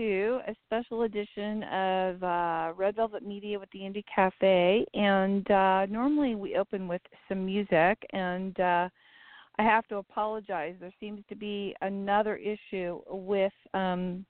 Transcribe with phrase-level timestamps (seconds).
[0.00, 4.86] to a special edition of uh, Red Velvet Media with the Indie Cafe.
[4.94, 8.88] And uh, normally we open with some music, and uh,
[9.58, 10.76] I have to apologize.
[10.80, 14.24] There seems to be another issue with um,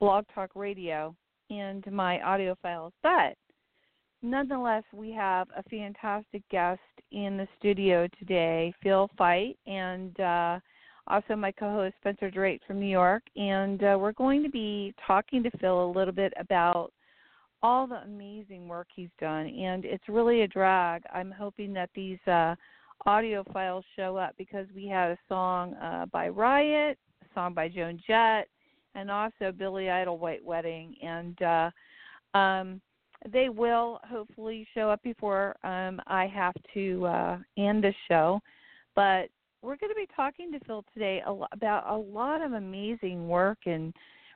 [0.00, 1.14] Blog Talk Radio
[1.50, 2.92] and my audio files.
[3.00, 3.36] But
[4.22, 6.80] nonetheless, we have a fantastic guest
[7.12, 10.58] in the studio today, Phil Feit, and uh,
[11.10, 15.42] also my co-host Spencer Drake from New York, and uh, we're going to be talking
[15.42, 16.92] to Phil a little bit about
[17.62, 21.02] all the amazing work he's done, and it's really a drag.
[21.12, 22.54] I'm hoping that these uh,
[23.06, 27.68] audio files show up because we had a song uh, by Riot, a song by
[27.68, 28.48] Joan Jett,
[28.94, 32.80] and also Billy Idol White Wedding, and uh, um,
[33.30, 38.40] they will hopefully show up before um, I have to uh, end the show.
[38.94, 39.28] But
[39.62, 43.94] we're going to be talking to Phil today about a lot of amazing work and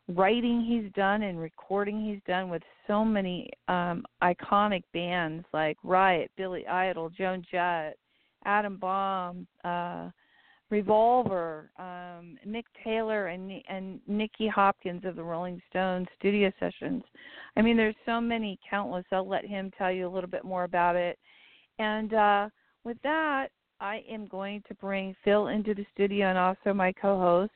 [0.09, 6.31] writing he's done and recording he's done with so many um, iconic bands like Riot,
[6.37, 7.97] Billy Idol, Joan Jett,
[8.45, 10.11] Adam Bomb, uh,
[10.71, 17.03] Revolver, um, Mick Taylor, and and Nicky Hopkins of the Rolling Stones studio sessions.
[17.57, 19.05] I mean, there's so many, countless.
[19.13, 21.19] I'll let him tell you a little bit more about it.
[21.79, 22.49] And uh,
[22.83, 23.49] with that,
[23.85, 27.53] I am going to bring Phil into the studio and also my co host.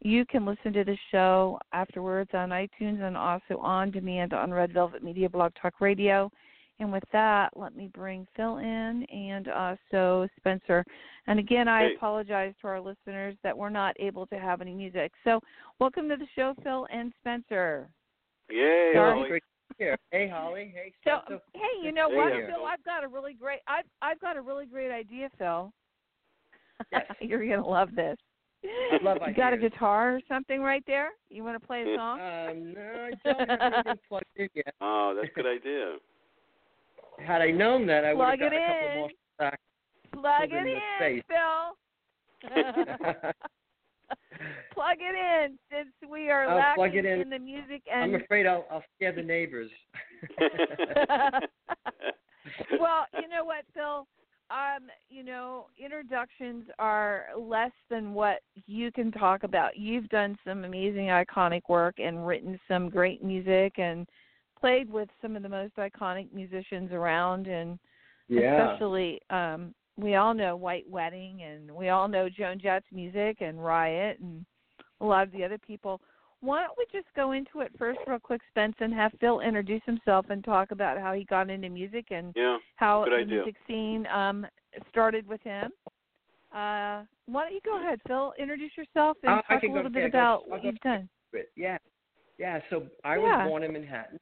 [0.00, 4.72] You can listen to the show afterwards on iTunes and also on demand on Red
[4.72, 6.32] Velvet Media Blog Talk Radio.
[6.80, 10.84] And with that, let me bring Phil in and also Spencer.
[11.28, 11.94] And again, I hey.
[11.94, 15.12] apologize to our listeners that we're not able to have any music.
[15.22, 15.38] So,
[15.78, 17.88] welcome to the show, Phil and Spencer.
[18.50, 18.90] Yay!
[18.94, 19.40] Sorry,
[19.76, 19.98] here.
[20.10, 20.72] Hey, Holly.
[20.74, 21.20] Hey, so,
[21.54, 22.64] hey, you know what, Phil?
[22.64, 23.60] I've got a really great.
[23.66, 25.72] I've I've got a really great idea, Phil.
[26.92, 27.06] Yes.
[27.20, 28.16] You're gonna love this.
[28.64, 31.10] I love You got a guitar or something right there?
[31.30, 32.20] You want to play a song?
[32.20, 34.74] um, no, I don't have anything plugged in yet.
[34.80, 35.96] Oh, that's a good idea.
[37.24, 39.10] Had I known that, I would have got a couple more.
[40.12, 41.76] Plug it in, Phil.
[44.74, 47.20] plug it in since we are I'll lacking in.
[47.20, 47.30] in.
[47.30, 49.70] the music and I'm afraid I'll I'll scare the neighbors.
[52.80, 54.06] well, you know what, Phil?
[54.50, 59.76] Um, you know, introductions are less than what you can talk about.
[59.76, 64.08] You've done some amazing iconic work and written some great music and
[64.58, 67.78] played with some of the most iconic musicians around and
[68.28, 68.72] yeah.
[68.72, 73.62] especially um we all know White Wedding and we all know Joan Jett's music and
[73.62, 74.46] Riot and
[75.00, 76.00] a lot of the other people.
[76.40, 79.82] Why don't we just go into it first real quick, Spence, and have Phil introduce
[79.84, 83.26] himself and talk about how he got into music and yeah, how the idea.
[83.26, 84.46] music scene um
[84.88, 85.72] started with him.
[86.54, 90.04] Uh why don't you go ahead, Phil, introduce yourself and uh, talk a little bit
[90.04, 91.08] about what you've done.
[91.56, 91.78] Yeah.
[92.38, 93.44] Yeah, so I yeah.
[93.44, 94.20] was born in Manhattan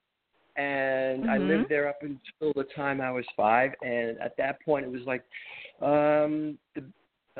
[0.57, 1.31] and mm-hmm.
[1.31, 3.73] I lived there up until the time I was five.
[3.83, 5.23] And at that point, it was like
[5.83, 6.85] um, the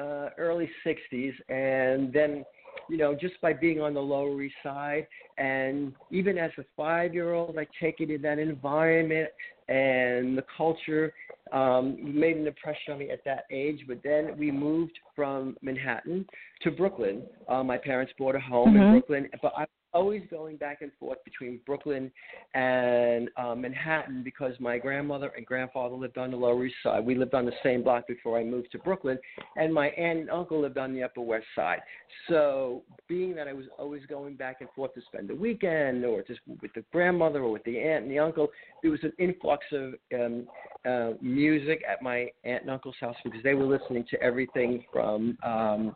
[0.01, 2.45] uh, early '60s, and then
[2.89, 5.07] you know, just by being on the Lower East Side,
[5.39, 9.31] and even as a five-year-old, I take it in that environment
[9.69, 11.13] and the culture
[11.53, 13.81] um, made an impression on me at that age.
[13.89, 16.25] But then we moved from Manhattan
[16.63, 17.23] to Brooklyn.
[17.49, 18.83] Uh, my parents bought a home mm-hmm.
[18.83, 22.11] in Brooklyn, but I always going back and forth between Brooklyn
[22.55, 27.05] and uh, Manhattan because my grandmother and grandfather lived on the Lower East Side.
[27.05, 29.19] We lived on the same block before I moved to Brooklyn,
[29.57, 31.81] and my aunt and uncle lived on the Upper West Side.
[32.29, 36.23] So, being that I was always going back and forth to spend the weekend, or
[36.23, 38.49] just with the grandmother, or with the aunt and the uncle,
[38.83, 40.47] there was an influx of um,
[40.87, 45.37] uh, music at my aunt and uncle's house because they were listening to everything from,
[45.43, 45.95] um,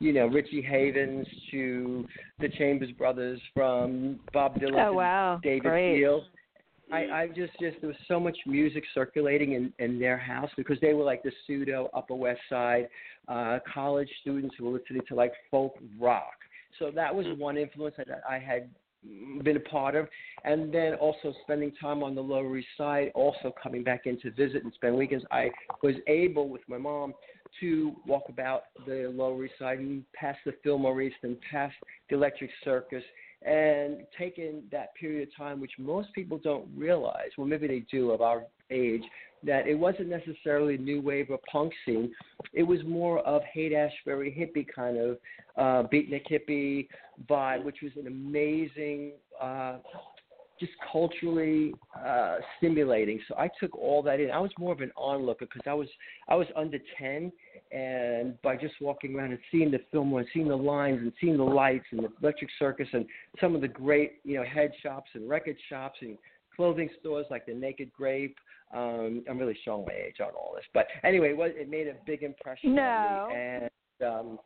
[0.00, 2.06] you know, Richie Havens to
[2.38, 5.40] the Chambers Brothers, from Bob Dylan oh, wow.
[5.42, 5.96] David Great.
[5.96, 6.24] Steele.
[6.90, 10.78] I, I just just there was so much music circulating in in their house because
[10.80, 12.88] they were like the pseudo Upper West Side
[13.28, 16.32] uh, college students who were listening to like folk rock.
[16.78, 18.70] So that was one influence that I had
[19.42, 20.08] been a part of,
[20.44, 24.30] and then also spending time on the Lower East Side, also coming back in to
[24.32, 25.24] visit and spend weekends.
[25.30, 25.50] I
[25.82, 27.14] was able with my mom
[27.60, 31.74] to walk about the Lower East Side and past the Fillmore East and past
[32.10, 33.04] the Electric Circus
[33.42, 38.10] and taking that period of time, which most people don't realize, well, maybe they do
[38.10, 39.02] of our age,
[39.44, 42.12] that it wasn't necessarily a new wave or punk scene.
[42.52, 45.18] It was more of Haight Ashbury hippie kind of
[45.56, 46.88] uh, beatnik hippie
[47.28, 49.78] vibe, which was an amazing, uh,
[50.58, 51.74] just culturally
[52.04, 53.20] uh, stimulating.
[53.28, 54.30] So I took all that in.
[54.30, 55.88] I was more of an onlooker because I was
[56.28, 57.32] I was under ten,
[57.72, 61.36] and by just walking around and seeing the film and seeing the lines, and seeing
[61.36, 63.06] the lights, and the Electric Circus, and
[63.40, 66.18] some of the great, you know, head shops and record shops and
[66.54, 68.36] clothing stores like the Naked Grape.
[68.74, 71.86] Um, I'm really showing my age on all this, but anyway, it, was, it made
[71.86, 72.82] a big impression no.
[72.82, 73.70] on me, and
[74.06, 74.38] um,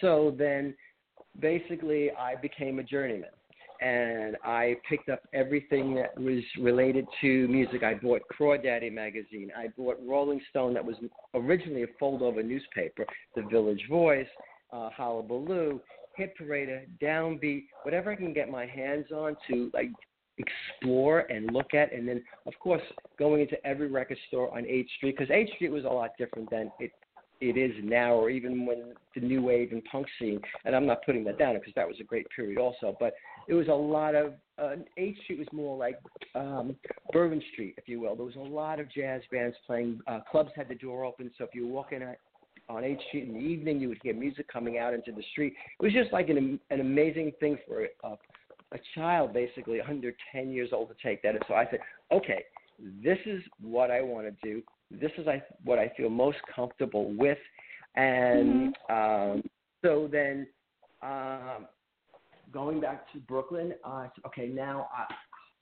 [0.00, 0.74] so then
[1.38, 3.30] basically I became a journeyman
[3.80, 7.82] and I picked up everything that was related to music.
[7.82, 9.50] I bought Crawdaddy magazine.
[9.56, 10.96] I bought Rolling Stone, that was
[11.34, 13.06] originally a fold-over newspaper.
[13.36, 14.26] The Village Voice,
[14.72, 15.80] uh, Hullabaloo,
[16.16, 19.90] Hit Parader, Downbeat, whatever I can get my hands on to like
[20.38, 22.82] explore and look at, and then of course
[23.18, 26.50] going into every record store on 8th Street because 8th Street was a lot different
[26.50, 26.92] than it
[27.40, 30.40] it is now, or even when the new wave and punk scene.
[30.64, 32.96] And I'm not putting that down because that was a great period also.
[32.98, 33.14] But
[33.48, 35.98] it was a lot of uh, 8th Street was more like
[36.34, 36.76] um,
[37.12, 38.14] Bourbon Street, if you will.
[38.14, 40.00] There was a lot of jazz bands playing.
[40.06, 42.02] Uh, clubs had the door open, so if you were walking
[42.68, 45.54] on 8th Street in the evening, you would hear music coming out into the street.
[45.80, 48.08] It was just like an an amazing thing for a,
[48.72, 51.34] a child, basically under 10 years old, to take that.
[51.34, 51.80] And so I said,
[52.12, 52.44] okay,
[53.02, 57.14] this is what I want to do this is I, what I feel most comfortable
[57.16, 57.38] with.
[57.96, 59.32] And mm-hmm.
[59.32, 59.42] um,
[59.84, 60.46] so then
[61.02, 61.66] um,
[62.52, 64.88] going back to Brooklyn, uh, okay, now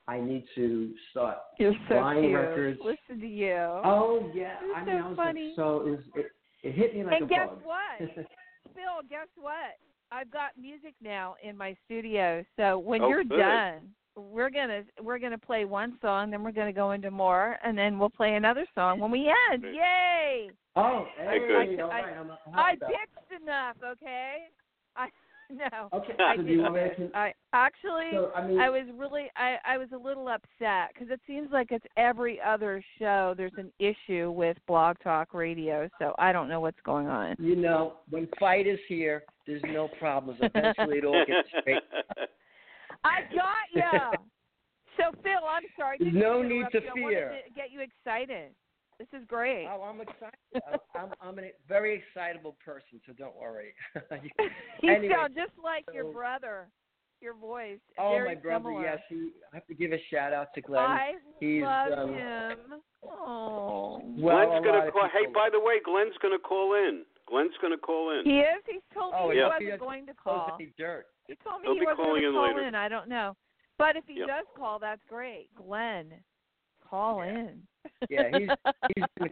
[0.08, 2.34] I, I need to start You're so buying cute.
[2.34, 2.80] records.
[2.84, 3.54] Listen to you.
[3.56, 5.46] Oh yeah, You're I mean, so I was funny.
[5.48, 6.26] Like, so it, was, it,
[6.62, 7.60] it hit me like and a guess bug.
[7.64, 8.08] what?
[8.74, 9.76] Phil, guess what?
[10.12, 12.44] I've got music now in my studio.
[12.56, 13.38] So when Oh, you're good.
[13.38, 17.76] done, we're gonna we're gonna play one song, then we're gonna go into more, and
[17.76, 19.62] then we'll play another song when we end.
[19.62, 19.74] Great.
[19.74, 20.50] Yay!
[20.76, 21.80] Oh, Hey, hey, good.
[21.80, 22.96] all I- right, I'm I happy about it.
[23.28, 24.36] pitched enough, okay?
[24.94, 25.08] I
[25.50, 25.88] no.
[25.92, 26.88] Okay, I so do you to?
[26.88, 27.14] didn't.
[27.14, 31.10] I actually So I mean, I was really I I was a little upset because
[31.10, 36.14] it seems like it's every other show there's an issue with Blog Talk Radio, so
[36.18, 37.36] I don't know what's going on.
[37.38, 40.40] you know, when fight is here, there's no problems.
[40.42, 41.82] Eventually, it all gets straight.
[43.04, 44.10] I got ya.
[44.96, 45.96] so Phil, I'm sorry.
[46.00, 47.06] There's no need to you.
[47.06, 47.28] I fear.
[47.46, 48.52] to get you excited.
[48.98, 49.66] This is great.
[49.70, 50.72] Oh, I'm excited.
[50.94, 53.74] I'm, I'm a very excitable person, so don't worry.
[54.82, 56.68] you anyway, sound just like your brother.
[57.22, 57.78] Your voice.
[57.98, 58.82] oh, very my brother, similar.
[58.84, 58.98] yes.
[59.08, 60.84] He, I have to give a shout out to Glenn.
[60.84, 62.58] I He's, love um, him.
[63.02, 64.02] Oh.
[64.18, 65.08] well, Glenn's gonna call.
[65.12, 67.04] Hey, by the way, Glenn's gonna call in.
[67.26, 68.24] Glenn's gonna call in.
[68.30, 68.62] He is.
[68.66, 69.44] He's told me Oh, he yeah.
[69.46, 70.56] wasn't He doesn't going to call.
[70.60, 71.06] any dirt.
[71.26, 72.68] He told me He'll he wasn't going to in call later.
[72.68, 72.74] in.
[72.74, 73.34] I don't know.
[73.78, 74.28] But if he Yep.
[74.28, 75.48] does call, that's great.
[75.56, 76.12] Glenn,
[76.88, 77.38] call Yeah.
[77.38, 77.62] in.
[78.08, 78.48] Yeah, he's
[78.94, 79.30] he's been,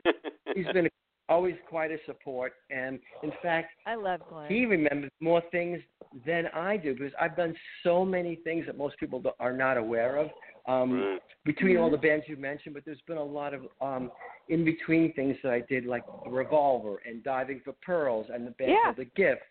[0.55, 0.89] he's been
[1.29, 4.51] always quite a support, and in fact, I love Glenn.
[4.51, 5.81] he remembers more things
[6.27, 9.77] than I do because I've done so many things that most people do- are not
[9.77, 10.31] aware of.
[10.67, 11.23] Um, Right.
[11.45, 11.93] between all Mhm.
[11.93, 14.11] the bands you mentioned, but there's been a lot of um,
[14.49, 18.71] in between things that I did, like Revolver and Diving for Pearls and the band
[18.73, 18.83] Yeah.
[18.85, 19.43] called The Gift.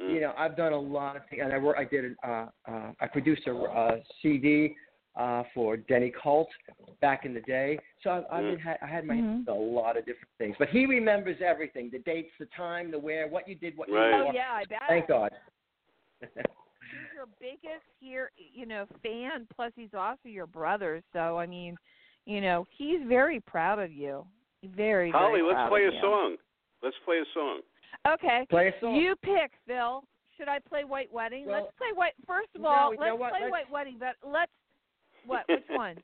[0.00, 0.12] Mm.
[0.14, 1.76] You know, I've done a lot of things, and I work.
[1.78, 2.16] I did.
[2.22, 4.76] Uh, uh, I produced a uh, CD
[5.16, 6.48] uh, for Denny Colt
[7.00, 7.78] back in the day.
[8.02, 9.52] So I've, I've been, ha- I had my hands Mhm.
[9.52, 10.54] a lot of different things.
[10.58, 14.10] But he remembers everything: the dates, the time, the where, what you did, what Right.
[14.16, 14.82] you oh yeah, I bet.
[14.88, 15.30] Thank God.
[16.20, 16.28] He's
[17.14, 19.46] your biggest here, you know, fan.
[19.54, 21.02] Plus, he's also your brother.
[21.12, 21.76] So I mean,
[22.24, 24.24] you know, he's very proud of you.
[24.64, 26.02] Very, very Holly, very let's proud play of a you.
[26.02, 26.36] song.
[26.82, 27.60] Let's play a song.
[28.06, 28.46] Okay.
[28.50, 28.94] Play a song.
[28.96, 30.02] You pick, Phil.
[30.36, 31.46] Should I play White Wedding?
[31.46, 32.12] Well, let's play White.
[32.26, 33.30] First of all, you know let's what?
[33.32, 33.96] play Let's- White Wedding.
[33.98, 34.52] But let's
[35.28, 35.44] what?
[35.48, 35.96] Which one?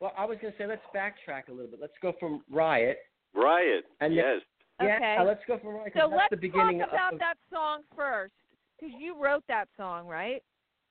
[0.00, 1.80] Well, I was going to say let's backtrack a little bit.
[1.80, 2.98] Let's go from Riot.
[3.34, 3.84] Riot.
[4.00, 4.40] And yes.
[4.80, 5.16] Yeah, Okay.
[5.26, 5.92] let's go from Riot.
[5.94, 8.32] So that's let's the beginning talk about of, that song first,
[8.78, 10.42] because you wrote that song, right?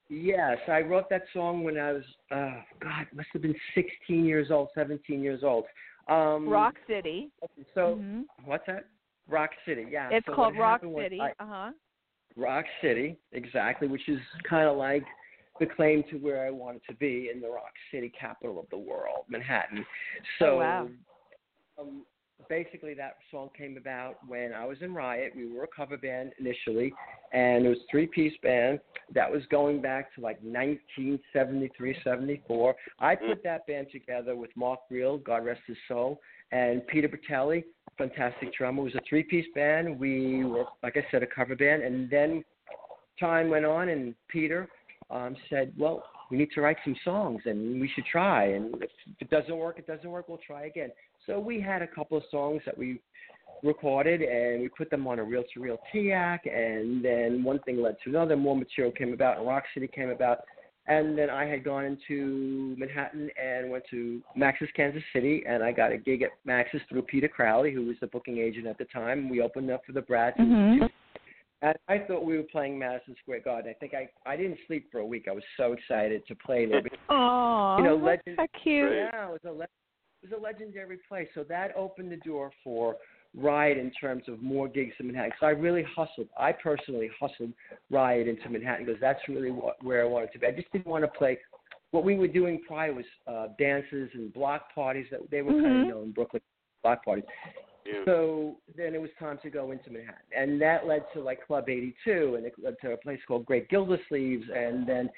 [0.08, 4.50] Yes, I wrote that song when I was, uh, God, must have been 16 years
[4.50, 5.64] old, 17 years old.
[6.08, 7.30] Um, Rock City.
[7.74, 8.26] So Mhm.
[8.44, 8.86] what's that?
[9.28, 9.86] Rock City.
[9.88, 10.08] Yeah.
[10.10, 11.20] It's so called Rock City.
[11.20, 11.72] Uh huh.
[12.36, 15.04] Rock City, exactly, which is kind of like
[15.60, 18.78] the claim to where I wanted to be in the Rock City, capital of the
[18.78, 19.84] world, Manhattan.
[20.38, 20.88] So, Oh, wow.
[21.78, 22.02] um,
[22.48, 25.34] basically, that song came about when I was in Riot.
[25.36, 26.92] We were a cover band initially,
[27.32, 28.80] and it was a three-piece band
[29.14, 32.74] that was going back to like 1973, 74.
[32.98, 36.20] I put that band together with Mark Reale, God rest his soul,
[36.52, 37.64] and Peter Bitelli,
[37.98, 38.80] fantastic drummer.
[38.80, 40.00] It was a three-piece band.
[40.00, 42.42] We were, like I said, a cover band, and then
[43.18, 44.66] time went on, and Peter
[45.10, 48.44] um, said, "Well, we need to write some songs, and we should try.
[48.46, 48.90] And if
[49.20, 50.28] it doesn't work, it doesn't work.
[50.28, 50.90] We'll try again."
[51.26, 53.00] So we had a couple of songs that we
[53.62, 58.10] recorded, and we put them on a reel-to-reel TEAC, and then one thing led to
[58.10, 58.36] another.
[58.36, 60.38] More material came about, and Rock City came about.
[60.86, 65.72] And then I had gone into Manhattan and went to Max's Kansas City, and I
[65.72, 68.86] got a gig at Max's through Peter Crowley, who was the booking agent at the
[68.86, 69.28] time.
[69.28, 70.38] We opened up for the Brats.
[70.38, 70.90] Mhm.
[71.62, 73.70] And I thought we were playing Madison Square Garden.
[73.70, 75.26] I think I I didn't sleep for a week.
[75.28, 76.82] I was so excited to play there.
[76.82, 78.92] Because, Oh, You know, that's legend- so cute.
[78.92, 79.64] Yeah, it was a le-
[80.22, 81.28] it was a legendary place.
[81.34, 82.96] So that opened the door for
[83.34, 85.32] Riot in terms of more gigs in Manhattan.
[85.40, 86.28] So I really hustled.
[86.38, 87.52] I personally hustled
[87.90, 90.46] Riot into Manhattan because that's really what, where I wanted to be.
[90.46, 91.38] I just didn't want to play.
[91.92, 95.64] What we were doing prior was uh, dances and block parties that they were kind
[95.64, 95.82] Mhm.
[95.82, 96.42] of known in Brooklyn
[96.82, 97.24] block parties.
[97.86, 98.04] Yeah.
[98.04, 101.68] So then it was time to go into Manhattan, and that led to like Club
[101.68, 105.10] 82, and it led to a place called Great Gildersleeves, and then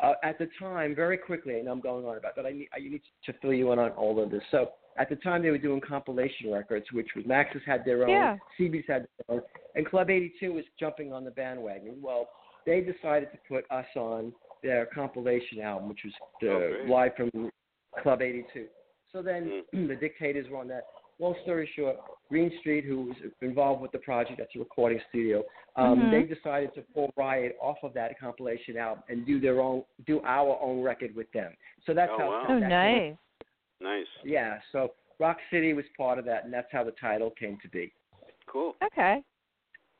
[0.00, 2.46] uh, at the time, very quickly, and I'm going on about that.
[2.46, 4.42] I need, I need to fill you in on all of this.
[4.50, 8.10] So at the time, they were doing compilation records, which was Max's had their own,
[8.10, 8.36] Yeah.
[8.58, 9.42] CB's had their own,
[9.74, 11.96] and Club 82 was jumping on the bandwagon.
[12.00, 12.28] Well,
[12.66, 14.32] they decided to put us on
[14.62, 17.50] their compilation album, which was the Oh, live from
[18.02, 18.66] Club 82.
[19.12, 20.84] So then the Dictators were on that.
[21.18, 21.96] Long story short,
[22.28, 25.42] Greene Street, who was involved with the project, that's a recording studio,
[25.76, 26.10] um, Mhm.
[26.10, 30.20] they decided to pull Riot off of that compilation album and do their own, do
[30.24, 31.56] our own record with them.
[31.84, 32.28] So that's Oh, how.
[32.30, 32.44] wow.
[32.48, 33.16] Oh, that came- nice.
[33.80, 34.06] Nice.
[34.24, 34.60] Yeah.
[34.72, 37.92] So Rock City was part of that, and that's how the title came to be.
[38.46, 38.76] Cool.
[38.82, 39.22] Okay.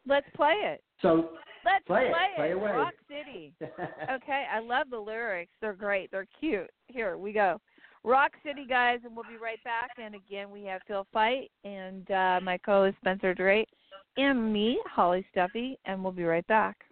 [0.06, 0.82] Let's play it.
[1.00, 2.12] So Let's Play it.
[2.12, 2.70] play Play away.
[2.70, 3.52] Rock City.
[4.08, 5.50] Okay, I love the lyrics.
[5.60, 6.12] They're great.
[6.12, 6.70] They're cute.
[6.86, 7.60] Here we go.
[8.06, 9.90] Rock City, guys, and we'll be right back.
[10.00, 13.68] And again, we have Phil Feit and uh, my co-host Spencer Drake
[14.16, 16.85] and me, Holly Stuffy, and we'll be right back.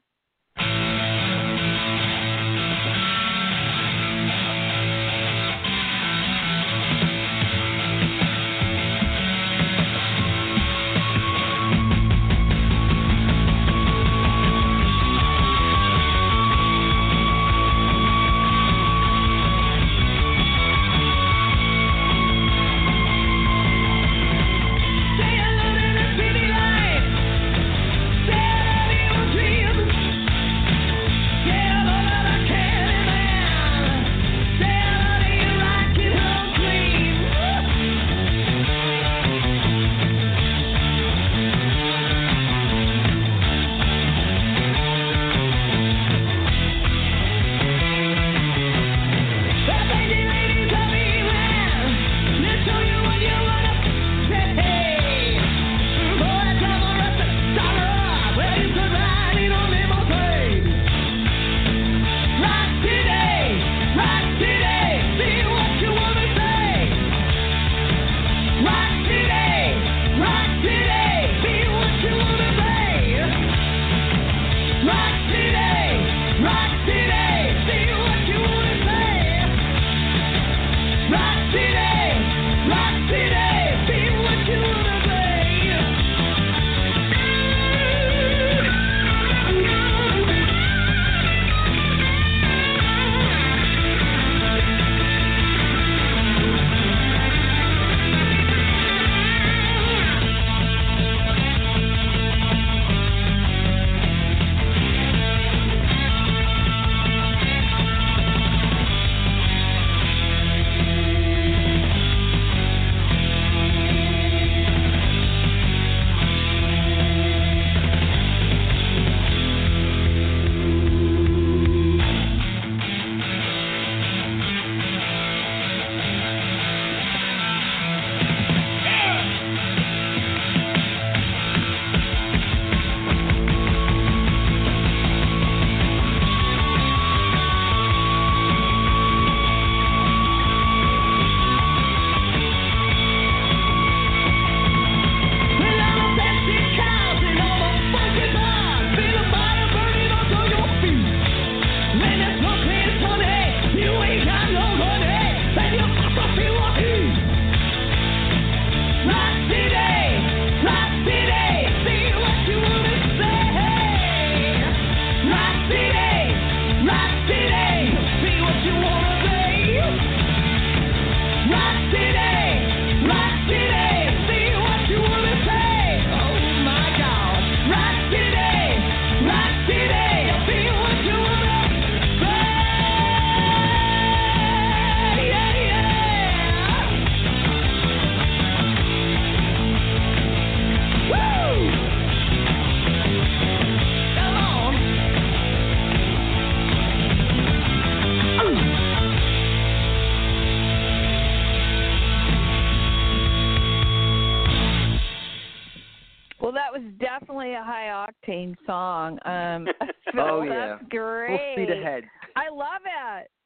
[208.26, 209.19] High octane song.
[209.25, 209.66] Um,
[210.12, 210.76] Phil, Oh, yeah.
[210.78, 211.28] that's great.
[211.38, 212.04] Full speed ahead.
[212.37, 213.31] I love it.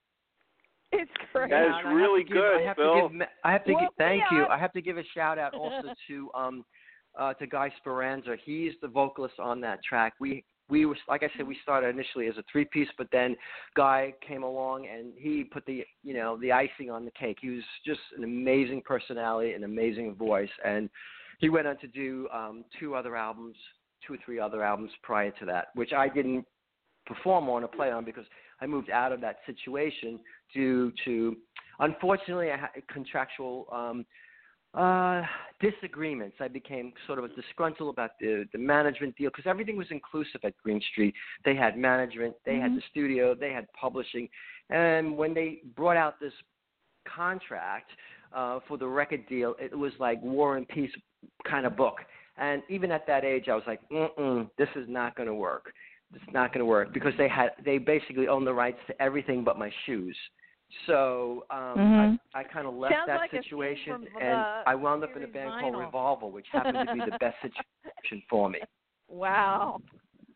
[0.90, 1.50] It's great.
[1.50, 3.08] That is And I have really to give- good, I have Phil.
[3.10, 3.28] to give.
[3.44, 4.38] I have to Well, give, thank yeah.
[4.38, 4.46] you.
[4.46, 6.64] I have to give a shout out also to um
[7.18, 8.36] uh to Guy Speranza.
[8.42, 10.14] He's the vocalist on that track.
[10.18, 13.36] We we was like I said, we started initially as a three piece, but then
[13.76, 17.36] Guy came along and he put the you know the icing on the cake.
[17.42, 20.88] He was just an amazing personality, an amazing voice, and
[21.38, 23.56] he went on to do um two other albums,
[24.06, 26.44] two or three other albums prior to that, which I didn't
[27.06, 28.26] perform on or play on because
[28.60, 30.20] I moved out of that situation
[30.52, 31.36] due to,
[31.80, 34.04] unfortunately, I had contractual um,
[34.74, 35.22] uh,
[35.60, 36.36] disagreements.
[36.40, 40.40] I became sort of a disgruntled about the the management deal because everything was inclusive
[40.44, 41.14] at Greene Street.
[41.44, 42.76] They had management, they had Mhm.
[42.76, 44.28] the studio, they had publishing,
[44.70, 46.34] and when they brought out this
[47.06, 47.90] contract
[48.32, 50.94] uh, for the record deal, it was like War and Peace
[51.44, 52.04] kind of book.
[52.38, 55.72] And even at that age, I was like, Mm-mm, this is not going to work.
[56.14, 59.44] It's not going to work because they had they basically owned the rights to everything
[59.44, 60.16] but my shoes.
[60.86, 62.18] So um, Mhm.
[62.34, 65.16] I, I kind of left Sounds that like situation, from and the I wound up
[65.16, 65.60] in a band Vinyl.
[65.60, 68.60] called Revolver, which happened to be the best situation for me.
[69.08, 69.80] Wow.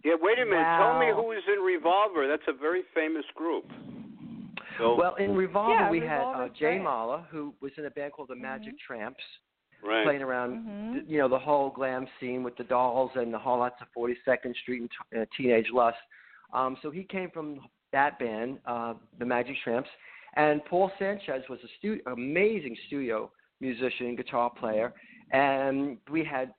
[0.04, 0.66] Yeah, wait a minute.
[0.78, 2.26] Tell me who is in Revolver.
[2.26, 3.71] That's a very famous group.
[4.78, 6.78] So, Well, in Revolver, Yeah, we had uh, Jay.
[6.78, 9.23] Mala, who was in a band called the Magic Tramps,
[9.83, 10.05] right.
[10.05, 11.09] playing around, Mhm.
[11.09, 14.55] you know, the whole glam scene with the dolls and the whole lots of 42nd
[14.57, 15.99] Street and t- uh, Teenage Lust.
[16.53, 17.61] Um, so he came from
[17.93, 19.89] that band, uh, the Magic Tramps,
[20.35, 24.93] and Paul Sanchez was a stu- amazing studio musician and guitar player,
[25.31, 26.53] and we had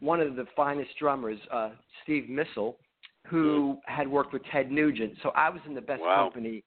[0.00, 1.70] one of the finest drummers, uh,
[2.02, 2.78] Steve Missel,
[3.26, 5.16] who had worked with Ted Nugent.
[5.22, 6.24] So I was in the best Wow.
[6.24, 6.62] company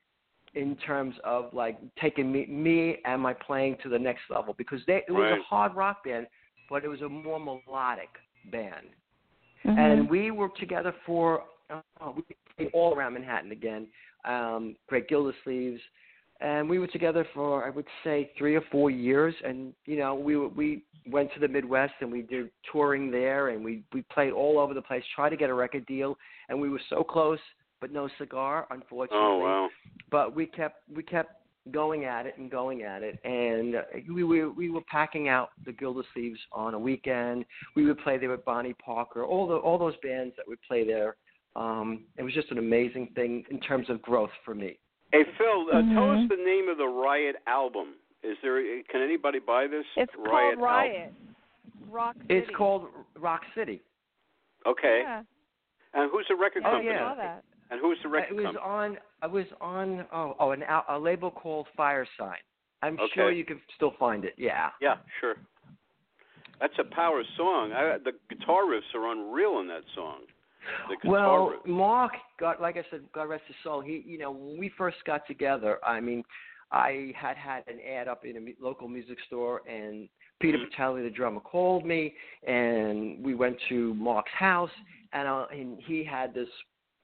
[0.55, 4.79] in terms of like taking me, me and my playing to the next level because
[4.87, 5.39] they it was Right.
[5.39, 6.27] a hard rock band,
[6.69, 8.09] but it was a more melodic
[8.51, 8.89] band.
[9.65, 9.77] Mhm.
[9.77, 12.23] And we were together for uh, we
[12.55, 13.87] played all around Manhattan again.
[14.25, 15.79] Um, Great Gildersleeves,
[16.41, 19.35] and we were together for I would say three or four years.
[19.43, 23.49] And you know we were, we went to the Midwest and we did touring there,
[23.49, 26.17] and we we played all over the place, tried to get a record deal,
[26.49, 27.39] and we were so close,
[27.81, 29.69] but no cigar, unfortunately Oh wow.
[30.11, 31.33] but we kept we kept
[31.71, 33.81] going at it and going at it and uh,
[34.13, 38.29] we were we were packing out the Gildersleeves on a weekend we would play there
[38.29, 41.15] with Bonnie Parker all the all those bands that would play there
[41.55, 44.79] um it was just an amazing thing in terms of growth for me
[45.11, 46.29] Hey Phil, uh, tell us Mhm.
[46.29, 47.95] the name of the Riot album.
[48.21, 48.61] Is there?
[48.83, 49.83] Can anybody buy this?
[49.97, 50.63] It's Riot called album?
[50.63, 51.13] Riot.
[51.89, 52.35] Rock City.
[52.35, 52.87] it's called
[53.17, 53.81] Rock City
[54.67, 55.01] Okay.
[55.03, 55.23] Yeah.
[55.95, 56.89] And who's the record Yeah, Oh, company?
[56.95, 57.39] I yeah.
[57.69, 58.57] And who's the it was company?
[58.63, 62.37] on I was on oh oh an a label called Fire Sign
[62.81, 63.11] I'm Okay.
[63.13, 65.35] sure you can still find it yeah Yeah, sure.
[66.59, 67.71] That's a power song.
[67.71, 70.21] I, the guitar riffs are unreal in that song.
[71.05, 71.53] Well.
[71.65, 73.79] Mark, got like I said, God rest his soul.
[73.81, 76.23] He, you know, when we first got together, I mean,
[76.71, 80.09] I had had an ad up in a local music store, and
[80.41, 80.69] Peter Mhm.
[80.69, 82.13] Bitelli, the drummer, called me,
[82.45, 84.71] and we went to Mark's house,
[85.13, 86.49] and, uh, and he had this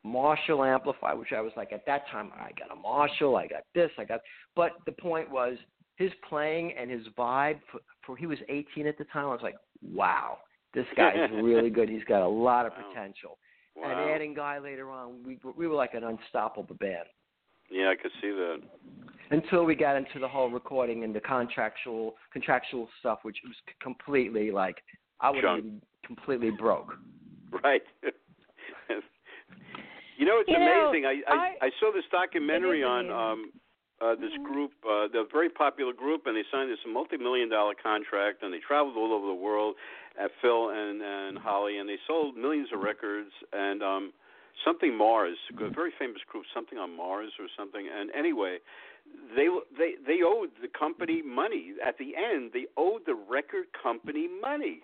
[0.06, 3.64] Marshall amplifier, which I was like, at that time, I got a Marshall, I got
[3.74, 4.22] this, I got.
[4.56, 5.58] But the point was,
[5.96, 7.60] his playing and his vibe.
[7.72, 9.26] For, for he was 18 at the time.
[9.26, 9.56] I was like,
[9.94, 10.40] wow,
[10.74, 11.90] this guy is really good.
[11.90, 12.90] He's got a lot of Wow.
[12.90, 13.38] potential.
[13.76, 13.90] Wow.
[13.90, 17.08] And adding Guy later on, we we were like an unstoppable band
[17.70, 18.62] Yeah, I could see that.
[19.32, 24.50] until we got into the whole recording and the contractual contractual stuff, which was completely
[24.52, 24.78] like
[25.20, 26.94] I would completely broke.
[27.64, 27.84] Right.
[30.18, 31.06] you know, it's You know, amazing.
[31.06, 33.52] I, I I- I saw this documentary on um
[34.02, 34.44] uh this Mhm.
[34.44, 38.60] group, uh the very popular group and they signed this multi-million dollar contract and they
[38.60, 39.76] traveled all over the world
[40.18, 44.14] at Phil and and Holly and they sold millions of records and um
[44.64, 47.88] something Mars, a very famous group, something on Mars or something.
[47.88, 48.60] And anyway,
[49.36, 49.48] they
[49.78, 51.74] they they owed the company money.
[51.86, 54.82] At the end, they owed the record company money.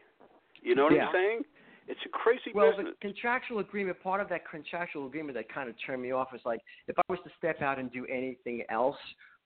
[0.61, 1.07] You know what Yeah.
[1.07, 1.45] I'm saying?
[1.91, 2.95] It's a crazy Well, business.
[3.01, 6.41] the contractual agreement, part of that contractual agreement that kind of turned me off was
[6.45, 8.95] like, if I was to step out and do anything else,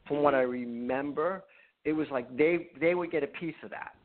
[0.07, 1.43] from what I remember,
[1.85, 3.95] it was like they they would get a piece of that.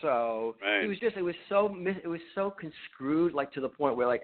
[0.00, 0.84] So Right.
[0.84, 3.96] it was just it was so mis- it was so conscrewed, like to the point
[3.96, 4.22] where like,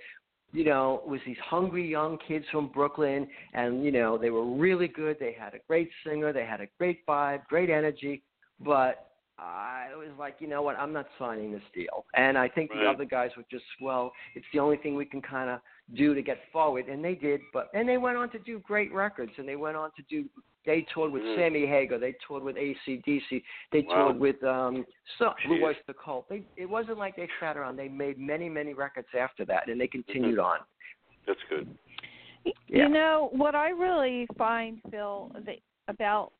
[0.52, 4.44] you know, it was these hungry young kids from Brooklyn, and you know they were
[4.44, 5.18] really good.
[5.20, 8.22] They had a great singer, they had a great vibe, great energy,
[8.60, 12.04] but I was like, you know what, I'm not signing this deal.
[12.14, 15.22] And I think the other guys were just, well, it's the only thing we can
[15.22, 15.60] kind of
[15.96, 17.40] do to get forward, and they did.
[17.52, 20.28] But and they went on to do great records, and they went on to do.
[20.64, 21.36] They toured with Mhm.
[21.36, 21.98] Sammy Hagar.
[21.98, 23.42] They toured with ACDC.
[23.72, 23.94] They Wow.
[23.94, 24.86] toured with um,
[25.18, 25.62] so Blue Jeez.
[25.64, 26.28] Oyster Cult.
[26.28, 27.76] They, it wasn't like they sat around.
[27.76, 30.58] They made many, many records after that, and they continued on.
[31.26, 31.66] That's good.
[32.44, 32.84] Y- Yeah.
[32.84, 36.32] You know what I really find, Phil, that about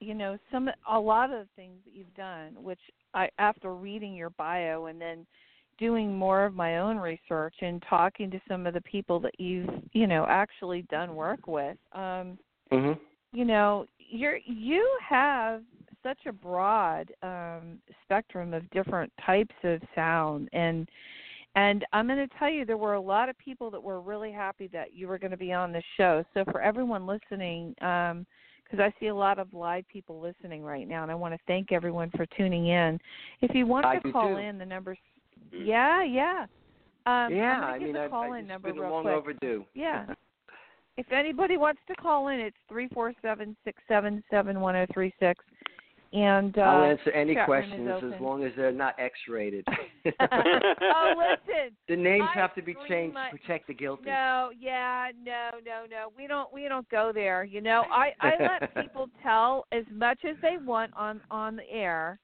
[0.00, 2.80] you know some a lot of the things that you've done, which
[3.14, 5.26] I after reading your bio and then
[5.78, 9.68] doing more of my own research and talking to some of the people that you've
[9.92, 11.76] you know actually done work with.
[11.92, 12.38] Um,
[12.72, 13.00] Mm-hmm.
[13.32, 15.62] you know you're you have
[16.02, 20.88] such a broad um spectrum of different types of sound and
[21.54, 24.30] and I'm going to tell you there were a lot of people that were really
[24.30, 26.22] happy that you were going to be on the show.
[26.34, 28.26] So for everyone listening um
[28.70, 31.40] because I see a lot of live people listening right now and I want to
[31.46, 32.98] thank everyone for tuning in.
[33.40, 34.36] If you want I to call too.
[34.36, 34.98] in the numbers
[35.54, 35.66] Mm.
[35.66, 36.46] Yeah, yeah.
[37.06, 39.14] Um yeah, I mean, I've, call I, in it's number been long quick.
[39.14, 39.64] overdue.
[39.74, 40.06] Yeah.
[40.96, 44.84] If anybody wants to call in, it's three four seven six seven seven one zero
[44.92, 45.44] three six.
[46.12, 49.66] And uh, I'll answer any chat room is questions as long as they're not X-rated.
[50.20, 51.76] oh, listen.
[51.86, 54.04] the names I have to be changed my- to protect the guilty.
[54.06, 56.08] No, yeah, no, no, no.
[56.16, 57.44] We don't we don't go there.
[57.44, 61.70] You know, I I let people tell as much as they want on on the
[61.70, 62.18] air.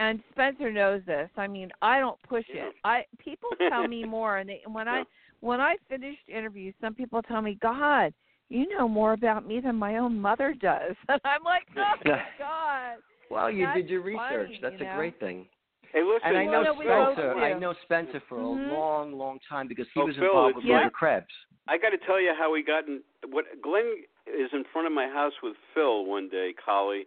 [0.00, 1.28] And Spencer knows this.
[1.36, 2.72] I mean, I don't push it.
[2.84, 5.04] I people tell me more and they when I
[5.40, 8.12] when I finished interviews, some people tell me, "God,
[8.48, 12.22] you know more about me than my own mother does." And I'm like, "Oh my
[12.38, 12.96] God."
[13.30, 14.18] Well, you That's did your research.
[14.50, 15.46] funny, That's you a great thing.
[15.92, 16.28] Hey, listen.
[16.28, 17.38] And I know Well, no, we both Spencer.
[17.38, 18.70] I know Spencer for Mhm.
[18.70, 21.34] a long, long time because he Oh, was Phil, involved with like- Roger Krebs.
[21.68, 23.02] I got to tell you how we got in.
[23.26, 27.06] What Glenn is in front of my house with Phil one day, Collie,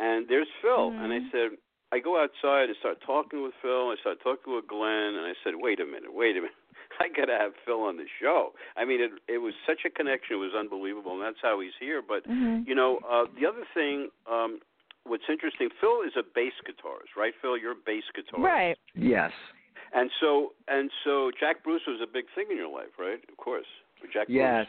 [0.00, 1.30] and there's Phil, and I Mhm.
[1.30, 1.58] said,
[1.92, 3.90] I go outside and start talking with Phil.
[3.90, 6.56] I start talking with Glenn, and I said, wait a minute, wait a minute.
[7.00, 8.54] I got to have Phil on the show.
[8.76, 10.36] I mean, it it was such a connection.
[10.36, 12.02] It was unbelievable, and that's how he's here.
[12.02, 12.66] But Mhm.
[12.66, 14.60] you know, uh, the other thing, um,
[15.04, 17.32] what's interesting, Phil is a bass guitarist, right?
[17.40, 18.76] Phil, you're a bass guitarist, Right.
[18.94, 19.32] Yes.
[19.92, 23.20] And so, and so, Jack Bruce was a big thing in your life, right?
[23.30, 23.66] Of course,
[24.02, 24.66] with Jack Yes.
[24.66, 24.68] Bruce.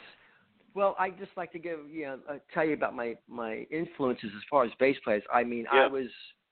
[0.76, 4.30] Well, I just like to give you know uh, tell you about my my influences
[4.36, 5.24] as far as bass players.
[5.34, 5.86] I mean, Yeah.
[5.86, 6.10] I was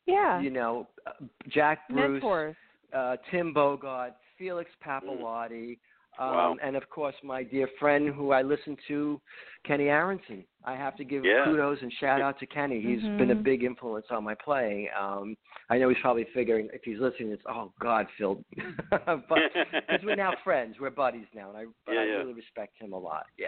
[0.08, 0.40] Yeah.
[0.42, 1.12] you know uh,
[1.50, 2.56] Jack Bruce, Mentors.
[2.94, 5.78] uh, Tim Bogert, Felix Pappalardi, um,
[6.20, 6.56] Wow.
[6.64, 9.20] and of course my dear friend who I listen to,
[9.66, 10.46] Kenny Aronson.
[10.64, 11.44] I have to give Yeah.
[11.46, 12.80] kudos and shout out to Kenny.
[12.82, 13.18] He's Mhm.
[13.18, 14.90] been a big influence on my playing.
[14.98, 15.36] Um,
[15.70, 18.44] I know he's probably figuring if he's listening, it's oh God, Phil.
[18.92, 19.30] but
[19.88, 22.18] because we're now friends, we're buddies now, and I, but Yeah, I yeah.
[22.18, 23.26] really respect him a lot.
[23.38, 23.48] Yeah.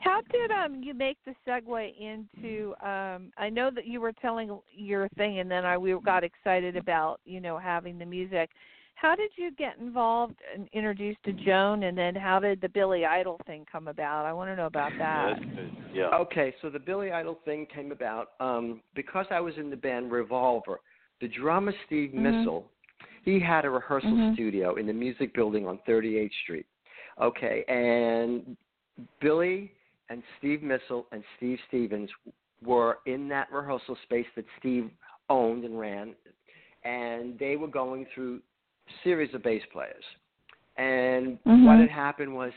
[0.00, 4.60] How did um you make the segue into um I know that you were telling
[4.70, 8.50] your thing and then I we got excited about, you know, having the music.
[9.02, 13.04] How did you get involved and introduced to Joan and then how did the Billy
[13.04, 14.26] Idol thing come about?
[14.26, 15.40] I want to know about that.
[15.92, 16.10] Yeah.
[16.14, 20.12] Okay, so the Billy Idol thing came about um, because I was in the band
[20.12, 20.78] Revolver.
[21.20, 22.22] The drummer Steve Mhm.
[22.22, 22.70] Missel,
[23.24, 24.34] he had a rehearsal Mhm.
[24.34, 26.66] studio in the music building on 38th Street.
[27.20, 28.56] Okay, and
[29.18, 29.72] Billy
[30.10, 32.10] and Steve Missel and Steve Stevens
[32.64, 34.92] were in that rehearsal space that Steve
[35.28, 36.14] owned and ran,
[36.84, 38.40] and they were going through
[39.02, 40.04] series of bass players.
[40.76, 41.66] And Mhm.
[41.66, 42.52] what had happened was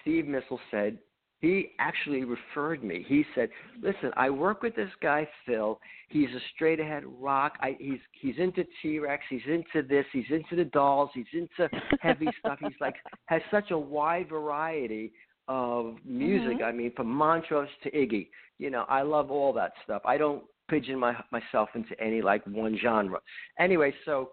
[0.00, 0.98] Steve Missel said
[1.40, 3.02] he actually referred me.
[3.02, 5.78] He said, "Listen, I work with this guy Phil.
[6.08, 7.56] He's a straight ahead rock.
[7.60, 9.24] I, he's he's into T Rex.
[9.28, 10.06] He's into this.
[10.12, 11.10] He's into the dolls.
[11.12, 11.68] He's into
[12.00, 12.58] heavy stuff.
[12.60, 15.12] He's like has such a wide variety
[15.48, 16.58] of music.
[16.58, 16.64] Mhm.
[16.64, 18.28] I mean, from Montrose to Iggy.
[18.58, 20.02] You know, I love all that stuff.
[20.06, 23.20] I don't pigeon my myself into any like one genre.
[23.58, 24.30] Anyway, so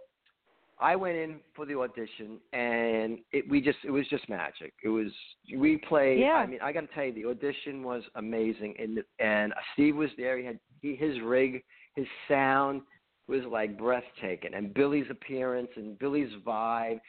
[0.84, 4.74] I went in for the audition, and it we just it was just magic.
[4.84, 5.08] It was
[5.56, 6.20] we played.
[6.20, 6.34] Yeah.
[6.34, 10.10] I mean, I got to tell you, the audition was amazing, and and Steve was
[10.18, 10.38] there.
[10.38, 11.64] He had he, his rig,
[11.96, 12.82] his sound
[13.30, 17.00] was like breathtaking, and Billy's appearance and Billy's vibe.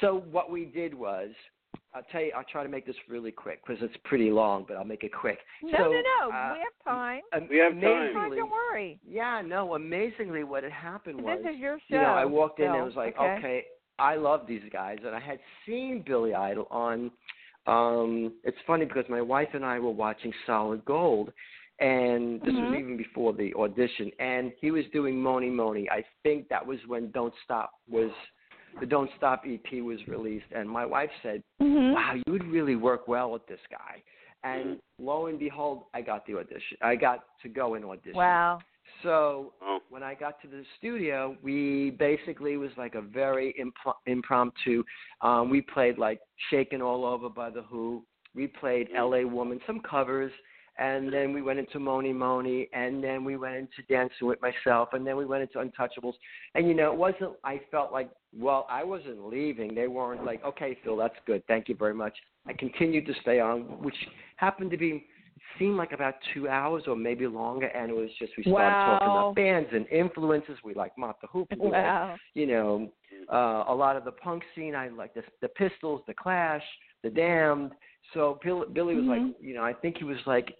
[0.00, 1.30] So what we did was,
[1.94, 4.76] I'll tell you, I'll try to make this really quick because it's pretty long, but
[4.76, 5.38] I'll make it quick.
[5.62, 6.30] No, so, no, no.
[6.36, 7.20] uh, we have time.
[7.32, 8.34] am- We have time.
[8.36, 8.98] Don't worry.
[9.08, 11.96] yeah, no, amazingly, what had happened was This is your show.
[11.96, 12.82] you know, I walked in and Phil.
[12.82, 13.36] I was like, okay.
[13.38, 13.64] okay.
[13.98, 17.10] I love these guys, and I had seen Billy Idol on.
[17.66, 21.32] Um, it's funny because my wife and I were watching Solid Gold,
[21.80, 22.78] and this was Mhm.
[22.78, 25.90] even before the audition, and he was doing Mony Mony.
[25.90, 28.10] I think that was when Don't Stop was
[28.80, 31.94] the Don't Stop EP was released, and my wife said, Mhm.
[31.94, 34.02] wow, you would really work well with this guy.
[34.44, 36.76] And lo and behold, I got the audition.
[36.80, 38.16] I got to go and audition.
[38.16, 38.60] Wow.
[39.02, 39.52] So
[39.88, 44.84] when I got to the studio, we basically was like a very imp- impromptu.
[45.20, 48.04] Um, we played like "Shakin' All Over" by the Who.
[48.34, 49.24] We played "L.A.
[49.24, 50.32] Woman," some covers,
[50.78, 54.90] and then we went into "Mony Mony," and then we went into "Dancing with Myself,"
[54.92, 56.14] and then we went into "Untouchables."
[56.54, 57.32] And you know, it wasn't.
[57.42, 59.74] I felt like, well, I wasn't leaving.
[59.74, 62.16] They weren't like, okay, Phil, that's good, thank you very much.
[62.46, 63.96] I continued to stay on, which
[64.36, 65.06] happened to be
[65.58, 69.06] seemed like about two hours or maybe longer, and it was just we started talking
[69.06, 70.56] about bands and influences.
[70.64, 72.90] We like Mott the Hoople, we like, you know,
[73.32, 74.74] uh, a lot of the punk scene.
[74.74, 76.62] I like the the Pistols, the Clash,
[77.02, 77.72] the Damned.
[78.14, 80.54] So Bill, Billy was like, you know, I think he was like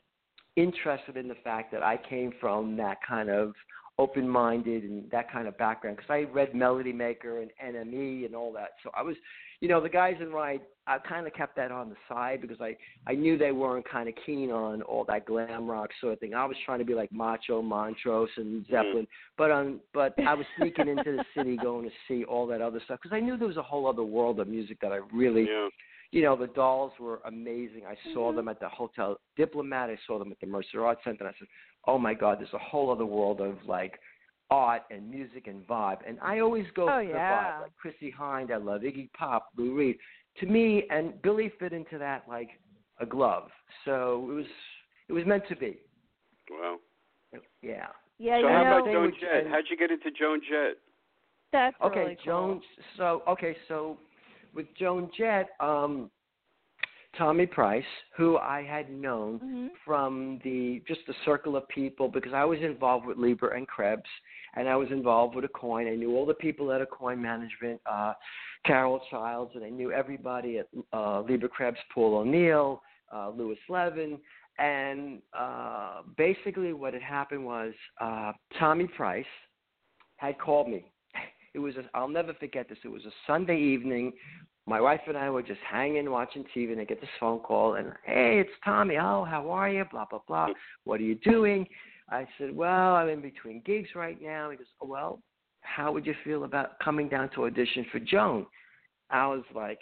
[0.56, 3.54] interested in the fact that I came from that kind of
[3.98, 8.52] open-minded and that kind of background because I read Melody Maker and NME and all
[8.52, 8.70] that.
[8.82, 9.16] So I was,
[9.60, 12.60] you know, the guys in Ride, I kind of kept that on the side because
[12.60, 16.20] I I knew they weren't kind of keen on all that glam rock sort of
[16.20, 16.34] thing.
[16.34, 19.06] I was trying to be like Macho, Montrose, and Zeppelin,
[19.38, 22.80] but um, but I was sneaking into the city going to see all that other
[22.84, 25.46] stuff because I knew there was a whole other world of music that I really
[25.48, 25.68] Yeah.
[26.12, 27.82] you know, the dolls were amazing.
[27.88, 29.90] I saw them at the Hotel Diplomat.
[29.90, 31.24] I saw them at the Mercer Arts Center.
[31.24, 31.48] And I said,
[31.86, 33.98] oh my God, there's a whole other world of like
[34.50, 35.98] art and music and vibe.
[36.06, 37.62] And I always go Oh, for the vibe.
[37.62, 39.96] Like Chrissie Hynde, I love Iggy Pop, Lou Reed.
[40.40, 42.50] To me, and Billy fit into that like
[43.00, 43.48] a glove.
[43.84, 44.46] So it was
[45.08, 45.78] it was meant to be.
[46.50, 46.76] Wow.
[47.62, 47.86] Yeah.
[48.18, 49.44] Yeah, So you how know, about Joan Jett?
[49.44, 50.76] and- How'd you get into Joan Jett?
[51.52, 52.24] that's Okay, really cool.
[52.24, 52.62] Joan.
[52.96, 53.98] So okay, so
[54.54, 56.10] with Joan Jett, um,
[57.18, 57.84] Tommy Price,
[58.16, 59.70] who I had known Mhm.
[59.84, 64.08] from the just the circle of people because I was involved with Leber and Krebs,
[64.54, 65.90] and I was involved with Aucoin.
[65.90, 68.14] I knew all the people at Aucoin management, uh,
[68.64, 74.20] Carol Childs, and I knew everybody at uh, Leber Krebs, Paul O'Neill, uh, Lewis Levin,
[74.58, 79.26] and uh, basically what had happened was uh, Tommy Price
[80.16, 80.90] had called me.
[81.54, 82.76] It was a, I'll never forget this.
[82.84, 84.12] It was a Sunday evening.
[84.66, 87.74] My wife and I were just hanging, watching TV, and I get this phone call,
[87.74, 88.96] and hey, it's Tommy.
[88.96, 89.84] Oh, how are you?
[89.90, 90.48] Blah blah blah.
[90.84, 91.66] What are you doing?
[92.08, 94.50] I said, well, I'm in between gigs right now.
[94.50, 95.20] He goes, well,
[95.62, 98.46] how would you feel about coming down to audition for Joan?
[99.10, 99.80] I was like,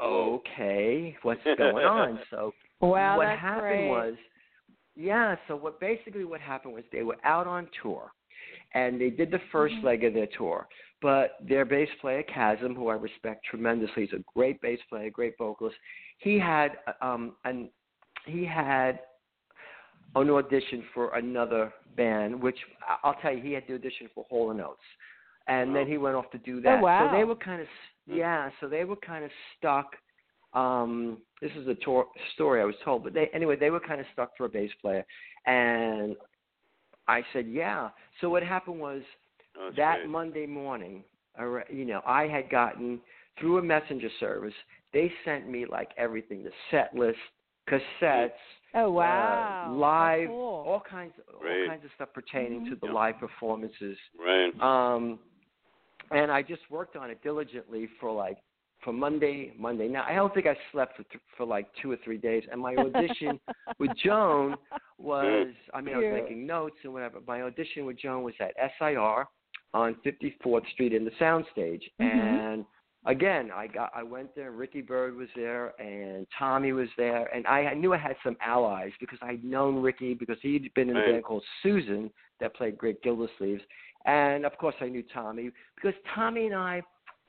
[0.00, 2.20] okay, what's going on?
[2.30, 3.88] So Wow, what happened great.
[3.88, 4.14] was,
[4.94, 5.36] yeah.
[5.48, 8.12] So what basically what happened was they were out on tour,
[8.76, 9.82] and they did the 1st Mhm.
[9.84, 10.68] leg of their tour.
[11.00, 15.36] But their bass player Kasim, who I respect tremendously, he's a great bass player, great
[15.38, 15.76] vocalist.
[16.18, 17.70] He had um an
[18.26, 19.00] he had
[20.14, 22.58] an audition for another band, which
[23.02, 24.80] I'll tell you, he had to audition for Hall and Oates,
[25.46, 26.80] and then he went off to do that.
[26.80, 27.10] Oh, wow.
[27.10, 27.68] So they were kind of
[28.06, 29.96] yeah, so they were kind of stuck.
[30.54, 34.00] Um, this is a tor- story I was told, but they anyway they were kind
[34.00, 35.04] of stuck for a bass player,
[35.46, 36.16] and
[37.08, 37.90] I said yeah.
[38.20, 39.02] So what happened was
[39.58, 40.10] Oh, that's that great.
[40.10, 41.02] Monday morning,
[41.70, 43.00] you know, I had gotten
[43.38, 44.54] through a messenger service.
[44.92, 47.18] They sent me like everything: the set list,
[47.68, 48.30] cassettes,
[48.74, 49.58] Oh uh, wow.
[49.64, 50.64] How live, cool.
[50.66, 52.68] all kinds, all kinds of stuff pertaining Mhm.
[52.68, 52.92] to the Yeah.
[52.92, 53.98] live performances.
[54.18, 54.52] Right.
[54.60, 55.18] Um,
[56.10, 58.38] and I just worked on it diligently for like
[58.86, 59.88] for Monday, Monday.
[59.88, 62.44] Now I don't think I slept for th- for like two or three days.
[62.50, 63.38] And my audition
[63.80, 64.54] with Joan
[64.96, 67.18] was, I mean, I was making notes and whatever.
[67.26, 69.26] My audition with Joan was at SIR
[69.74, 72.04] on 54th Street in the soundstage, Mhm.
[72.54, 72.64] and
[73.06, 74.52] again, I got, I went there.
[74.52, 78.36] Ricky Byrd was there, and Tommy was there, and I, I knew I had some
[78.40, 82.78] allies because I'd known Ricky because he'd been in a band called Susan that played
[82.78, 83.60] Great Gildersleeves,
[84.06, 86.82] and of course I knew Tommy because Tommy and I.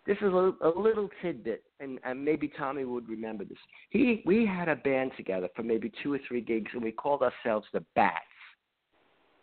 [0.07, 3.57] This is a, a little tidbit, and, and maybe Tommy would remember this.
[3.89, 7.21] He we had a band together for maybe two or three gigs, and we called
[7.21, 8.23] ourselves the Bats.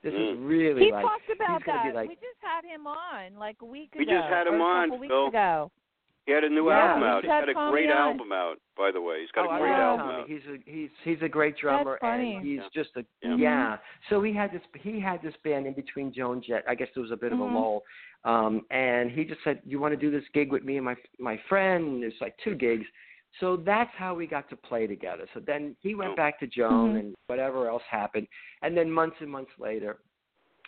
[0.03, 0.49] This is Mm.
[0.49, 1.95] really he like talked about that.
[1.95, 4.13] like we just had him on like a week We ago.
[4.13, 5.31] just had him or a on, couple weeks Phil.
[6.27, 6.31] Ago.
[6.31, 7.23] He had a new Yeah, album we out.
[7.25, 7.97] he had got a great on.
[7.97, 9.21] album out, by the way.
[9.21, 10.21] He's got oh, a I great love album Tommy.
[10.23, 10.29] out.
[10.29, 12.69] He's a he's he's a great drummer, and he's Yeah.
[12.83, 13.37] just a Yeah.
[13.37, 13.79] yeah.
[14.09, 16.65] So he had this he had this band in between Joan and Jet.
[16.69, 17.51] I guess there was a bit of Mhm.
[17.51, 17.85] a lull,
[18.25, 20.97] um, and he just said, "You want to do this gig with me and my
[21.19, 22.87] my friend?" And there's like two gigs.
[23.41, 25.27] So that's how we got to play together.
[25.35, 26.17] So then he went Oh.
[26.17, 26.99] back to Joan, Mhm.
[27.01, 28.29] and whatever else happened.
[28.63, 29.99] And then months and months later,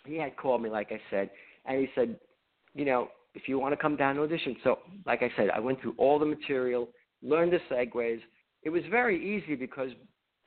[0.05, 1.29] he had called me, like I said,
[1.65, 2.19] and he said,
[2.75, 4.55] you know, if you want to come down to audition.
[4.63, 6.89] So, like I said, I went through all the material,
[7.21, 8.21] learned the segues.
[8.63, 9.91] It was very easy because,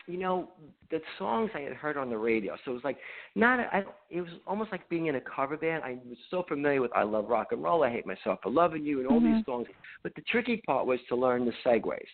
[0.07, 0.51] you know,
[0.91, 2.57] the songs I had heard on the radio.
[2.65, 2.99] So it was like
[3.37, 3.61] not.
[3.61, 3.79] A, I,
[4.11, 5.85] it was almost like being in a cover band.
[5.85, 8.85] I was so familiar with "I Love Rock and Roll," "I Hate Myself for Loving
[8.85, 9.45] You," and all these Mhm.
[9.45, 9.69] songs.
[10.03, 12.13] But the tricky part was to learn the segues.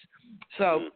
[0.58, 0.90] So Mm.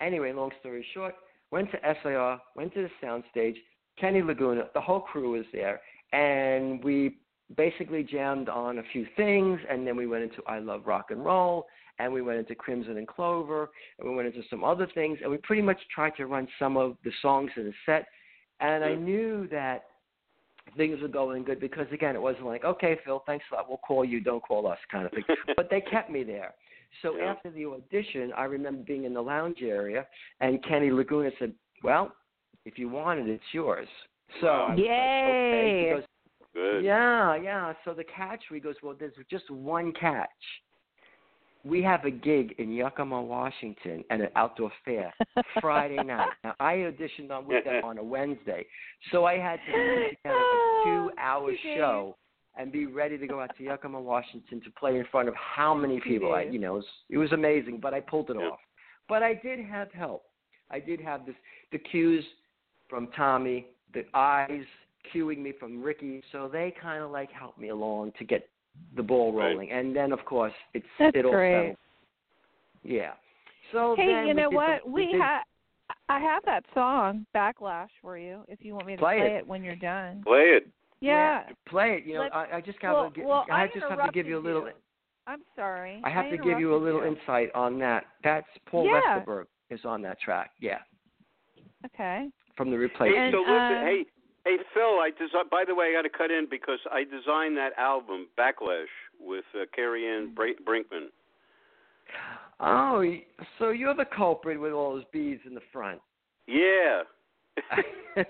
[0.00, 1.14] anyway, long story short,
[1.50, 3.56] went to SIR, went to the soundstage.
[3.96, 5.80] Kenny Laguna, the whole crew was there,
[6.12, 7.18] and we
[7.56, 11.24] basically jammed on a few things, and then we went into I Love Rock and
[11.24, 11.66] Roll,
[11.98, 15.30] and we went into Crimson and Clover, and we went into some other things, and
[15.30, 18.06] we pretty much tried to run some of the songs in the set.
[18.60, 19.04] And I mm-hmm.
[19.04, 19.84] knew that
[20.76, 23.78] things were going good because again, it wasn't like, okay, Phil, thanks a lot, we'll
[23.78, 25.24] call you, don't call us, kind of thing.
[25.56, 26.54] but they kept me there.
[27.02, 27.32] So Yeah.
[27.32, 30.06] after the audition, I remember being in the lounge area,
[30.40, 32.14] and Kenny Laguna said, "Well,
[32.66, 33.88] if you want it, it's yours."
[34.40, 35.82] So I was like, okay.
[35.84, 35.90] Yay.
[35.94, 36.04] Goes,
[36.54, 36.84] Good.
[36.84, 37.72] yeah, yeah.
[37.84, 40.28] So the catch, we goes, well, there's just one catch.
[41.64, 45.14] We have a gig in Yakima, Washington, at an outdoor fair
[45.60, 46.30] Friday night.
[46.42, 48.66] Now I auditioned on with them on a Wednesday,
[49.12, 52.16] so I had to put together a two-hour show
[52.58, 55.72] and be ready to go out to Yakima, Washington, to play in front of how
[55.72, 56.32] many people?
[56.34, 58.48] I, you know, it was, it was amazing, but I pulled it Yeah.
[58.48, 58.58] off.
[59.08, 60.24] But I did have help.
[60.70, 61.34] I did have this
[61.70, 62.24] the cues
[62.88, 64.64] from Tommy, the eyes
[65.14, 68.48] cueing me from Ricky, so they kind of like helped me along to get
[68.96, 69.50] the ball Right.
[69.52, 69.70] rolling.
[69.70, 71.52] And then of course it's That's it all great.
[71.54, 71.76] settled.
[72.84, 73.12] Yeah.
[73.72, 74.88] So Hey, then you we know did the- what?
[74.88, 75.44] We did- have.
[76.08, 79.38] I have that song Backlash for you if you want me to Play play it.
[79.38, 80.22] it when you're done.
[80.24, 80.68] Play it.
[81.00, 81.48] Yeah.
[81.66, 82.04] play it.
[82.04, 84.26] You know, I, I just got well, to well, I I just have to give
[84.26, 84.66] you a little.
[84.66, 84.72] you.
[85.26, 86.00] I'm sorry.
[86.04, 87.08] I have I to give you a little you.
[87.16, 88.04] insight on that.
[88.24, 89.20] That's Paul Yeah.
[89.20, 90.50] Westerberg is on that track.
[90.60, 90.78] Yeah,
[91.86, 92.28] Okay.
[92.56, 93.18] from the Hey, replacement.
[93.24, 94.06] And, so listen, uh, hey,
[94.44, 94.82] hey, Phil.
[95.00, 98.28] I desi- By the way, I got to cut in because I designed that album
[98.38, 98.86] Backlash
[99.20, 101.08] with uh, Carrie Ann Bra- Brinkman.
[102.60, 103.04] Oh,
[103.58, 106.00] so you're the culprit with all those beads in the front.
[106.46, 107.02] Yeah.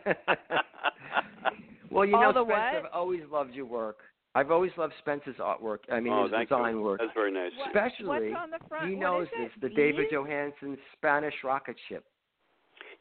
[1.91, 2.57] well, you All know, the Spencer, what?
[2.87, 3.99] I've always loved your work.
[4.35, 5.79] I've always loved Spencer's artwork.
[5.91, 6.83] I mean, oh, his design you.
[6.83, 7.01] work.
[7.01, 7.53] That's very nice.
[7.59, 8.89] What- Especially, What's on the front?
[8.89, 10.13] he knows this, the David Bees?
[10.13, 12.05] Johansen Spanish rocket ship.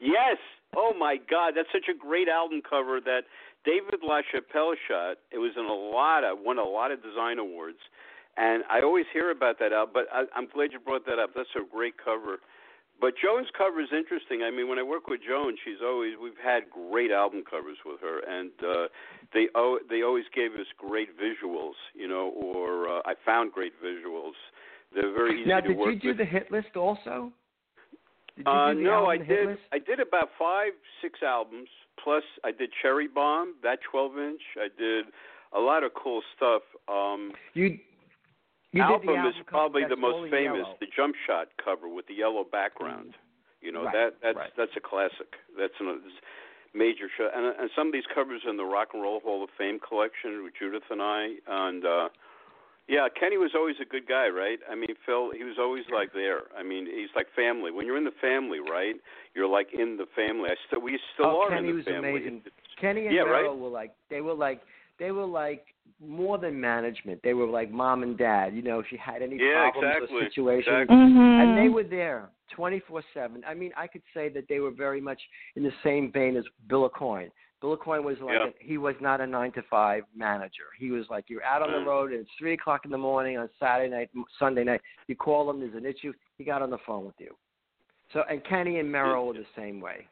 [0.01, 0.37] Yes.
[0.75, 3.21] Oh my God, that's such a great album cover that
[3.63, 5.17] David LaChapelle shot.
[5.31, 7.77] It was in a lot of won a lot of design awards,
[8.37, 9.93] and I always hear about that album.
[9.93, 11.31] But I, I'm glad you brought that up.
[11.35, 12.39] That's a great cover.
[12.99, 14.43] But Joan's cover is interesting.
[14.43, 17.99] I mean, when I work with Joan, she's always we've had great album covers with
[18.01, 18.87] her, and uh,
[19.33, 23.73] they oh, they always gave us great visuals, you know, or uh, I found great
[23.83, 24.37] visuals.
[24.93, 26.17] They're very easy now, to did work you do with.
[26.17, 27.31] the hit list also?
[28.37, 29.47] Did you Uh, do the no, I did.
[29.47, 29.61] list?
[29.71, 31.69] I did about five, six albums.
[32.01, 34.41] Plus, I did Cherry Bomb, that 12 inch.
[34.57, 35.05] I did
[35.53, 36.63] a lot of cool stuff.
[36.87, 37.77] Um, You,
[38.71, 40.77] you album, album is probably the most famous, yellow.
[40.79, 43.13] the Jump Shot cover with the yellow background.
[43.61, 44.51] You know Right, that that's right.
[44.57, 45.35] that's a classic.
[45.55, 45.97] That's a
[46.73, 47.29] major show.
[47.35, 50.43] And, and some of these covers in the Rock and Roll Hall of Fame collection
[50.43, 51.35] with Judith and I.
[51.45, 52.09] And uh,
[52.91, 54.59] yeah, Kenny was always a good guy, right?
[54.69, 56.51] I mean, Phil, he was always like there.
[56.59, 57.71] I mean, he's like family.
[57.71, 58.95] When you're in the family, right?
[59.33, 60.49] You're like in the family.
[60.51, 62.09] I still we still Oh, are Kenny in the was family.
[62.09, 62.41] amazing.
[62.81, 63.47] Kenny and Yeah, right.
[63.47, 64.61] Were like they were like
[64.99, 65.67] they were like
[66.05, 67.21] more than management.
[67.23, 68.53] They were like mom and dad.
[68.53, 70.95] You know, if you had any Yeah, problems exactly, or situations, exactly.
[70.97, 71.41] Mhm.
[71.41, 73.41] and they were there 24/7.
[73.47, 75.21] I mean, I could say that they were very much
[75.55, 77.31] in the same vein as Bill Aucoin.
[77.61, 78.47] Bill Aucoin was like Yeah.
[78.47, 80.65] a, he was not a nine to five manager.
[80.77, 81.85] He was like you're out on the Mm.
[81.85, 84.81] road and it's three o'clock in the morning on Saturday night, Sunday night.
[85.07, 86.11] You call him, there's an issue.
[86.37, 87.35] He got on the phone with you.
[88.13, 90.07] So and Kenny and Meryl were the same way.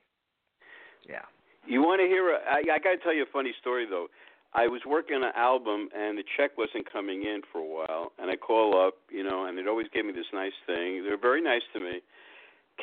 [1.07, 1.25] Yeah.
[1.65, 2.29] You want to hear?
[2.35, 4.07] A, I, I got to tell you a funny story though.
[4.53, 8.13] I was working on an album and the check wasn't coming in for a while,
[8.17, 11.03] and I call up, you know, and they'd always give me this nice thing.
[11.03, 12.01] They're very nice to me.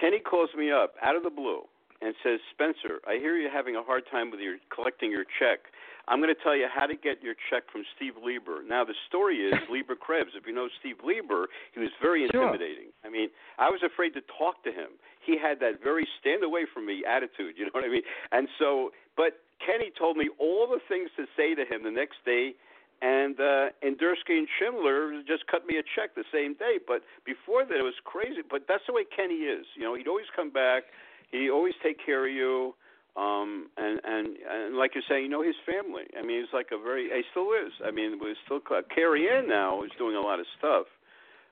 [0.01, 1.63] Kenny calls me up out of the blue
[2.01, 5.73] and says, "Spencer, I hear you're having a hard time with your collecting your check.
[6.09, 8.95] I'm going to tell you how to get your check from Steve Leber." Now the
[9.09, 10.33] story is Leber Krebs.
[10.35, 12.91] If you know Steve Leber, he was very intimidating.
[12.91, 13.05] Sure.
[13.05, 13.29] I mean,
[13.59, 14.99] I was afraid to talk to him.
[15.25, 17.57] He had that very stand away from me attitude.
[17.57, 18.03] You know what I mean?
[18.31, 22.23] And so, but Kenny told me all the things to say to him the next
[22.25, 22.55] day,
[23.03, 26.79] and uh, and Dursky and Schindler just cut me a check the same day.
[26.81, 28.41] But before that, it was crazy.
[28.49, 29.67] But that's the way Kenny is.
[29.77, 30.85] You know, he'd always come back.
[31.31, 32.75] He always take care of you.
[33.17, 36.05] Um, and and and like you're saying, you know his family.
[36.19, 37.09] I mean, he's like a very.
[37.09, 37.73] He still is.
[37.85, 38.61] I mean, we're still
[38.95, 40.87] Carrie Ann now is doing a lot of stuff.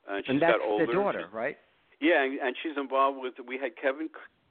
[0.07, 0.87] Uh, she's and that's got older.
[0.87, 1.57] the daughter, right?
[2.01, 3.35] Yeah, and, and she's involved with.
[3.47, 4.11] We had Kevin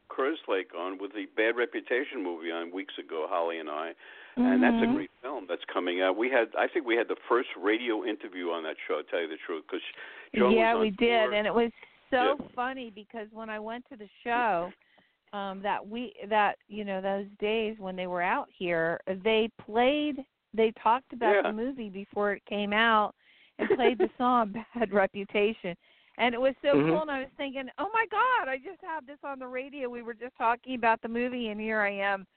[0.09, 3.93] Kerslake on with the Bad Reputation movie on weeks ago, Holly and I,
[4.35, 4.95] and that's a Mhm.
[4.95, 6.17] great film that's coming out.
[6.17, 9.01] We had, I think, we had the first radio interview on that show.
[9.01, 9.85] To tell you the truth, because
[10.33, 11.71] yeah, we did, and it was
[12.09, 12.47] so Yeah.
[12.55, 14.73] funny because when I went to the show,
[15.33, 20.23] um that we that you know those days when they were out here, they played.
[20.55, 21.49] They talked about Yeah.
[21.49, 23.13] the movie before it came out
[23.57, 25.75] and played the song "Bad Reputation."
[26.19, 26.89] And it was so Mhm.
[26.91, 29.89] cool, and I was thinking, "Oh my God, I just had this on the radio.
[29.89, 32.27] We were just talking about the movie, and here I am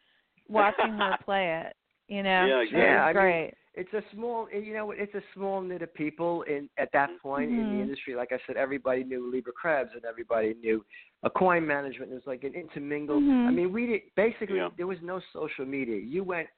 [0.48, 1.76] watching her play it.
[2.08, 2.80] You know, Yeah, exactly.
[2.80, 3.54] Yeah, I mean, great.
[3.76, 7.50] It's a small you know it's a small knit of people in at that point
[7.50, 7.70] in Mhm.
[7.76, 10.82] the industry like i said everybody knew Leber Krebs and everybody knew
[11.24, 13.46] Aucoin management it was like an intermingled Mhm.
[13.46, 14.70] i mean we did basically Yeah.
[14.78, 16.48] there was no social media you went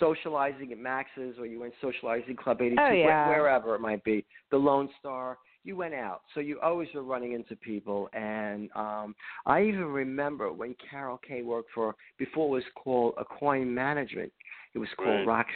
[0.00, 3.28] socializing at max's or you went socializing club 82 Oh, yeah.
[3.28, 7.32] wherever it might be the lone star you went out so you always were running
[7.32, 9.14] into people and um
[9.46, 14.32] i even remember when carol Kaye worked for before it was called Aucoin management
[14.74, 15.46] it was called Right.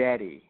[0.00, 0.42] Rocksteady.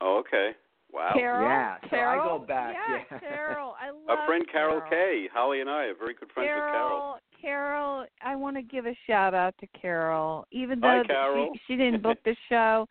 [0.00, 0.52] Oh, okay.
[0.92, 1.12] Wow.
[1.14, 3.18] Carol, Yeah, so I go back, Yeah, yeah.
[3.20, 4.90] Carol, I love Our friend Carol Carol.
[4.90, 7.18] Kaye, Holly and I are very good friends with Carol.
[7.42, 10.46] Carol, Carol, I want to give a shout out to Carol.
[10.50, 11.50] Even though that Carol.
[11.52, 12.88] she she didn't book the show,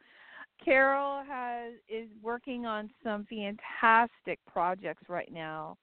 [0.63, 5.75] Carol has is working on some fantastic projects right now,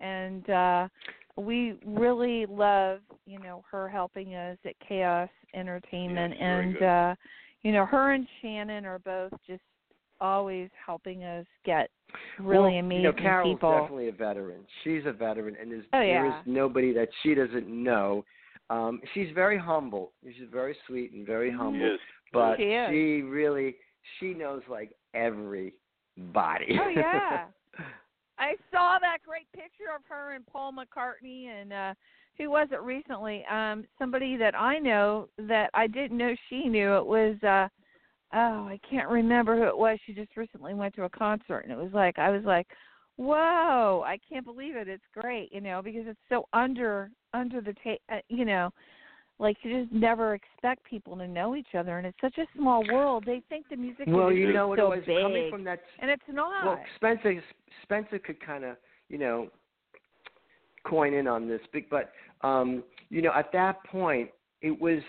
[0.00, 0.88] and uh
[1.36, 6.82] we really love you know her helping us at Chaos Entertainment, Yeah, very and good.
[6.82, 7.14] uh
[7.62, 9.62] you know her and Shannon are both just
[10.20, 11.90] always helping us get
[12.40, 13.70] really well, amazing you know, Carol's people.
[13.80, 14.60] definitely a veteran.
[14.82, 18.24] She's a veteran, and there's Oh, there is nobody that she doesn't know.
[18.70, 20.12] Um, she's very humble.
[20.24, 21.56] She's very sweet and very Mhm.
[21.56, 21.86] humble.
[21.90, 22.00] Yes.
[22.32, 22.88] But She is.
[22.90, 23.76] she really
[24.18, 26.78] she knows like everybody.
[26.80, 27.46] Oh yeah.
[28.38, 31.94] I saw that great picture of her and Paul McCartney and uh
[32.38, 33.44] who was it recently?
[33.50, 36.96] Um somebody that I know that I didn't know she knew.
[36.96, 37.68] It was uh
[38.34, 39.98] oh, I can't remember who it was.
[40.06, 42.66] She just recently went to a concert and it was like I was like,
[43.16, 44.88] "Whoa, I can't believe it.
[44.88, 48.70] It's great," you know, because it's so under under the ta- uh, you know,
[49.38, 52.84] like you just never expect people to know each other and it's such a small
[52.92, 53.24] world.
[53.24, 55.22] They think the music well, you know so it was big.
[55.22, 56.64] coming from that and it's not.
[56.64, 57.42] Well, Spencer
[57.82, 58.76] Spencer could kind of
[59.08, 59.48] you know
[60.88, 62.12] coin in on this, big, but
[62.42, 64.30] um, you know at that point
[64.62, 65.00] it was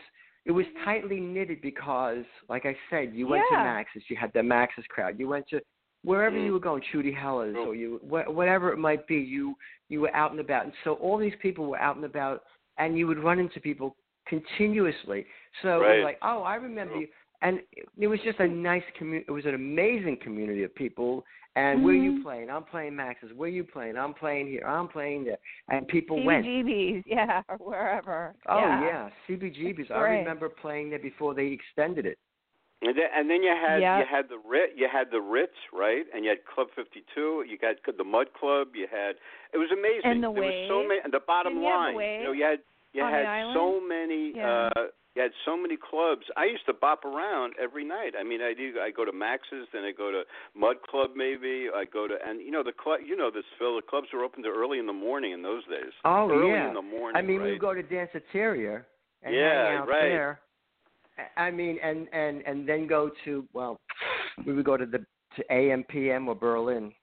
[0.45, 4.41] it was tightly knitted because, like I said, you went to Max's, you had the
[4.41, 5.59] Max's crowd, you went to
[6.03, 6.45] wherever Mm.
[6.45, 7.65] you were going, Trudy Heller's, True.
[7.71, 9.55] or you wh- whatever it might be, you
[9.89, 12.43] you were out and about, and so all these people were out and about,
[12.77, 15.25] and you would run into people continuously.
[15.61, 15.97] So it Right.
[15.97, 17.01] was like, oh, I remember True.
[17.01, 17.07] you,
[17.41, 19.25] and it, it was just a nice community.
[19.27, 21.25] It was an amazing community of people.
[21.59, 22.23] And where you Mhm.
[22.23, 22.49] playing?
[22.49, 23.33] I'm playing Max's.
[23.33, 23.97] Where you playing?
[23.97, 24.65] I'm playing here.
[24.65, 25.37] I'm playing there.
[25.69, 26.45] And people went.
[26.45, 28.33] CBGBs, yeah, or wherever.
[28.47, 28.83] Oh yeah.
[28.83, 29.91] yeah, CBGB's.
[29.91, 32.17] I remember playing there before they extended it.
[32.81, 33.99] And then, and then you had Yeah.
[33.99, 36.05] you had the Rit, you had the Ritz, right?
[36.13, 37.43] And you had Club 52.
[37.45, 38.73] You got the Mud Club.
[38.73, 39.17] You had
[39.53, 40.05] it was amazing.
[40.05, 41.01] And the there was so many.
[41.03, 42.61] And the bottom Didn't line, the you know, you had
[42.93, 43.55] you on the had island?
[43.57, 44.33] so many.
[44.35, 44.69] Yeah.
[44.75, 44.83] uh
[45.15, 46.21] you had so many clubs.
[46.37, 48.13] I used to bop around every night.
[48.17, 48.75] I mean, I do.
[48.79, 50.21] I go to Max's, then I go to
[50.55, 51.65] Mud Club, maybe.
[51.75, 52.99] I go to, and you know the club.
[53.05, 53.75] You know this, Phil.
[53.77, 55.91] The clubs were open to early in the morning in those days.
[56.05, 56.67] Oh early yeah.
[56.67, 57.17] in the morning.
[57.17, 57.45] I mean, right?
[57.45, 58.83] we would go to Danceteria
[59.23, 60.01] and Yeah, hang out right.
[60.09, 60.39] there.
[61.17, 63.79] I- I mean, and and and then go to well,
[64.45, 64.99] we would go to the
[65.35, 66.93] to AM PM or Berlin,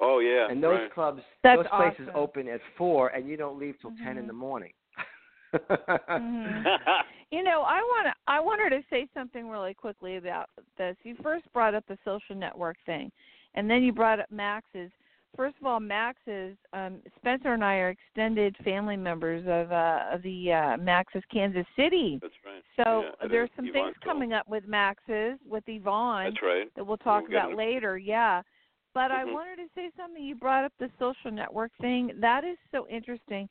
[0.00, 0.46] Oh yeah.
[0.50, 0.94] and those right.
[0.94, 2.16] clubs, That's those places awesome.
[2.22, 4.28] open at four, and you don't leave till ten in Mhm.
[4.28, 4.72] the morning.
[5.54, 6.64] Mhm.
[7.32, 10.96] You know, I want to I wanted to say something really quickly about this.
[11.04, 13.12] You first brought up the social network thing,
[13.54, 14.90] and then you brought up Max's.
[15.36, 20.22] First of all, Max's um, Spencer and I are extended family members of uh, of
[20.22, 22.18] the uh, Max's Kansas City.
[22.20, 22.64] That's right.
[22.84, 24.12] So Yeah, there's some Yvonne things Phil.
[24.12, 26.68] coming up with Max's with Yvonne That's right.
[26.74, 27.96] that we'll talk We'll about later.
[27.96, 28.42] Yeah.
[28.92, 29.34] But I Mhm.
[29.34, 30.20] wanted to say something.
[30.20, 32.10] You brought up the social network thing.
[32.18, 33.48] That is so interesting.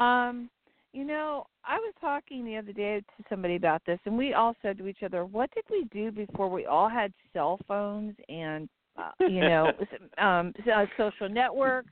[0.00, 0.48] Um,
[0.92, 4.54] you know, I was talking the other day to somebody about this, and we all
[4.62, 8.68] said to each other, "What did we do before we all had cell phones and
[8.96, 9.70] uh, you know,
[10.18, 11.90] um, uh, social networks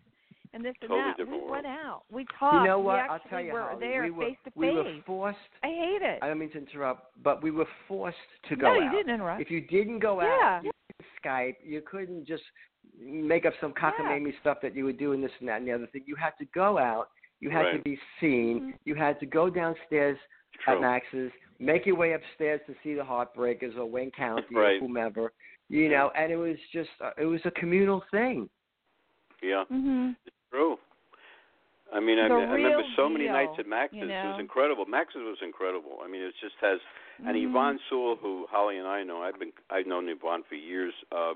[0.54, 1.50] and this and that?" we world.
[1.50, 2.02] went out.
[2.10, 2.54] We talked.
[2.54, 3.00] you know what?
[3.00, 5.02] actually I'll tell you were how there we were face to we were face.
[5.06, 5.38] forced.
[5.62, 6.18] I hate it.
[6.22, 8.16] I don't mean to interrupt, but we were forced
[8.48, 8.92] to go no, you out.
[8.92, 9.42] didn't interrupt.
[9.42, 10.26] If you didn't go Yeah.
[10.42, 11.56] out, you couldn't Skype.
[11.62, 12.42] You couldn't just
[12.98, 15.72] make up some cockamamie stuff that you would do and this and that and the
[15.72, 16.02] other thing.
[16.06, 17.08] You had to go out.
[17.40, 18.60] You had to be seen.
[18.60, 18.78] Mhm.
[18.84, 20.18] You had to go downstairs
[20.64, 20.74] True.
[20.74, 24.76] at Max's, make your way upstairs to see the Heartbreakers or Wayne County Right.
[24.76, 25.32] or whomever.
[25.68, 28.48] You know, and it was just uh, it was a communal thing.
[29.42, 29.64] Yeah.
[29.70, 30.16] Mhm.
[30.50, 30.78] True.
[31.92, 33.98] I mean, I, I remember real so many deal, nights at Max's.
[33.98, 34.84] you It was incredible.
[34.86, 35.98] Max's was incredible.
[36.04, 36.78] I mean, it just has.
[37.18, 37.48] And Mhm.
[37.48, 40.92] Yvonne Sewall, who Holly and I know, I've been I've known Yvonne for years.
[41.12, 41.32] Uh,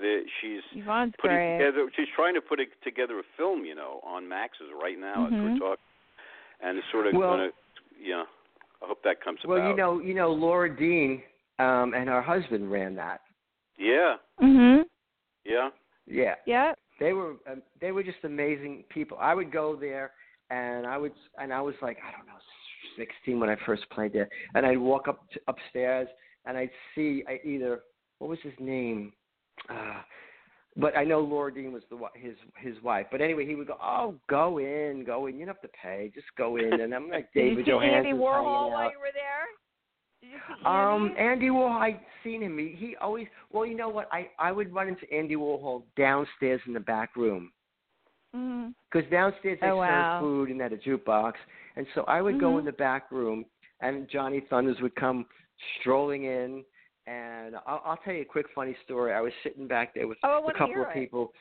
[0.00, 1.58] the, she's Yvonne's putting great.
[1.58, 1.88] together.
[1.94, 5.32] She's trying to put it, together a film, you know, on Max's right now as
[5.32, 5.52] Mhm.
[5.52, 5.84] we're talking,
[6.60, 7.50] and it's sort of Well- gonna,
[8.00, 8.24] yeah.
[8.82, 9.64] I hope that comes Well, about.
[9.64, 11.22] Well, you know, you know, Laura Dean
[11.60, 13.20] um, and her husband ran that.
[13.76, 14.16] Yeah.
[14.40, 14.84] Mhm.
[15.44, 15.70] Yeah.
[16.06, 16.78] Yeah, Yep.
[17.00, 19.18] They were um, they were just amazing people.
[19.20, 20.12] I would go there,
[20.50, 22.34] and I would and I was like, I don't know,
[22.96, 26.08] 16 when I first played there, and I'd walk up to, upstairs
[26.46, 27.80] and I'd see I either
[28.18, 29.12] what was his name,
[29.68, 30.02] uh,
[30.76, 33.06] but I know Laura Dean was the his his wife.
[33.10, 35.34] But anyway, he would go, "Oh, go in, go in.
[35.34, 36.10] You don't have to pay.
[36.14, 39.12] Just go in." And I'm like David Did you see Andy Warhol while you were
[39.12, 39.46] there?
[40.30, 41.48] Did you see Um, Andy?
[41.48, 42.58] Warhol, I'd seen him.
[42.58, 44.08] He, he always, well, you know what?
[44.12, 47.52] I I would run into Andy Warhol downstairs in the back room
[48.32, 50.18] because downstairs they Oh, wow.
[50.20, 51.34] food and had a jukebox,
[51.76, 52.60] and so I would go Mhm.
[52.60, 53.44] in the back room,
[53.80, 55.26] and Johnny Thunders would come
[55.80, 56.64] strolling in,
[57.06, 59.12] and I'll, I'll tell you a quick funny story.
[59.12, 60.94] I was sitting back there with Oh, I a couple of it.
[60.94, 61.32] people.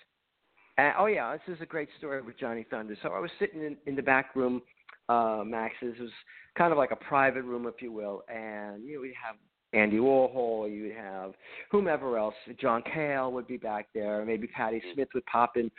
[0.77, 2.95] And, oh yeah, this is a great story with Johnny Thunder.
[3.01, 4.61] So I was sitting in, in the back room,
[5.09, 5.95] uh, Max's.
[5.97, 6.11] It was
[6.57, 9.35] kind of like a private room, if you will, and you know we'd have
[9.73, 11.33] Andy Warhol, you'd have
[11.71, 12.35] whomever else.
[12.59, 15.71] John Cale would be back there, maybe Patti Smith would pop in,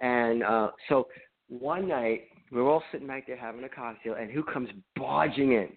[0.00, 1.08] and uh, so
[1.48, 5.52] one night we were all sitting back there having a cocktail, and who comes barging
[5.52, 5.68] in?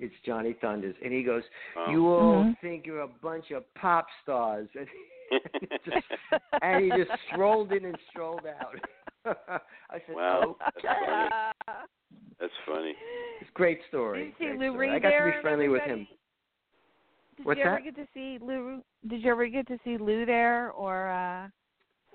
[0.00, 1.42] It's Johnny Thunders, and he goes,
[1.74, 1.90] Wow.
[1.90, 2.60] "You all Mhm.
[2.60, 4.68] think you're a bunch of pop stars."
[5.30, 6.06] And just
[6.62, 8.74] and he just strolled in and strolled out.
[9.26, 10.88] I said, Wow, that's okay.
[11.06, 11.28] funny.
[11.68, 11.72] Uh,
[12.40, 12.94] That's funny.
[13.40, 14.34] It's a great story.
[14.38, 14.76] Did you see Lou.
[14.76, 16.02] Reed I got to be friendly with everybody?
[16.02, 16.08] him.
[17.36, 17.84] Did What's you ever that?
[17.84, 18.82] get to see Lou?
[19.06, 21.48] Did you ever get to see Lou there or uh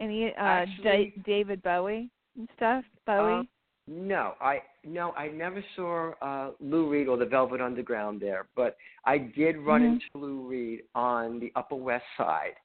[0.01, 2.83] any uh Actually- Da- David Bowie and stuff?
[3.05, 3.33] Bowie.
[3.33, 3.47] Um,
[3.87, 8.75] No, I no, I never saw uh Lou Reed or the Velvet Underground there, but
[9.05, 9.93] I did run Mhm.
[9.93, 12.55] into Lou Reed on the Upper West Side.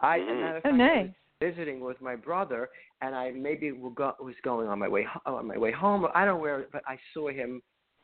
[0.00, 0.40] I, as a Mhm.
[0.40, 1.10] matter oh, fact, I was nice.
[1.42, 2.68] Visiting with my brother,
[3.00, 6.04] and I maybe will go, was going on my way on my way home.
[6.12, 7.62] I don't know where, but I saw him,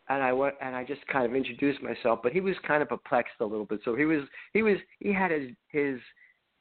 [0.08, 2.20] and I went and I just kind of introduced myself.
[2.22, 3.80] But he was kind of perplexed a little bit.
[3.84, 4.20] So he was
[4.52, 5.98] he was he had his his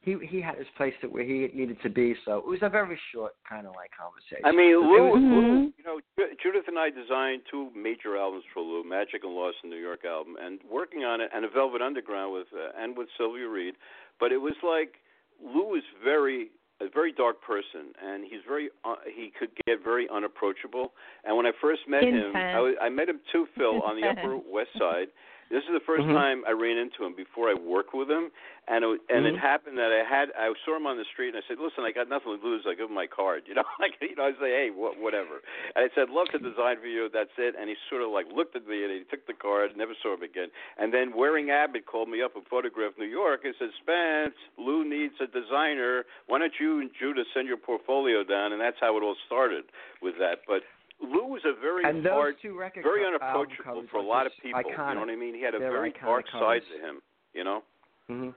[0.00, 2.16] he he had his place to where he needed to be.
[2.24, 4.44] So it was a very short kind of like conversation.
[4.44, 5.72] I mean, But it Lou, was- Lou, Mhm.
[5.78, 6.00] you know,
[6.42, 10.04] Judith and I designed two major albums for Lou, Magic and Loss in New York
[10.04, 13.76] album, and working on it, and a Velvet Underground with uh, and with Sylvia Reed.
[14.18, 14.96] But it was like
[15.40, 16.50] Lou was very
[16.80, 20.92] a very dark person, and he's very uh, he could get very unapproachable.
[21.24, 24.06] And when I first met him, I, was, I met him too, Phil, on the
[24.10, 25.08] Upper West Side.
[25.54, 26.14] This is the 1st Mhm.
[26.18, 28.32] time I ran into him before I worked with him,
[28.66, 29.34] and it, and Mhm.
[29.34, 31.84] it happened that I had I saw him on the street, and I said, "Listen,
[31.84, 32.66] I got nothing to lose.
[32.66, 35.42] I give him my card, you know, like you know, I say, hey, what, whatever."
[35.76, 37.08] And I said, "Love to design for you.
[37.08, 39.76] That's it." And he sort of like looked at me, and he took the card,
[39.76, 40.50] never saw him again.
[40.76, 44.82] And then Waring Abbott called me up and photographed New York and said, "Spence, Lou
[44.82, 46.04] needs a designer.
[46.26, 49.66] Why don't you and Judah send your portfolio down?" And that's how it all started
[50.00, 50.42] with that.
[50.48, 50.64] But
[51.12, 54.26] Lou was a very and those hard two record very unapproachable covers for a lot
[54.26, 54.60] of people.
[54.60, 54.88] Iconic.
[54.88, 55.34] You know what I mean?
[55.34, 57.00] He had a They're very iconic dark side to him.
[57.32, 57.62] You know?
[58.08, 58.28] hmm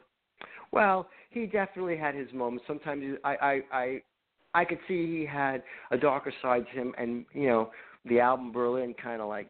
[0.72, 2.66] Well, he definitely had his moments.
[2.68, 4.02] Sometimes he- I, I, I,
[4.54, 7.72] I could see he had a darker side to him, and you know,
[8.06, 9.50] the album Berlin kind of like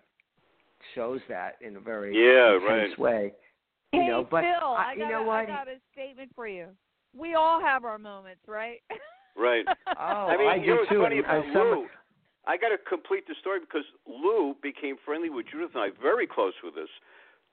[0.96, 3.00] shows that in a very Yeah, intense right.
[3.00, 3.34] way.
[3.94, 5.38] You hey know, but Phil, I- I, you got know a, what?
[5.38, 6.68] I got a statement for you.
[7.18, 8.80] We all have our moments, right?
[9.38, 9.66] Right.
[10.00, 11.88] Oh, I mean, I you do too, funny about and some- Lou?
[12.48, 16.26] I got to complete the story because Lou became friendly with Judith and I, very
[16.28, 16.90] close with us,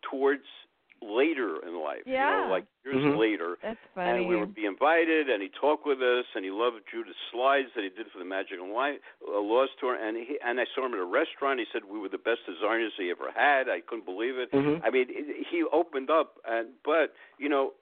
[0.09, 0.45] towards
[1.03, 2.03] later in life.
[2.07, 2.47] You Yeah.
[2.47, 3.19] know, like years Mhm.
[3.19, 3.59] later.
[3.61, 4.11] That's funny.
[4.11, 7.75] And we would be invited, and he talked with us, and he loved Judith's slides
[7.75, 9.97] that he did for the Magic and Light, uh, Lost tour.
[9.97, 11.59] And he and I saw him at a restaurant.
[11.61, 13.69] He said we were the best designers he ever had.
[13.69, 14.51] I couldn't believe it.
[14.53, 14.81] Mhm.
[14.83, 17.75] I mean, it, he opened up, and but you know,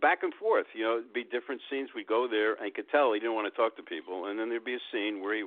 [0.00, 0.66] back and forth.
[0.74, 1.90] You know, it'd be different scenes.
[1.94, 4.38] We go there, and you could tell he didn't want to talk to people, and
[4.38, 5.44] then there'd be a scene where he,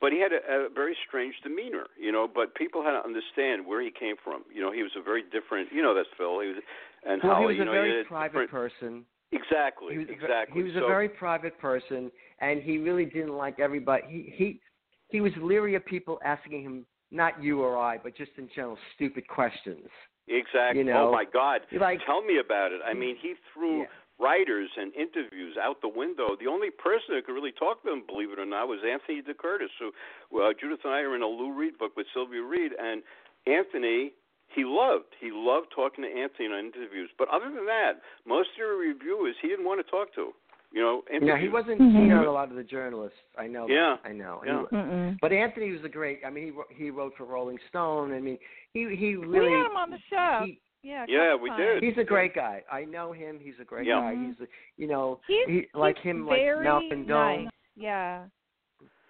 [0.00, 1.86] but he had a, a very strange demeanor.
[1.98, 4.44] You know, but people had to understand where he came from.
[4.52, 5.68] You know, he was a very different.
[5.72, 6.40] You know, that's Phil.
[6.40, 6.56] He was,
[7.04, 7.42] and well, Holly.
[7.42, 9.04] he was you a know, very private person.
[9.32, 9.94] Exactly.
[9.94, 10.56] He was exactly.
[10.56, 12.10] he was so, a very private person,
[12.40, 14.04] and he really didn't like everybody.
[14.08, 14.60] He he
[15.08, 18.78] he was leery of people asking him, not you or I, but just in general,
[18.94, 19.88] stupid questions.
[20.28, 20.82] Exactly.
[20.82, 21.62] you oh know, oh my God!
[21.72, 22.80] Like Tell me about it.
[22.84, 23.86] I mean, he threw Yeah.
[24.18, 26.36] writers and interviews out the window.
[26.38, 29.22] The only person who could really talk to him, believe it or not, was Anthony
[29.22, 29.70] DeCurtis.
[29.78, 29.92] So
[30.30, 33.02] well, Judith and I are in a Lou Reed book with Sylvia Reed, and
[33.46, 34.12] Anthony.
[34.48, 35.12] He loved.
[35.20, 37.10] He loved talking to Anthony on interviews.
[37.18, 40.32] But other than that, most of the reviewers he didn't want to talk to.
[40.72, 41.28] You know, interviews.
[41.34, 41.92] yeah, he wasn't Mhm.
[41.92, 43.18] keen on a lot of the journalists.
[43.38, 43.66] I know.
[43.66, 43.72] that.
[43.72, 43.96] Yeah.
[44.04, 44.42] I know.
[44.44, 44.64] Yeah.
[45.10, 46.20] He- but Anthony was a great.
[46.26, 48.12] I mean, he wrote- he wrote for Rolling Stone.
[48.12, 48.38] I mean,
[48.74, 49.48] he he really.
[49.50, 50.42] we had him on the show.
[50.44, 51.06] He, yeah.
[51.08, 51.80] Yeah, we times.
[51.80, 51.82] did.
[51.82, 52.62] he's a great guy.
[52.70, 53.38] I know him.
[53.40, 54.00] He's a great Yeah.
[54.00, 54.14] guy.
[54.14, 54.26] Mhm.
[54.26, 57.44] He's a, you know He's, he like he's him like very Malcolm Dome.
[57.44, 57.52] nice.
[57.76, 58.24] Yeah,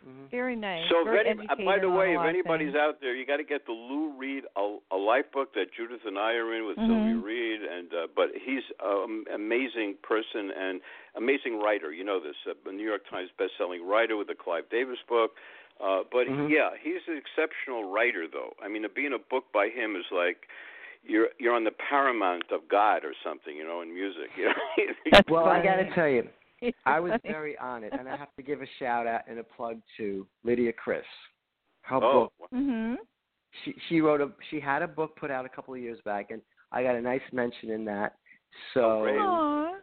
[0.07, 0.31] Mhm.
[0.31, 0.89] very nice.
[0.89, 2.77] So, very if any, uh, by the way, if anybody's things.
[2.77, 6.05] out there, you got to get the Lou Reed a, a life book that Judith
[6.07, 6.87] and I are in with Mhm.
[6.87, 10.81] Sylvia Reed, and uh, but he's an amazing person and
[11.17, 11.93] amazing writer.
[11.93, 15.33] You know this, uh, a New York Times best-selling writer with the Clive Davis book.
[15.81, 16.49] Uh, but Mhm.
[16.51, 18.55] yeah, he's an exceptional writer, though.
[18.63, 20.49] I mean, to be in a book by him is like
[21.03, 24.31] you're you're on the paramount of God or something, you know, in music.
[24.37, 24.55] You know?
[25.29, 26.29] Well, I got to tell you,
[26.85, 29.81] I was very honored, and I have to give a shout out and a plug
[29.99, 31.05] to Lydia Criss.
[31.83, 32.51] Her oh, book.
[32.53, 32.97] Mhm.
[33.65, 36.31] She she wrote a she had a book put out a couple of years back,
[36.31, 36.43] and
[36.73, 38.17] I got a nice mention in that.
[38.75, 39.76] So great.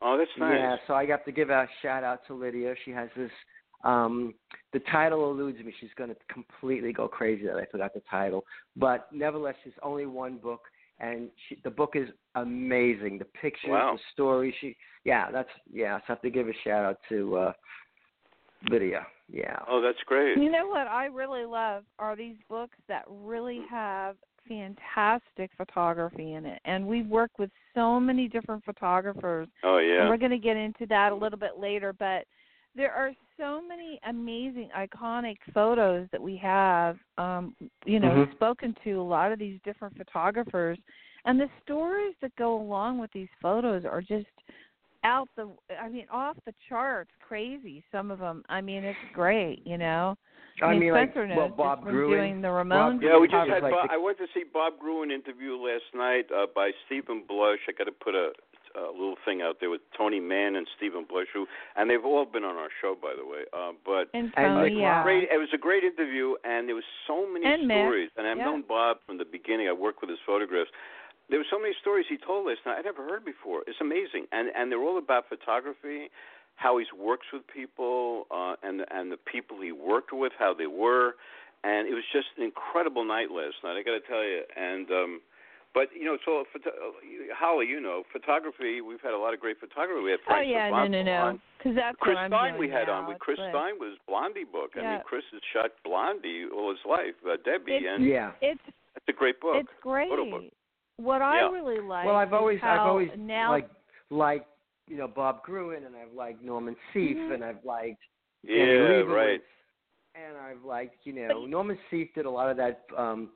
[0.00, 0.14] Aw.
[0.14, 0.56] oh, that's nice.
[0.58, 2.74] yeah, so I got to give a shout out to Lydia.
[2.84, 3.30] She has this.
[3.84, 4.34] Um,
[4.72, 5.72] the title eludes me.
[5.80, 8.44] She's going to completely go crazy that I forgot the title,
[8.76, 10.62] but nevertheless, it's only one book,
[10.98, 13.18] and she, the book is amazing.
[13.18, 13.92] The pictures, Wow.
[13.94, 14.54] the story.
[14.60, 15.98] She, yeah, that's yeah.
[15.98, 17.52] So I have to give a shout out to uh,
[18.68, 19.06] Lydia.
[19.30, 19.58] Yeah.
[19.68, 20.38] Oh, that's great.
[20.38, 24.16] You know what I really love are these books that really have
[24.48, 26.60] fantastic photography in it.
[26.64, 29.48] And we work with so many different photographers.
[29.62, 30.08] Oh And yeah.
[30.08, 32.24] we're going to get into that a little bit later, but
[32.74, 38.32] there are so many amazing iconic photos that we have um you know Mhm.
[38.32, 40.78] spoken to a lot of these different photographers
[41.24, 44.26] and the stories that go along with these photos are just
[45.04, 49.62] out the I mean off the charts crazy some of them I mean it's great
[49.66, 50.16] you know
[50.62, 52.10] I mean, like Spencer well, Bob Gruen.
[52.10, 53.62] doing the Ramones Yeah, we just had.
[53.62, 57.24] like Bob, the- I went to see Bob Gruen interview last night uh, by Steven
[57.26, 57.60] Blush.
[57.68, 58.32] I got to put a,
[58.78, 61.46] a little thing out there with Tony Mann and Steven Blush, who
[61.76, 63.42] and they've all been on our show, by the way.
[63.52, 65.24] Uh, but and And Tony Mick yeah great.
[65.30, 68.10] It was a great interview, and there was so many And Mick, stories.
[68.16, 68.44] And I've yeah.
[68.44, 69.68] known Bob from the beginning.
[69.68, 70.70] I worked with his photographs.
[71.30, 73.60] There were so many stories he told last night I'd never heard before.
[73.66, 76.08] It's amazing, and and they're all about photography,
[76.58, 80.66] how he works with people, uh, and and the people he worked with, how they
[80.66, 81.14] were,
[81.64, 83.76] and it was just an incredible night last night.
[83.78, 84.90] I got to tell you, and.
[84.90, 85.20] um
[85.74, 86.96] but you know, so photo-
[87.38, 88.80] Holly, you know, photography.
[88.80, 90.00] We've had a lot of great photography.
[90.02, 91.40] We had oh yeah no Savant no no on.
[91.58, 92.94] because that's Chris what I'm Stein doing we had now.
[93.04, 93.06] on.
[93.06, 94.70] With Chris like- Stein was Blondie book.
[94.76, 94.90] I Yeah.
[94.96, 97.14] mean, Chris has shot Blondie all his life.
[97.22, 98.32] Uh, Debbie, It's- and Yeah.
[98.40, 98.64] it's
[98.96, 99.56] it's a great book.
[99.60, 100.08] It's great.
[100.08, 100.44] Photo book.
[100.96, 101.50] What I Yeah.
[101.52, 102.06] really like.
[102.06, 103.50] Well, I've is always how I've always now.
[103.52, 103.68] like
[104.08, 104.46] like
[104.88, 107.34] you know Bob Gruen and I've liked Norman Seeff Mhm.
[107.34, 108.02] and I've liked
[108.42, 109.40] yeah, Danny right.
[110.14, 113.30] And I've liked you know Norman Seeff did a lot of that um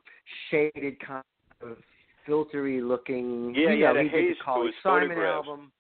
[0.51, 1.25] shaded kind
[1.61, 1.77] of
[2.27, 3.55] filtery looking.
[3.55, 5.73] Yeah, you yeah, know, the he did haze the Carly Simon album.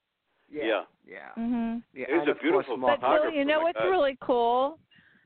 [0.51, 0.83] Yeah, Yeah.
[1.07, 1.83] yeah, Mhm.
[1.95, 2.07] yeah.
[2.09, 3.89] He was a beautiful course, But Mark- Phil, you know what's God.
[3.89, 4.79] really cool?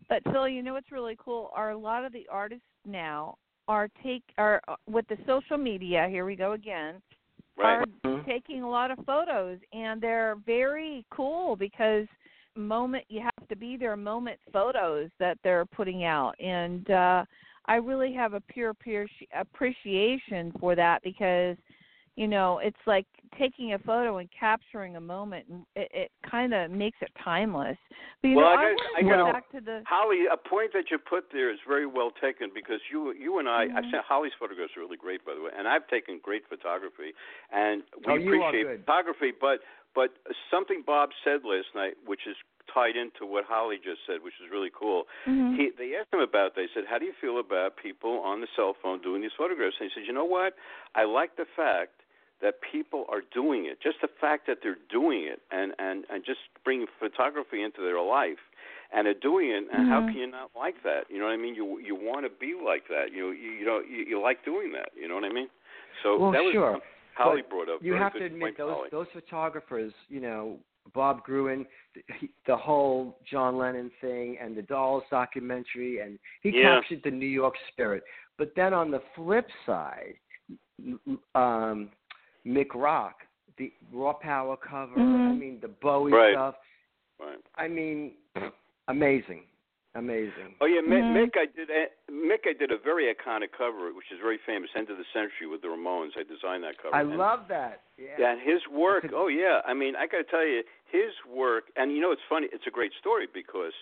[0.09, 3.89] But Phil, you know what's really cool are a lot of the artists now are
[4.05, 6.07] take are uh, with the social media.
[6.09, 7.03] Here we go again.
[7.57, 7.79] Right.
[8.05, 8.06] Are.
[8.27, 12.07] Taking a lot of photos, and they're very cool because
[12.57, 16.35] moment you have to be there moment photos that they're putting out.
[16.41, 17.25] And uh
[17.67, 19.07] i really have a pure pure
[19.39, 21.57] appreciation for that because
[22.15, 23.07] you know it's like
[23.39, 27.77] taking a photo and capturing a moment and it, it kind of makes it timeless
[28.23, 30.37] but you Well, know I i, I to gotta- go back to the Holly, a
[30.37, 33.85] point that you put there is very well taken because you you and I, I've
[33.85, 33.91] Mhm.
[33.91, 37.13] seen Holly's photographs are really great by the way, and I've taken great photography,
[37.53, 39.33] and we Oh, appreciate photography.
[39.39, 39.61] But
[39.95, 40.11] but
[40.51, 42.37] something Bob said last night, which is
[42.73, 45.07] tied into what Holly just said, which is really cool.
[45.27, 45.57] Mhm.
[45.57, 46.55] He, they asked him about.
[46.57, 49.77] They said, "How do you feel about people on the cell phone doing these photographs?"
[49.81, 50.55] And he said, "You know what?
[50.95, 52.03] I like the fact
[52.43, 53.79] that people are doing it.
[53.83, 58.01] Just the fact that they're doing it, and and and just bringing photography into their
[58.01, 58.43] life,
[58.93, 59.65] and they're doing it.
[59.73, 60.09] And how Mhm.
[60.09, 61.11] can you not like that?
[61.11, 61.55] You know what I mean?
[61.55, 63.13] You you want to be like that.
[63.13, 64.91] You you you know you, you like doing that.
[64.95, 65.49] You know what I mean?
[66.03, 66.81] So Well, that was sure.
[67.15, 67.83] Holly brought up.
[67.83, 68.89] You have to admit those Holly.
[68.91, 70.59] those photographers, you know,
[70.93, 72.03] Bob Gruen, the,
[72.47, 76.75] the whole John Lennon thing, and the Dolls documentary, and he Yeah.
[76.81, 78.05] captured the New York spirit.
[78.37, 80.19] But then on the flip side,
[81.35, 81.91] um,
[82.47, 83.17] Mick Rock,
[83.59, 85.39] the Raw Power cover, I Mhm.
[85.39, 86.35] mean the Bowie Right.
[86.35, 86.57] stuff.
[87.19, 87.39] Right.
[87.57, 88.15] I mean,
[88.89, 89.45] amazing,
[89.95, 90.55] amazing.
[90.61, 91.15] Oh yeah, Mick, Mhm.
[91.33, 91.37] Mick.
[91.37, 91.71] I did.
[91.71, 92.47] uh, Mick.
[92.47, 94.71] I did a very iconic cover, which is very famous.
[94.77, 96.17] End of the century with the Ramones.
[96.17, 96.95] I designed that cover.
[96.95, 97.83] I And- love that.
[97.97, 98.15] Yeah.
[98.19, 99.05] Yeah, and his work.
[99.05, 101.71] A- oh yeah, I mean, I got to tell you, his work.
[101.77, 102.49] And you know, it's funny.
[102.53, 103.75] It's a great story because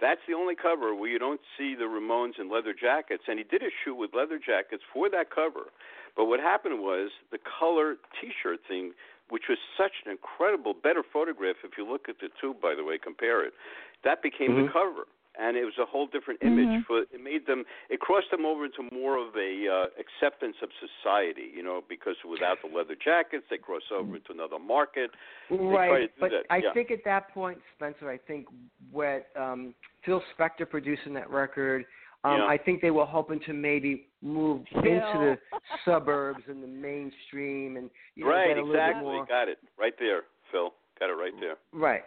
[0.00, 3.24] that's the only cover where you don't see the Ramones in leather jackets.
[3.28, 5.70] And he did a shoot with leather jackets for that cover.
[6.18, 8.92] But what happened was the color T-shirt thing,
[9.30, 11.56] which was such an incredible, better photograph.
[11.62, 13.54] If you look at the two, by the way, compare it.
[14.02, 14.66] That became Mhm.
[14.66, 15.06] the cover.
[15.36, 16.66] And it was a whole different image.
[16.66, 16.86] Mhm.
[16.86, 20.70] For it made them, it crossed them over into more of a uh, acceptance of
[20.80, 25.12] society, you know, because without the leather jackets, they cross over into another market.
[25.48, 26.72] Right, but that, I yeah.
[26.72, 28.48] think at that point, Spencer, I think
[28.90, 31.86] what um, Phil Spector producing that record,
[32.24, 32.46] um, Yeah.
[32.46, 35.38] I think they were hoping to maybe move into the
[35.84, 39.58] suburbs and the mainstream and you know, right, get a little bit more Got it
[39.78, 40.72] right there, Phil.
[40.98, 41.56] Got it right there.
[41.72, 42.02] right.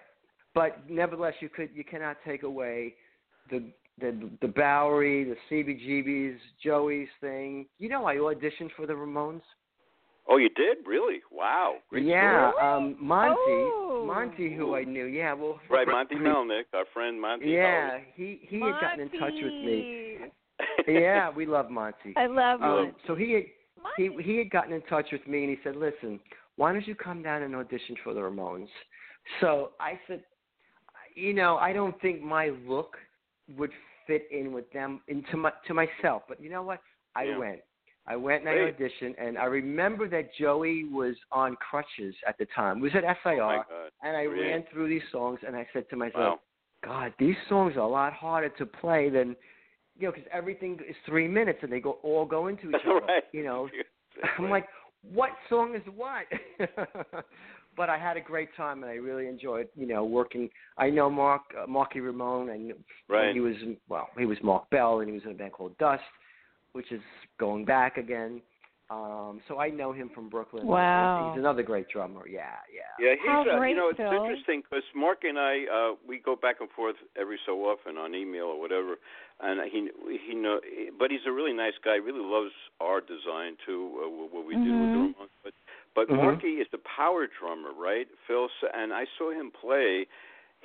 [0.53, 2.95] But nevertheless, you could you cannot take away
[3.49, 7.67] the the the Bowery, the CBGBs, Joey's thing.
[7.77, 9.41] You know, I auditioned for the Ramones.
[10.27, 11.19] Oh, you did really?
[11.31, 11.75] Wow.
[11.89, 12.63] Great yeah, story.
[12.67, 14.03] um, Monty, Oh.
[14.07, 15.05] Monty, who I knew.
[15.05, 17.49] Yeah, well, Right, Monty I Melnick, our friend Monty.
[17.49, 20.17] Yeah, he he had gotten in touch with me.
[20.87, 22.13] Yeah, we love Monty.
[22.15, 22.93] I love Um, Monty.
[23.07, 23.43] so he had
[23.97, 26.19] he he had gotten in touch with me and he said, "Listen,
[26.55, 28.69] why don't you come down and audition for the Ramones?"
[29.39, 30.23] So I said,
[31.15, 32.95] "You know, I don't think my look
[33.57, 33.71] would
[34.07, 36.79] fit in with them into my to myself, but you know what?
[37.15, 37.37] I Yeah.
[37.37, 37.61] went.
[38.07, 42.47] I went and I auditioned, and I remember that Joey was on crutches at the
[42.55, 42.77] time.
[42.79, 43.91] It was at Oh FIR, God.
[44.03, 44.47] and I Really?
[44.47, 46.39] ran through these songs, and I said to myself, Wow.
[46.83, 49.35] God, these songs are a lot harder to play than,
[49.95, 53.05] you know, because everything is three minutes and they go all go into each other.
[53.07, 53.23] right.
[53.33, 53.69] You know,
[54.39, 54.67] I'm like,
[55.13, 56.25] what song is what?
[57.77, 60.49] but I had a great time and I really enjoyed, you know, working.
[60.77, 62.73] I know Mark, uh, Marky Ramone, and
[63.07, 63.33] Right.
[63.33, 63.55] he was
[63.89, 66.01] well, he was Marc Bell, and he was in a band called Dust,
[66.73, 67.01] which is
[67.39, 68.41] going back again.
[68.89, 70.67] Um, so I know him from Brooklyn.
[70.67, 71.31] Wow.
[71.33, 72.27] he's another great drummer.
[72.27, 72.81] Yeah, yeah.
[72.99, 74.11] Yeah, he's How uh, you know it's Phil.
[74.11, 78.13] interesting because Mark and I uh, we go back and forth every so often on
[78.13, 78.95] email or whatever,
[79.39, 79.87] and he
[80.27, 80.59] he know
[80.99, 81.95] but he's a really nice guy.
[81.95, 82.51] Really loves
[82.81, 85.15] our design too, uh, what- what we do with the Mhm.
[85.15, 85.29] Ramones.
[85.41, 85.53] But
[85.95, 86.17] but Mhm.
[86.17, 88.09] Marky is the power drummer, right?
[88.27, 90.05] Phil and I saw him play.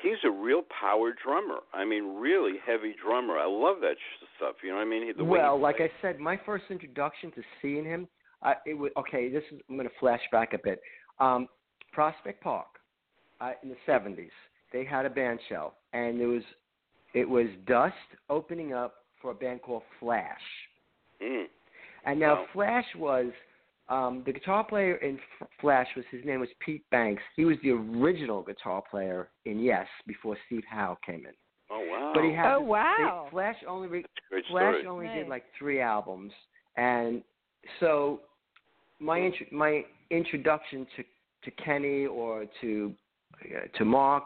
[0.02, 1.60] He's a real power drummer.
[1.72, 3.38] I mean, really heavy drummer.
[3.38, 4.56] I love that sh- stuff.
[4.62, 5.12] You know what I mean?
[5.16, 8.06] The way well, like I said, my first introduction to seeing him,
[8.42, 9.28] I, it was okay.
[9.30, 10.80] This is I'm going to flash back a bit.
[11.18, 11.48] Um,
[11.92, 12.66] Prospect Park
[13.40, 14.28] uh, in the '70s,
[14.72, 16.42] they had a band show, and it was
[17.14, 17.94] it was Dust
[18.28, 20.40] opening up for a band called Flash.
[21.22, 21.44] Mm.
[22.04, 22.46] And now Wow.
[22.52, 23.26] Flash was
[23.88, 27.22] um, the guitar player in F- Flash was his name was Pete Banks.
[27.36, 31.32] He was the original guitar player in Yes before Steve Howe came in.
[31.70, 32.12] Oh wow.
[32.14, 33.24] But he had Oh this- wow.
[33.26, 34.86] they- Flash only re- Flash story.
[34.86, 35.18] only Nice.
[35.18, 36.32] did like three albums,
[36.76, 37.22] and
[37.80, 38.20] so
[39.00, 41.04] my int- my introduction to
[41.44, 42.92] to Kenny or to
[43.44, 44.24] uh, to Mark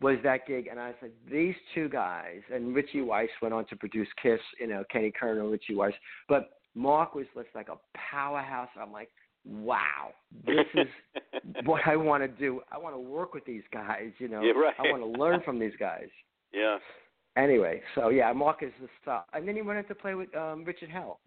[0.00, 3.76] was that gig, and I said these two guys, and Richie Wise went on to
[3.76, 5.92] produce Kiss, you know, Kenny Kerner, Richie Wise,
[6.28, 7.76] but Mark was just like a
[8.10, 8.68] powerhouse.
[8.80, 9.10] I'm like,
[9.46, 10.10] wow,
[10.46, 10.86] this is
[11.64, 12.60] what I want to do.
[12.70, 14.42] I want to work with these guys, you know.
[14.42, 14.74] Yeah, right.
[14.78, 16.08] I want to learn from these guys.
[16.52, 16.78] yeah.
[17.36, 20.34] Anyway, so yeah, Mark is the star, and then he went on to play with
[20.36, 21.18] um, Richard Hell.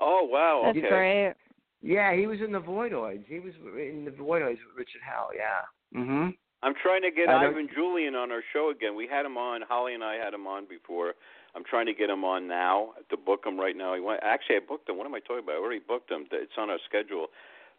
[0.00, 0.62] Oh wow.
[0.64, 0.88] That's okay.
[0.88, 1.34] great.
[1.80, 3.24] Yeah, he was in the Voidoids.
[3.28, 5.30] He was in the Voidoids with Richard Hell.
[5.34, 5.98] Yeah.
[6.00, 6.34] Mhm.
[6.62, 8.96] I'm trying to get I don't- Ivan Julian on our show again.
[8.96, 9.62] We had him on.
[9.62, 11.14] Holly and I had him on before.
[11.54, 13.94] I'm trying to get him on now to book him right now.
[13.94, 14.96] He went, actually, I booked him.
[14.98, 15.56] What am I talking about?
[15.56, 16.26] I already booked him.
[16.30, 17.28] It's on our schedule.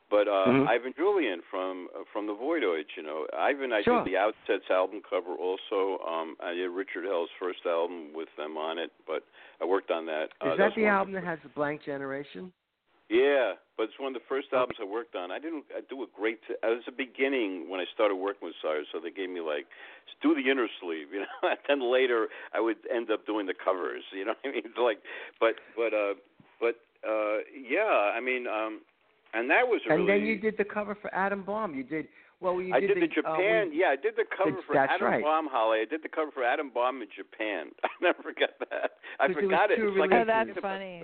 [0.10, 0.68] But uh Mhm.
[0.68, 4.04] Ivan Julian from uh, from the Voidoids, you know, Ivan, I Sure.
[4.04, 6.00] did the Outsets album cover also.
[6.04, 9.24] Um, I did Richard Hell's first album with them on it, but
[9.62, 10.32] I worked on that.
[10.32, 12.52] Is Uh, Is that the album that has the Blank Generation?
[13.10, 15.32] Yeah, but it's one of the first albums I worked on.
[15.32, 16.40] I didn't I do a great.
[16.48, 19.42] T- it was the beginning when I started working with Sires, so they gave me
[19.42, 19.66] like
[20.22, 21.42] do the inner sleeve, you know.
[21.50, 24.34] and then later I would end up doing the covers, you know.
[24.42, 25.00] what I mean, It's like,
[25.40, 26.14] but but uh,
[26.62, 26.76] but
[27.08, 28.82] uh, yeah, I mean, um,
[29.34, 30.20] and that was And really.
[30.20, 31.74] then you did the cover for Adam Bomb.
[31.74, 32.08] You did
[32.42, 32.62] well.
[32.62, 33.72] You I did, did the, uh, Japan.
[33.74, 35.24] yeah, I did the cover That's- for that's Adam right.
[35.24, 35.80] Bomb Holly.
[35.82, 37.72] I did the cover for Adam Bomb in Japan.
[37.84, 39.00] I never forget that.
[39.20, 39.78] I forgot it.
[39.78, 41.04] two It's like Oh, that's funny.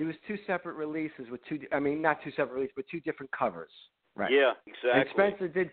[0.00, 1.60] There was two separate releases with two.
[1.72, 3.68] I mean, not two separate releases, but two different covers.
[4.16, 4.32] Right.
[4.32, 4.90] Yeah, exactly.
[4.94, 5.24] And exactly.
[5.36, 5.70] Spencer did.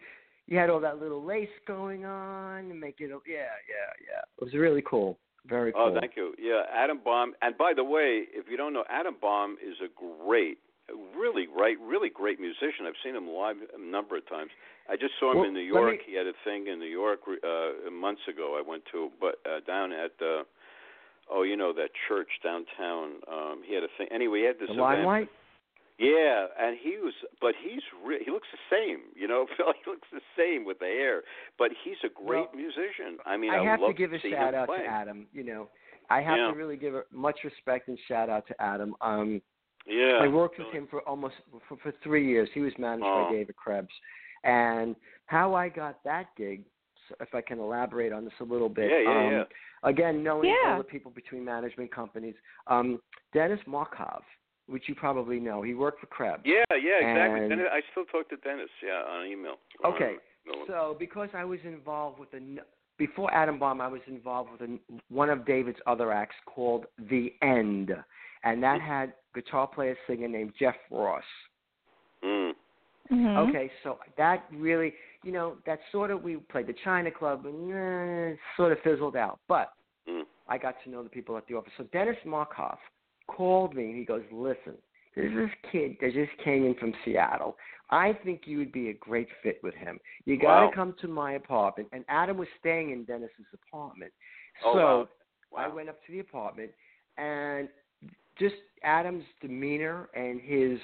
[0.48, 3.10] You had all that little lace going on and make it.
[3.10, 3.46] Yeah, yeah,
[4.04, 4.20] yeah.
[4.38, 5.18] It was really cool.
[5.48, 5.94] Very cool.
[5.96, 6.34] Oh, thank you.
[6.38, 7.36] Yeah, Adam Bomb.
[7.42, 10.58] And by the way, if you don't know, Adam Bomb is a great,
[11.18, 12.86] really right, really great musician.
[12.86, 14.52] I've seen him live a number of times.
[14.90, 16.00] I just saw him Well, in New York.
[16.00, 18.60] me- He had a thing in New York uh, months ago.
[18.60, 20.12] I went to, but uh, down at.
[20.22, 20.44] Uh,
[21.32, 23.16] Oh, you know that church downtown.
[23.32, 24.08] Um, he had a thing.
[24.12, 24.80] Anyway, he had this the event.
[25.00, 25.30] limelight.
[26.00, 29.00] Yeah, and he was, but he's re- he looks the same.
[29.16, 29.74] You know, Phil.
[29.84, 31.24] He looks the same with the hair,
[31.58, 33.18] but he's a great Well, musician.
[33.26, 34.80] I mean, I have love to give a shout out play.
[34.80, 35.26] to Adam.
[35.34, 35.70] You know,
[36.10, 36.48] I have Yeah.
[36.52, 38.96] to really give a, much respect and shout out to Adam.
[39.02, 39.42] Um,
[39.88, 41.36] Yeah, I worked with him for almost
[41.68, 42.48] for, for three years.
[42.54, 43.26] He was managed Oh.
[43.26, 43.94] by David Krebs,
[44.44, 46.64] and how I got that gig.
[47.10, 48.90] So If I can elaborate on this a little bit.
[48.92, 49.44] Yeah, yeah, um, yeah.
[49.84, 50.72] Again, knowing Yeah.
[50.72, 52.36] all the people between management companies.
[52.68, 53.02] Um,
[53.34, 54.24] Dennis Markov,
[54.68, 56.44] which you probably know, he worked for Krebs.
[56.46, 57.40] Yeah, yeah, exactly.
[57.42, 58.70] And- Dennis, I still talk to Dennis.
[58.84, 59.56] Yeah, on email.
[59.86, 60.16] Okay,
[60.50, 60.68] On.
[60.68, 62.60] So because I was involved with the
[62.98, 64.80] before Adam Bomb, I was involved with a,
[65.10, 67.92] one of David's other acts called The End,
[68.44, 71.24] and that had guitar player singer named Jeff Ross.
[72.24, 72.54] Mm.
[73.12, 73.50] Mhm.
[73.50, 74.94] Okay, so that really,
[75.28, 79.16] you know, that sort of we played the China Club and eh, sort of fizzled
[79.16, 79.40] out.
[79.48, 79.74] But
[80.10, 80.24] Mm.
[80.48, 81.74] I got to know the people at the office.
[81.76, 82.78] So Dennis Markov
[83.28, 83.88] called me.
[83.90, 84.78] And he goes, "Listen,
[85.16, 87.58] there's this kid that just came in from Seattle.
[87.90, 90.00] I think you would be a great fit with him.
[90.24, 90.72] You got to Wow.
[90.74, 94.14] come to my apartment." And Adam was staying in Dennis's apartment.
[94.64, 95.10] Oh, so
[95.52, 95.66] wow.
[95.66, 96.72] I went up to the apartment,
[97.18, 97.68] and
[98.40, 100.80] just Adam's demeanor and his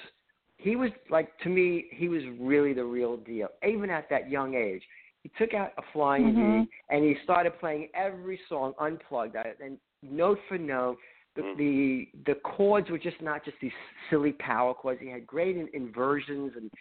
[0.63, 4.55] he was like to me he was really the real deal even at that young
[4.55, 4.81] age
[5.21, 6.63] he took out a flying Mhm.
[6.65, 10.97] V and he started playing every song unplugged I- and note for note
[11.35, 11.57] the, Mm.
[11.57, 13.77] the the chords were just not just these
[14.09, 16.71] silly power chords he had great in, inversions and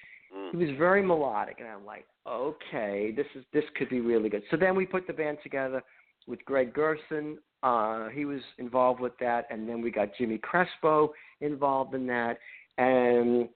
[0.51, 0.68] he Mm.
[0.68, 4.57] was very melodic and I'm like okay this is this could be really good so
[4.57, 5.83] then we put the band together
[6.26, 11.12] with Greg Gerson uh he was involved with that and then we got Jimmy Crespo
[11.41, 12.39] involved in that
[12.78, 13.49] and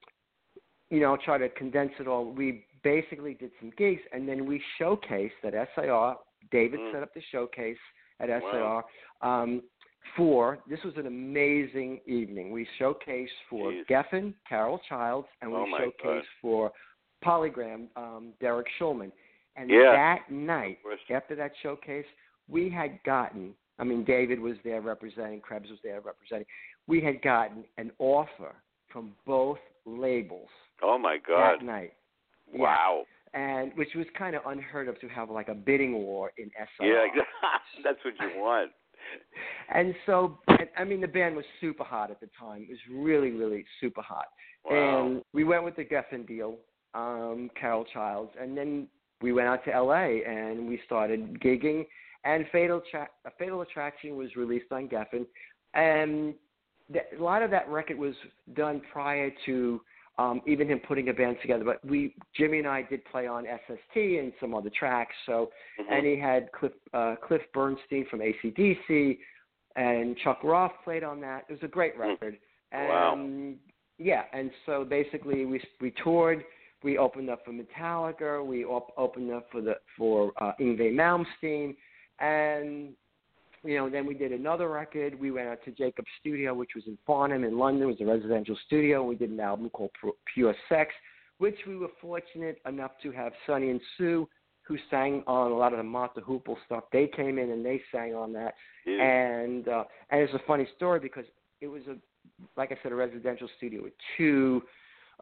[0.90, 4.62] you know try to condense it all we basically did some gigs and then we
[4.80, 6.14] showcased at SIR
[6.52, 6.92] David Mm.
[6.92, 7.78] set up the showcase
[8.20, 8.84] at Wow.
[9.20, 9.62] Um
[10.16, 13.86] for this was an amazing evening we showcased for Jeez.
[13.88, 16.24] Geffen Carol Childs and we Oh, showcased God.
[16.40, 16.72] for
[17.24, 19.10] Polygram um Derek Shulman
[19.56, 19.90] and Yeah.
[19.92, 20.78] that night
[21.10, 22.06] after that showcase,
[22.48, 26.46] we had gotten, I mean, David was there representing, Krebs was there representing,
[26.86, 28.54] we had gotten an offer
[28.92, 30.48] from both labels
[30.82, 31.60] Oh my god!
[31.60, 31.92] that night.
[32.52, 32.60] Yeah.
[32.60, 33.04] Wow.
[33.34, 36.86] And which was kind of unheard of to have like a bidding war in SR.
[36.86, 37.22] Yeah,
[37.84, 38.70] that's what you want.
[39.72, 42.66] And so, and, I mean, the band was super hot at the time.
[42.68, 44.26] It was really, really super hot.
[44.64, 45.06] Wow.
[45.06, 46.56] And we went with the Geffen deal,
[46.94, 48.88] um, Carol Childs, and then
[49.20, 51.84] we went out to LA and we started gigging.
[52.24, 53.08] And Fatal Tra-
[53.38, 55.26] Fatal Attraction was released on Geffen,
[55.74, 56.34] and
[56.92, 58.14] th- a lot of that record was
[58.54, 59.80] done prior to
[60.18, 61.62] um, even him putting a band together.
[61.64, 65.14] But we, Jimmy and I, did play on SST and some other tracks.
[65.26, 65.86] So Mhm.
[65.92, 69.18] and he had Cliff uh, Cliff Bernstein from ACDC,
[69.76, 71.44] and Chuck Roth played on that.
[71.48, 72.38] It was a great record.
[72.72, 73.54] And Wow.
[73.98, 76.44] yeah, and so basically we we toured.
[76.82, 78.44] We opened up for Metallica.
[78.44, 81.76] We op- opened up for the for uh, Yngwie Malmsteen,
[82.20, 82.94] and
[83.66, 85.18] you know then we did another record.
[85.18, 87.82] We went out to Jacob's studio, which was in Farnham in London.
[87.84, 89.02] It was a residential studio.
[89.04, 89.90] We did an album called
[90.34, 90.92] Pure Sex,
[91.38, 94.28] which we were fortunate enough to have Sunny and Sue,
[94.62, 96.84] who sang on a lot of the Mott the Hoople stuff.
[96.92, 98.54] They came in and they sang on that
[98.86, 99.02] Yeah.
[99.02, 101.24] and uh, and it's a funny story because
[101.60, 101.96] it was a
[102.56, 104.62] like I said a residential studio with two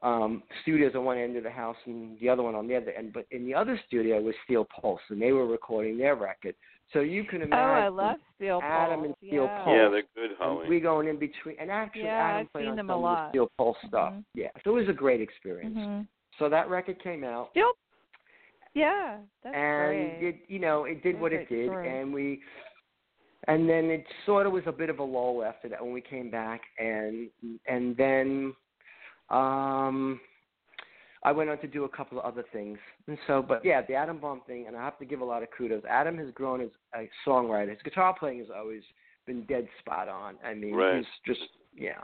[0.02, 2.90] um studios on one end of the house and the other one on the other
[2.90, 6.54] end but in the other studio was Steel Pulse and they were recording their record
[6.92, 7.58] so you can imagine.
[7.58, 9.06] Oh, I love Steel Adam Pulse.
[9.06, 9.64] and Steel yeah.
[9.64, 9.76] Pulse.
[9.76, 10.68] yeah, they're good, and Holly.
[10.68, 12.94] we going in between and actually Yeah, Adam I've played seen on them some a
[12.96, 13.28] of the lot.
[13.30, 14.24] Steel Pulse stuff Mhm.
[14.34, 16.06] yeah so it was a great experience Mhm.
[16.38, 17.72] so that record came out Steel.
[18.74, 20.22] Yeah, that's and great.
[20.28, 21.88] it you know it did That's what it did story.
[21.88, 22.42] and we
[23.46, 26.00] and then it sort of was a bit of a lull after that when we
[26.00, 27.30] came back and
[27.66, 28.54] and then
[29.30, 30.20] um
[31.24, 32.78] I went on to do a couple of other things.
[33.08, 35.42] And so but yeah, the Adam Bomb thing and I have to give a lot
[35.42, 35.82] of kudos.
[35.88, 37.70] Adam has grown as a songwriter.
[37.70, 38.82] His guitar playing has always
[39.26, 40.34] been dead spot on.
[40.44, 40.98] I mean Right.
[40.98, 41.06] he's
[41.36, 42.02] just yeah.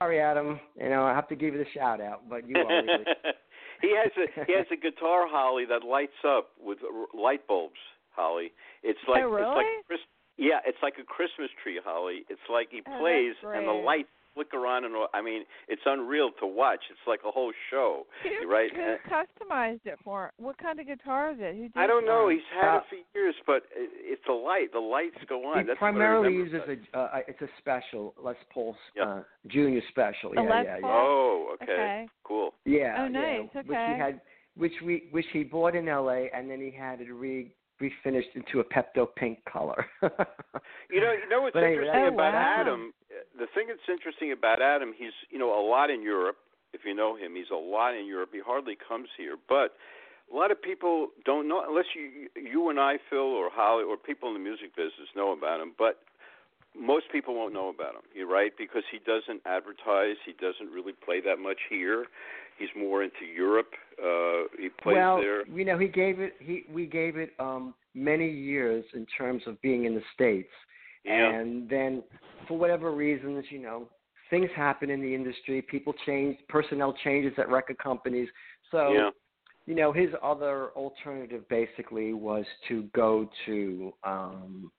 [0.00, 2.82] Sorry Adam, you know, I have to give you the shout out, but you are
[2.82, 3.04] really
[3.82, 6.78] he has a he has a guitar, Holly, that lights up with
[7.14, 7.74] light bulbs.
[8.10, 8.52] Holly,
[8.82, 9.82] it's oh, like Oh, it's like really?
[9.86, 10.00] Chris,
[10.38, 12.24] yeah, it's like a Christmas tree, Holly.
[12.30, 13.84] It's like he Oh, plays and the great.
[13.84, 16.80] lights flicker on and I mean, it's unreal to watch.
[16.90, 18.04] It's like a whole show.
[18.22, 18.70] Who, right?
[18.72, 20.32] who customized it for?
[20.36, 21.56] What kind of guitar is it?
[21.56, 22.28] Who did I don't know.
[22.28, 24.72] He's had Uh, it for years, but it, it's a light.
[24.72, 25.60] The lights go on.
[25.60, 29.02] He That's primarily what I remember uses a uh, it's a special Les Paul Yeah.
[29.04, 30.32] uh, Junior special.
[30.32, 30.86] A Yeah, Les yeah, yeah.
[30.86, 31.72] Oh, okay.
[31.72, 32.08] Okay.
[32.22, 32.52] Cool.
[32.66, 32.96] Yeah.
[33.04, 33.48] Oh, nice.
[33.54, 33.92] yeah, Which Okay.
[33.94, 34.20] he had,
[34.56, 36.30] which we, which he bought in L.A.
[36.34, 37.50] and then he had it re
[37.82, 39.86] refinished into a Pepto pink color.
[40.90, 42.56] You know, you know what's But anyway, interesting Oh, about wow.
[42.60, 42.92] Adam?
[43.38, 46.36] The thing that's interesting about Adam, he's you know a lot in Europe.
[46.72, 48.30] If you know him, he's a lot in Europe.
[48.32, 49.76] He hardly comes here, but
[50.32, 53.96] a lot of people don't know unless you you and I, Phil, or Holly, or
[53.96, 55.72] people in the music business know about him.
[55.78, 56.02] But
[56.78, 58.02] most people won't know about him.
[58.14, 60.16] You're right because he doesn't advertise.
[60.24, 62.06] He doesn't really play that much here.
[62.58, 63.72] He's more into Europe.
[64.02, 65.46] Uh, he plays well, there.
[65.46, 66.34] you know, he gave it.
[66.38, 70.52] He we gave it um many years in terms of being in the states,
[71.06, 71.34] Yeah.
[71.34, 72.02] and then
[72.48, 73.88] for whatever reasons, you know,
[74.30, 75.62] things happen in the industry.
[75.62, 78.28] People change, personnel changes at record companies.
[78.70, 79.10] So yeah.
[79.66, 84.70] you know, his other alternative basically was to go to um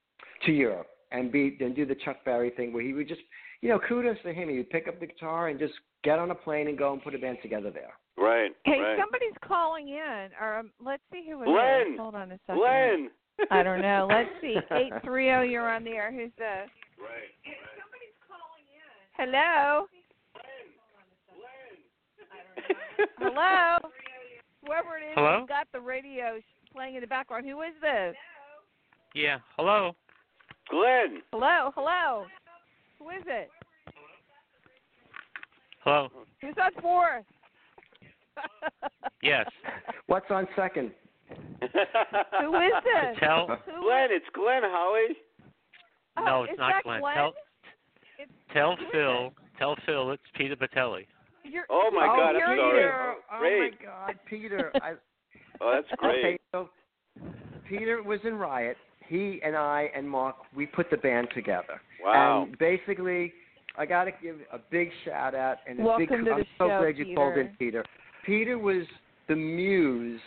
[0.46, 3.22] to Europe and be and do the Chuck Berry thing where he would just
[3.62, 4.50] you know, kudos to him.
[4.50, 5.74] He would pick up the guitar and just
[6.04, 7.94] get on a plane and go and put a band together there.
[8.18, 8.52] Right.
[8.66, 8.98] Hey, right.
[9.00, 10.30] somebody's calling in.
[10.42, 11.54] Or um, let's see who it is.
[11.54, 11.98] Glenn.
[11.98, 12.60] Hold on a second.
[12.60, 13.10] Glenn.
[13.52, 14.08] I don't know.
[14.10, 14.56] Let's see.
[14.72, 15.42] Eight three zero.
[15.44, 16.12] You're on the air.
[16.12, 16.70] Who's this?
[17.00, 17.34] Right.
[19.18, 19.88] Hello.
[23.20, 23.78] Hello.
[24.66, 25.40] Whoever it is Hello?
[25.42, 26.40] who's got the radio
[26.74, 27.46] playing in the background.
[27.46, 28.16] Who is this?
[29.16, 29.38] Yeah.
[29.56, 29.96] Hello.
[30.70, 31.22] Glenn.
[31.32, 31.72] Hello.
[31.76, 32.26] Hello.
[33.00, 33.50] Who is it?
[35.84, 36.10] Hello.
[36.42, 37.26] Who's on fourth?
[39.24, 39.48] Yes.
[40.08, 40.92] What's on second?
[41.30, 43.18] Who is this?
[43.20, 43.48] Tell.
[43.48, 45.16] Glenn, it's Glenn Holly.
[46.18, 47.00] Oh, No, it's not Glenn.
[47.02, 47.16] Glenn?
[47.16, 47.34] Tell-
[48.20, 49.34] It's, Tell Phil.
[49.60, 51.06] Tell Phil it's Peter Bitelli.
[51.44, 52.78] You're, Oh my oh, God, I'm sorry.
[52.80, 52.94] here.
[53.00, 53.60] Oh, oh Great.
[53.80, 54.72] my God, Peter!
[54.76, 54.94] I,
[55.62, 56.20] Oh, that's great.
[56.20, 56.70] Okay, so
[57.68, 58.78] Peter was in Riot.
[59.08, 61.82] He and I and Mark, we put the band together.
[62.04, 62.44] Wow.
[62.48, 63.34] And basically,
[63.78, 66.10] I got to give a big shout out and a big.
[66.12, 67.84] Welcome to I'm the so glad you called in, Peter.
[67.84, 67.86] Peter.
[68.26, 68.86] Peter was
[69.28, 70.22] the muse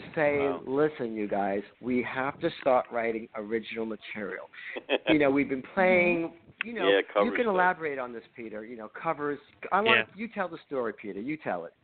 [0.00, 0.62] to say, Wow.
[0.66, 4.48] "Listen, you guys, we have to start writing original material."
[5.08, 6.32] you know, we've been playing.
[6.64, 7.54] You know, Yeah, you can stuff.
[7.54, 8.64] elaborate on this, Peter.
[8.64, 9.38] You know, covers.
[9.72, 10.04] I want Yeah.
[10.14, 11.20] you tell the story, Peter.
[11.20, 11.74] You tell it.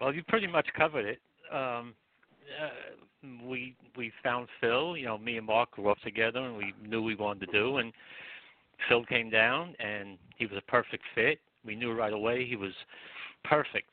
[0.00, 1.20] Well, you pretty much covered it.
[1.52, 1.94] Um,
[2.60, 2.70] uh,
[3.44, 4.96] we we found Phil.
[4.96, 7.78] You know, me and Mark grew up together, and we knew we wanted to do.
[7.78, 7.92] And
[8.88, 11.40] Phil came down, and he was a perfect fit.
[11.64, 12.72] We knew right away he was
[13.44, 13.90] perfect.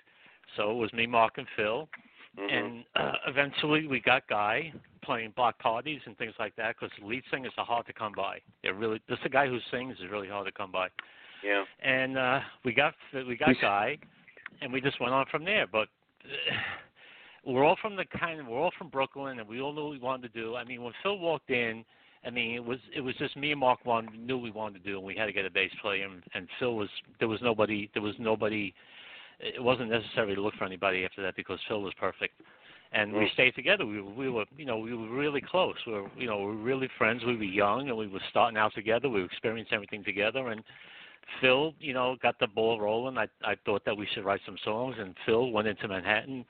[0.56, 1.90] So it was me, Mark, and Phil.
[2.38, 2.52] Mhm.
[2.52, 7.24] And uh, eventually, we got Guy playing block parties and things like that because lead
[7.32, 8.40] singers are hard to come by.
[8.64, 10.90] They're really just a guy who sings is really hard to come by
[11.46, 11.64] yeah.
[11.84, 12.94] and uh we got
[13.28, 13.98] we got guy
[14.62, 15.88] and we just went on from there but
[16.26, 16.56] uh,
[17.46, 19.92] we're all from the kind of we're all from brooklyn and we all knew what
[19.92, 21.86] we wanted to do i mean when phil walked in
[22.26, 24.90] i mean it was it was just me and mark one knew we wanted to
[24.90, 27.40] do and we had to get a bass player and, and phil was there was
[27.42, 28.74] nobody there was nobody
[29.40, 32.34] it wasn't necessary to look for anybody after that because phil was perfect
[32.92, 33.34] and we Mm.
[33.34, 33.86] stayed together.
[33.86, 35.76] We were, we were, you know, we were really close.
[35.86, 37.26] We were, you know, we were really friends.
[37.26, 39.10] We were young, and we were starting out together.
[39.10, 40.64] We experienced everything together, and
[41.42, 43.18] Phil, you know, got the ball rolling.
[43.18, 46.46] I I thought that we should write some songs, and Phil went into Manhattan,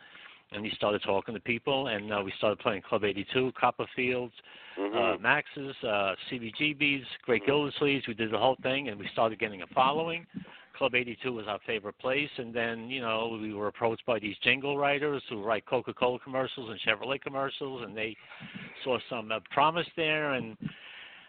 [0.51, 4.33] and he started talking to people, and uh, we started playing Club 82, Copperfields,
[4.77, 5.15] Mhm.
[5.15, 7.47] uh, Max's, uh, CBGB's, Great Mhm.
[7.47, 8.07] Gildersleeves.
[8.07, 10.27] We did the whole thing, and we started getting a following.
[10.77, 14.35] Club 82 was our favorite place, and then you know we were approached by these
[14.43, 18.15] jingle writers who write Coca-Cola commercials and Chevrolet commercials, and they
[18.83, 20.33] saw some uh, promise there.
[20.33, 20.57] And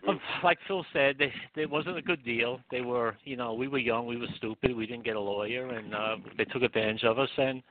[0.06, 2.60] uh, like Phil said, they, they wasn't a good deal.
[2.70, 5.68] They were, you know, we were young, we were stupid, we didn't get a lawyer,
[5.70, 7.30] and uh, they took advantage of us.
[7.38, 7.62] And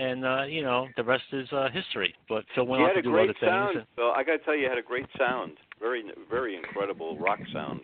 [0.00, 2.14] and uh, you know the rest is uh, history.
[2.28, 3.36] But Phil went on to do other things.
[3.40, 3.76] sound.
[3.78, 4.10] and- Phil.
[4.10, 5.52] I got to tell you, you had a great sound.
[5.78, 7.80] Very, very incredible rock sound.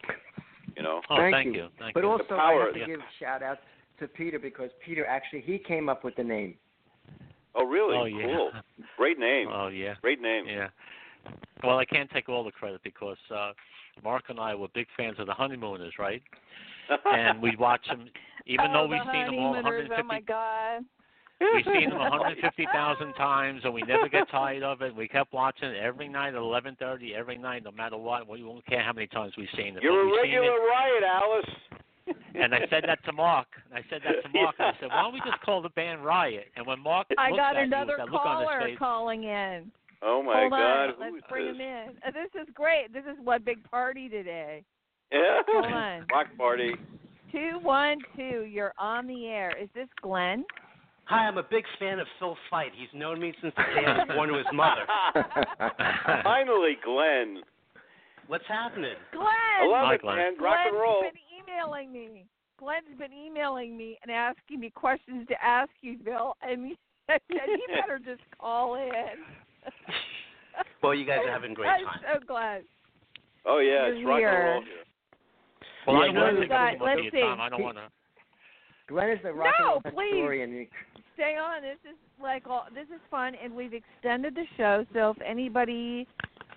[0.77, 1.01] You know.
[1.11, 1.63] Oh, Thank thank you.
[1.63, 1.69] you.
[1.79, 2.11] Thank But you.
[2.11, 2.87] also, I power- have to yeah.
[2.87, 3.59] give shout out
[4.01, 6.55] to Peter because Peter actually he came up with the name.
[7.55, 7.97] Oh, really?
[7.97, 8.27] oh yeah.
[8.27, 8.51] Cool.
[8.97, 9.49] Great name.
[9.53, 9.95] Oh yeah.
[10.01, 10.47] Great name.
[10.47, 10.69] Yeah.
[11.63, 13.53] Well, I can't take all the credit because uh
[14.03, 16.23] Mark and I were big fans of the Honeymooners, right?
[17.07, 18.09] And we'd watch them,
[18.47, 20.03] even oh, though we've the seen them all honeymooners, 150.
[20.03, 20.85] Oh my God.
[21.55, 24.95] We've seen them 150,000 times, and we never get tired of it.
[24.95, 28.29] We kept watching it every night at 11:30, every night, no matter what.
[28.29, 29.83] We won't care how many times we've seen it.
[29.83, 31.51] You're a regular riot, Alice.
[32.35, 33.47] And I said that to Mark.
[33.73, 34.57] I said that to Mark.
[34.59, 36.47] And I said, why don't we just call the band Riot?
[36.57, 38.67] And when Mark I looked got at me another with that look on his caller
[38.67, 39.71] face, calling in.
[40.03, 41.55] Oh my Hold God, on, let's bring this?
[41.55, 41.85] him in.
[42.05, 42.93] Uh, this is great.
[42.93, 44.65] This is one big party today.
[45.13, 45.43] Yeah.
[45.47, 46.07] Hold on.
[46.11, 46.73] Rock party.
[47.31, 48.47] Two one two.
[48.51, 49.53] You're on the air.
[49.63, 50.43] Is this Glenn?
[51.05, 52.71] Hi, I'm a big fan of Phil Feit.
[52.75, 54.87] He's known me since the day I was born to his mother.
[56.23, 57.43] Finally, Glenn.
[58.29, 58.95] What's happening?
[59.13, 59.27] Glenn.
[59.27, 60.17] I love Hi, it, Glenn.
[60.17, 60.33] man.
[60.41, 61.03] Rock and Glenn's roll.
[61.03, 62.25] been emailing me.
[62.59, 66.77] Glenn's been emailing me and asking me questions to ask you, Bill, and he
[67.11, 68.91] said you better just call in.
[70.83, 71.87] Well, you guys are having a great time.
[71.87, 72.63] I'm so glad.
[73.47, 74.29] Oh yeah, You're it's rock here.
[74.29, 74.73] and roll here.
[75.87, 77.23] well, Yeah, I don't Glenn want to is up like- too much of let's your
[77.25, 77.41] time.
[77.41, 77.89] I don't want to.
[78.89, 80.13] Glenn is the rock No, and roll please.
[80.13, 80.67] historian.
[81.15, 81.63] Stay on.
[81.63, 82.67] This is like all.
[82.75, 84.87] This is fun, and we've extended the show.
[84.95, 86.07] So if anybody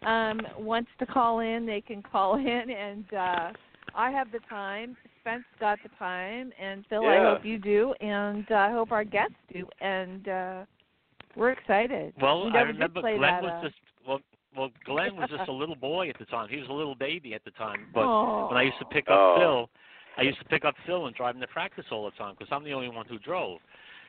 [0.06, 3.51] um wants to call in, they can call in, and uh
[3.95, 4.95] I have the time.
[5.22, 9.03] Spence got the time, and Phil, I hope you do, and uh, I hope our
[9.03, 10.66] guests do, and uh
[11.36, 12.14] we're excited.
[12.22, 13.76] Well, we I remember Glenn that, was uh, just
[14.08, 14.20] well,
[14.56, 16.47] well, Glenn was just a little boy at the time.
[16.49, 17.88] He was a little baby at the time.
[17.93, 18.47] But Aw.
[18.49, 19.36] when I used to pick up Oh.
[19.38, 19.70] Phil,
[20.18, 22.51] I used to pick up Phil and drive him to practice all the time because
[22.51, 23.60] I'm the only one who drove.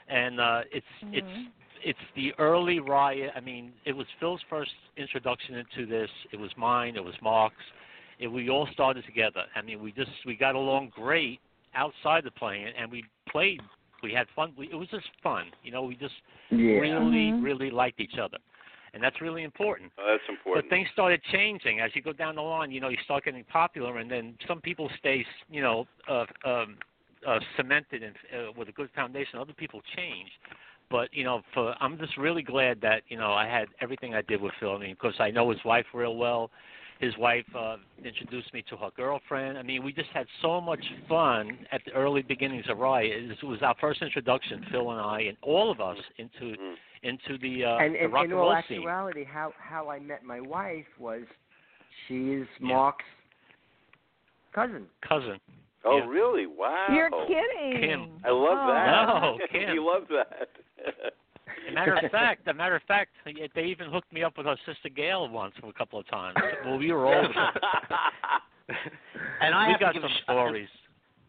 [0.09, 1.46] And uh it's it's Mhm.
[1.84, 3.32] it's the early riot.
[3.36, 6.11] I mean, it was Phil's first introduction into this.
[6.32, 6.96] It was mine.
[6.96, 7.57] It was Mark's.
[8.18, 9.44] It, we all started together.
[9.54, 11.38] I mean, we just we got along great
[11.74, 13.61] outside the playing, and we played
[14.02, 14.52] We had fun.
[14.57, 15.46] We, it was just fun.
[15.62, 16.14] You know, we just
[16.50, 16.80] Yeah.
[16.80, 17.42] really, Mhm.
[17.42, 18.38] really liked each other,
[18.92, 19.92] and that's really important.
[19.98, 20.64] Oh, that's important.
[20.64, 22.70] But things started changing as you go down the line.
[22.70, 26.76] You know, you start getting popular, and then some people stay, you know, uh, um,
[27.26, 29.38] uh, cemented and uh, with a good foundation.
[29.38, 30.30] Other people change.
[30.90, 34.22] But you know, for I'm just really glad that you know I had everything I
[34.22, 34.74] did with Phil.
[34.76, 36.50] I mean, because I know his wife real well.
[37.00, 39.58] His wife uh, introduced me to her girlfriend.
[39.58, 43.30] I mean, we just had so much fun at the early beginnings of Riot.
[43.38, 46.74] It was our first introduction, Phil and I, and all of us into Mm.
[47.02, 48.78] into the uh, and the and rock in and all roll scene.
[48.78, 51.22] actuality, how how I met my wife was
[52.06, 52.68] she is Yeah.
[52.68, 53.04] Mark's
[54.54, 54.86] cousin.
[55.06, 55.38] Cousin.
[55.87, 56.07] Oh, yeah.
[56.07, 56.47] really?
[56.47, 56.87] Wow.
[56.93, 57.80] You're kidding.
[57.80, 58.11] Kim.
[58.24, 58.72] I love Oh.
[58.72, 59.07] that.
[59.07, 59.74] No, Kim.
[59.74, 60.49] you love that.
[61.68, 64.57] A matter of fact, a matter of fact, they even hooked me up with our
[64.66, 66.37] sister Gail once for a couple of times.
[66.64, 67.28] Well, we were older.
[69.41, 70.68] and I we have got to give some sh- stories.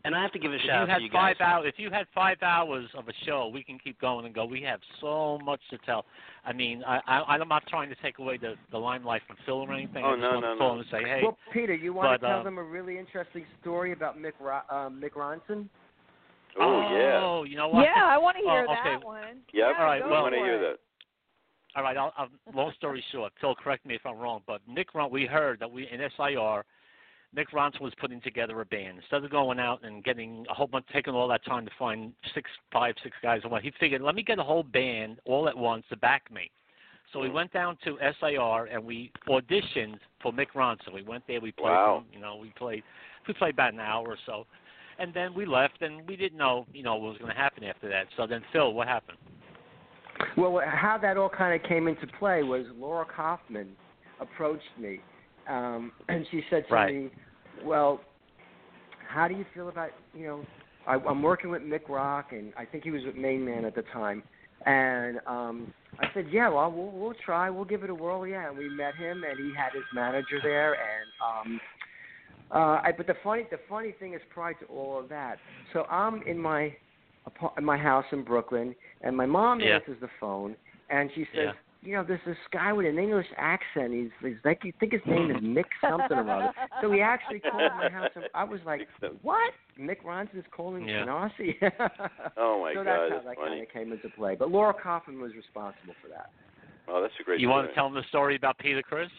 [0.08, 1.36] And I have to give a If shout out had to you guys.
[1.38, 4.34] five hours, if you had five hours of a show, we can keep going and
[4.34, 4.45] go.
[4.45, 6.05] We have so much to tell.
[6.45, 9.55] I mean, I, I I'm not trying to take away the the limelight from Phil
[9.55, 10.05] or anything.
[10.05, 10.74] Oh, I just no, want no, to call no.
[10.76, 12.97] him and say, hey, Well, Peter, you want but, to tell um, them a really
[12.97, 15.68] interesting story about Mick Ro- um, Mick Ronson?
[16.58, 17.20] oh, yeah.
[17.22, 17.84] oh, you know what?
[17.84, 19.24] Yeah, I want to hear Oh, that one.
[19.28, 19.36] Yep.
[19.53, 20.78] Yeah, All right, well- I want to hear that.
[21.76, 24.86] All right, I'll, I'll, long story short, Phil, correct me if I'm wrong, but Mick
[24.95, 26.64] Ron, we heard that we in SIR,
[27.38, 28.97] Mick Ronson was putting together a band.
[28.97, 32.11] Instead of going out and getting a whole bunch, taking all that time to find
[32.33, 35.47] six, five, six guys and what, he figured, let me get a whole band all
[35.47, 36.49] at once to back me.
[37.13, 37.33] So we Mm.
[37.33, 40.91] went down to SIR and we auditioned for Mick Ronson.
[40.93, 42.03] We went there, we played, Wow.
[42.11, 42.83] you know, we played,
[43.27, 44.45] we played about an hour or so,
[44.97, 47.63] and then we left, and we didn't know, you know, what was going to happen
[47.63, 48.07] after that.
[48.17, 49.17] So then, Phil, what happened?
[50.35, 53.77] Well, how that all kind of came into play was Laura Kaufman
[54.19, 54.99] approached me,
[55.47, 56.93] um, and she said to Right.
[56.93, 57.11] me,
[57.64, 58.01] "Well,
[59.08, 60.45] how do you feel about you know?
[60.88, 63.76] I, I'm working with Mick Rock, and I think he was with Main Man at
[63.76, 64.24] the time."
[64.66, 67.49] And um, I said, "Yeah, well, we'll we'll try.
[67.49, 70.39] We'll give it a whirl." Yeah, and we met him, and he had his manager
[70.41, 71.62] there, and um,
[72.51, 75.38] uh, I, but the funny the funny thing is, prior to all of that,
[75.74, 76.76] so I'm in my
[77.26, 79.76] apart- in my house in Brooklyn, and my mom Yeah.
[79.76, 80.55] answers the phone,
[80.89, 81.53] and she says.
[81.88, 83.93] "You know, there's this guy with an English accent.
[83.93, 87.39] He's, he's like, you think his name is Mick something or other." So he actually
[87.39, 89.13] called my house, and I was like, Makes sense.
[89.21, 89.53] "What?
[89.79, 91.05] Mick Ronson's calling Yeah.
[91.05, 91.55] Canarsie?"
[92.38, 93.49] Oh, my so God, that's how that's that funny.
[93.49, 94.35] kind of came into play.
[94.35, 96.29] But Laura Kaufman was responsible for that.
[96.89, 97.61] Oh, that's a great You story.
[97.61, 99.09] want to tell them the story about Peter Criss?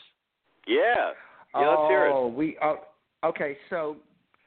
[0.66, 1.12] Yeah.
[1.54, 2.12] Yeah, let's oh, hear it.
[2.12, 2.76] Oh, we oh,
[3.24, 3.56] okay.
[3.70, 3.96] So,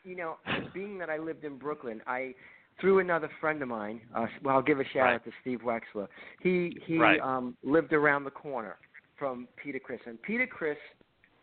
[0.04, 0.36] you know,
[0.74, 2.36] being that I lived in Brooklyn, I
[2.82, 4.02] through another friend of mine.
[4.14, 5.14] Uh, well, I'll give a shout Right.
[5.16, 6.08] out to Steve Wexler.
[6.42, 7.20] He he Right.
[7.22, 8.78] um, lived around the corner
[9.18, 10.78] from Peter Criss, and Peter Criss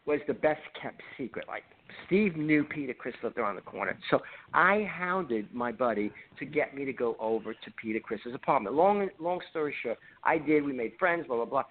[0.04, 1.46] was the best kept secret.
[1.48, 1.64] Like
[2.06, 4.20] Steve knew Peter Criss lived around the corner, so
[4.52, 8.74] I hounded my buddy to get me to go over to Peter Criss's apartment.
[8.74, 10.64] Long long story short, I did.
[10.64, 11.26] We made friends.
[11.26, 11.64] Blah blah blah.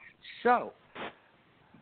[0.43, 0.73] So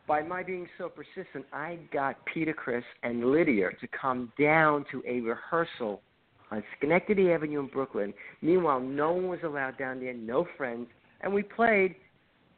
[0.06, 5.02] by my being so persistent, I got Peter Criss and Lydia to come down to
[5.06, 6.00] a rehearsal
[6.50, 8.14] on Schenectady Avenue in Brooklyn.
[8.42, 10.86] Meanwhile, no one was allowed down there, no friends,
[11.20, 11.96] and we played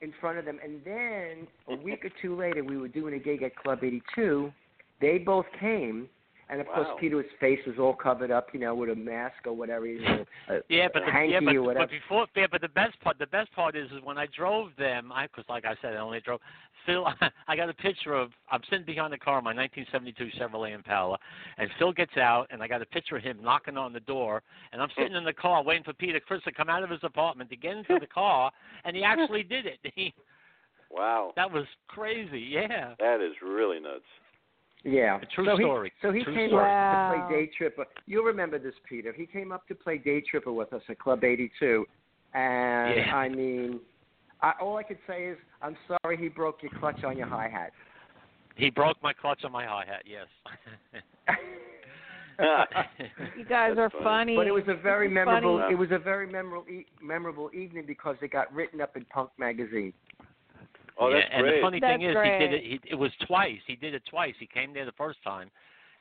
[0.00, 0.58] in front of them.
[0.62, 4.52] And then a week or two later, we were doing a gig at Club 82.
[5.00, 6.08] They both came.
[6.50, 9.52] And of course, Peter's face was all covered up, you know, with a mask or
[9.52, 11.86] whatever, you know, a, Yeah, but a the, yeah, but, or whatever.
[11.86, 14.70] but before, yeah, but the best part, the best part is, is when I drove
[14.78, 16.40] them, I because like I said, I only drove.
[16.86, 17.06] Phil,
[17.48, 21.18] I got a picture of I'm sitting behind the car, in my 1972 Chevrolet Impala,
[21.58, 24.42] and Phil gets out, and I got a picture of him knocking on the door,
[24.72, 27.00] and I'm sitting in the car waiting for Peter Criss to come out of his
[27.02, 28.50] apartment to get into the car,
[28.84, 29.78] and he actually did it.
[29.94, 30.14] He,
[30.90, 31.32] Wow.
[31.36, 32.40] that was crazy.
[32.40, 32.94] Yeah.
[32.98, 34.00] That is really nuts.
[34.84, 35.18] Yeah.
[35.20, 35.92] A true so story.
[36.00, 36.64] He, so he True came story.
[36.64, 37.12] up Wow.
[37.12, 37.84] to play Day Tripper.
[38.06, 39.12] You'll remember this, Peter.
[39.12, 41.84] He came up to play Day Tripper with us at Club 82.
[42.34, 43.14] And, Yeah.
[43.16, 43.80] I mean,
[44.40, 47.48] I, all I could say is, I'm sorry he broke your clutch on your hi
[47.48, 47.72] hat.
[48.54, 50.02] He broke my clutch on my hi hat.
[50.06, 50.26] Yes.
[53.36, 54.04] You guys That's are funny.
[54.04, 54.36] funny.
[54.36, 55.58] But it was a very memorable.
[55.58, 55.72] funny.
[55.72, 59.30] It was a very memorable, e- memorable evening because it got written up in Punk
[59.38, 59.92] magazine.
[60.98, 61.56] Oh, yeah, that's and great.
[61.56, 62.62] the funny thing That's is, he did it.
[62.64, 63.60] He, it was twice.
[63.66, 64.34] He did it twice.
[64.38, 65.50] He came there the first time,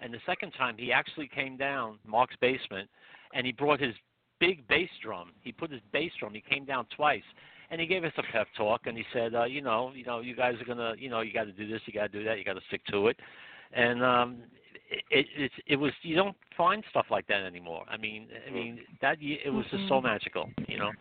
[0.01, 2.89] and the second time he actually came down Mark's basement,
[3.33, 3.93] and he brought his
[4.39, 5.31] big bass drum.
[5.41, 6.33] He put his bass drum.
[6.33, 7.23] He came down twice,
[7.69, 8.81] and he gave us a pep talk.
[8.85, 11.33] And he said, uh, you know, you know, you guys are gonna, you know, you
[11.33, 13.17] got to do this, you got to do that, you got to stick to it.
[13.73, 14.37] And um,
[14.89, 17.83] it, it, it's it was you don't find stuff like that anymore.
[17.89, 20.91] I mean, I mean that it was just so magical, you know.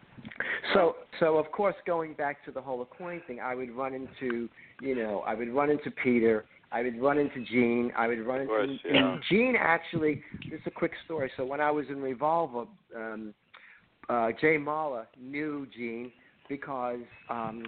[0.75, 4.49] So, so of course, going back to the whole Aquarian thing, I would run into,
[4.81, 8.43] you know, I would run into Peter, I would run into Gene, I would run
[8.43, 9.19] into course, yeah.
[9.31, 9.55] Gene.
[9.59, 11.31] Actually, this is a quick story.
[11.37, 12.65] So when I was in Revolver,
[12.95, 13.35] um,
[14.09, 16.13] uh, Jay Mala knew Gene
[16.49, 17.01] because
[17.31, 17.65] um,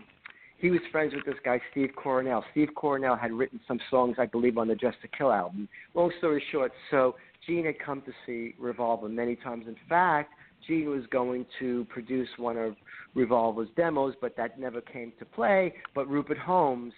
[0.59, 2.45] he was friends with this guy Steve Coronel.
[2.51, 5.69] Steve Coronel had written some songs, I believe, on the Dressed to Kill album.
[5.95, 7.15] Long story short, so
[7.47, 9.66] Gene had come to see Revolver many times.
[9.66, 10.32] In fact,
[10.66, 12.76] Gene was going to produce one of
[13.14, 15.74] Revolver's demos, but that never came to play.
[15.94, 16.93] But Rupert Holmes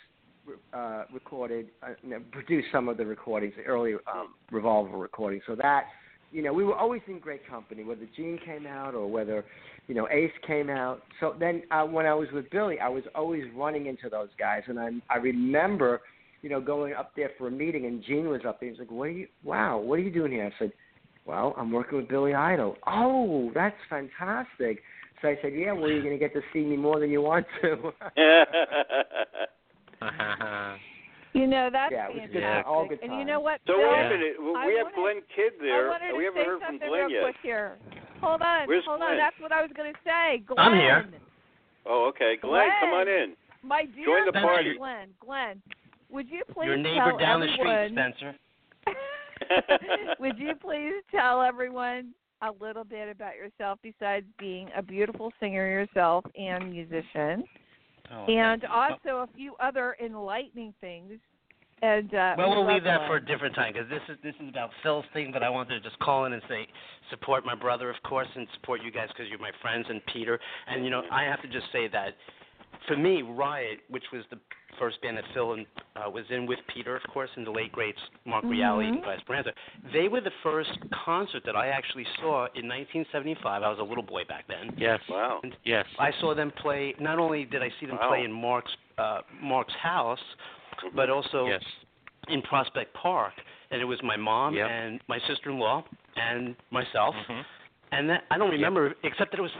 [0.73, 5.43] uh, recorded, uh, produced some of the recordings, the early um, Revolver recordings.
[5.47, 5.85] So that,
[6.32, 9.45] you know, we were always in great company, whether Gene came out or whether,
[9.89, 11.03] you know, Ace came out.
[11.20, 14.62] So then uh, when I was with Billy, I was always running into those guys,
[14.66, 16.01] and I I remember,
[16.43, 18.70] you know, going up there for a meeting, and Gene was up there.
[18.70, 19.27] He's like, "What are you?
[19.43, 20.73] Wow, what are you doing here?" I said,
[21.31, 24.82] "Well, I'm working with Billy Idol." Oh, that's fantastic.
[25.23, 27.23] So I said, "Yeah, well, you're going to get to see me more than you
[27.23, 27.93] want to."
[31.32, 32.66] You know that's Yeah, it was good- fantastic.
[32.66, 33.61] all good and you know what?
[33.65, 33.86] so Bill?
[33.89, 34.35] wait a minute.
[34.43, 35.86] We I have wanted- Glenn Kidd there.
[35.89, 37.23] wanted We haven't heard from Glenn real yet.
[37.23, 37.78] quick here.
[38.20, 39.12] Hold on, Where's hold Glenn?
[39.12, 39.16] on.
[39.16, 40.39] That's what I was going to say.
[40.44, 40.59] Glenn.
[40.59, 41.07] I'm here.
[41.86, 42.36] Oh, okay.
[42.43, 43.35] Glenn, come on in.
[43.62, 44.74] My dear Join the party.
[44.77, 45.11] Glenn.
[45.24, 45.62] Glenn,
[46.11, 48.35] would you please Your neighbor tell down the street, Spencer.
[50.21, 52.13] would you please tell everyone
[52.43, 57.45] a little bit about yourself besides being a beautiful singer yourself and musician,
[58.13, 61.13] Oh, and also a few other enlightening things.
[61.83, 64.35] And uh, Well, we we'll leave that for a different time because this is this
[64.43, 65.31] is about Phil's thing.
[65.33, 66.67] But I wanted to just call in and say
[67.09, 70.39] support my brother, of course, and support you guys because you're my friends and Peter.
[70.67, 72.15] And you know, I have to just say that
[72.87, 74.39] for me, Riot, which was the
[74.79, 75.67] first band that Phil and,
[75.97, 79.03] uh, was in with Peter, of course, and the late greats Mark Reale and.
[79.03, 79.53] Guy Speranza,
[79.93, 80.71] they were the first
[81.05, 83.63] concert that I actually saw in 1975.
[83.63, 84.75] I was a little boy back then.
[84.79, 85.01] yes.
[85.09, 85.41] Wow.
[85.43, 85.87] And Yes.
[85.99, 86.95] I saw them play.
[86.99, 88.09] Not only did I see them Wow.
[88.09, 90.21] play in Mark's uh, Mark's house,
[90.95, 91.63] but also Yes.
[92.29, 93.33] in Prospect Park,
[93.71, 94.69] and it was my mom Yep.
[94.71, 95.83] and my sister-in-law
[96.17, 97.45] and myself, Mhm.
[97.93, 99.53] and that I don't remember except that it was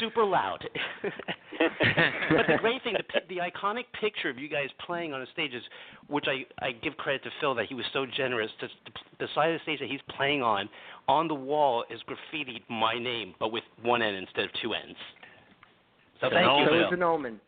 [0.00, 0.62] super loud.
[1.02, 5.52] but the great thing, the the iconic picture of you guys playing on a stage
[5.54, 5.62] is,
[6.08, 8.50] which I I give credit to Phil that he was so generous.
[8.60, 8.74] To, to
[9.18, 10.68] the side of the stage that he's playing on,
[11.08, 14.96] on the wall is graffitied my name, but with one N instead of two N's.
[16.20, 16.82] So It's thank an you, so Phil.
[16.84, 17.40] it's an omen.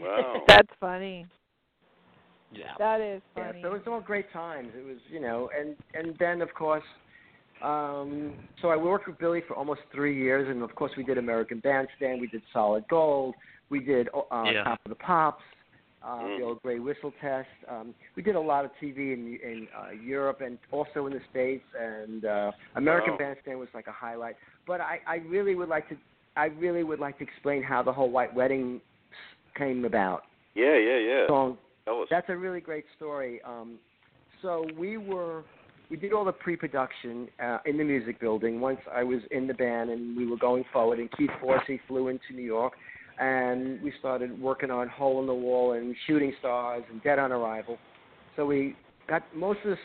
[0.00, 0.42] Wow.
[0.48, 1.26] That's funny.
[2.52, 2.72] Yeah.
[2.78, 3.62] That is Yeah, funny.
[3.62, 4.70] so it was all great times.
[4.76, 6.84] It was, you know, and and then of course,
[7.62, 11.18] um, so I worked with Billy for almost three years, and of course we did
[11.18, 13.34] American Bandstand, we did Solid Gold,
[13.70, 14.64] we did uh, Yeah.
[14.64, 15.42] Top of the Pops,
[16.02, 16.38] uh, Mm.
[16.38, 17.48] the old Grey Whistle Test.
[17.68, 21.20] Um, we did a lot of TV in in uh, Europe and also in the
[21.30, 23.18] States, and uh, American Wow.
[23.18, 24.36] Bandstand was like a highlight.
[24.66, 25.96] But I, I really would like to,
[26.36, 28.80] I really would like to explain how the whole White Wedding
[29.56, 30.24] came about.
[30.54, 31.52] Yeah, yeah, yeah.
[31.86, 32.08] Us.
[32.10, 33.40] that's a really great story.
[33.44, 33.78] Um,
[34.40, 35.44] so we were
[35.92, 38.62] we did all the pre-production uh, in the music building.
[38.62, 42.08] Once I was in the band and we were going forward, and Keith Forsey flew
[42.08, 42.72] into New York,
[43.20, 47.30] and we started working on Hole in the Wall and Shooting Stars and Dead on
[47.30, 47.76] Arrival.
[48.36, 48.74] So we
[49.06, 49.78] got most of this,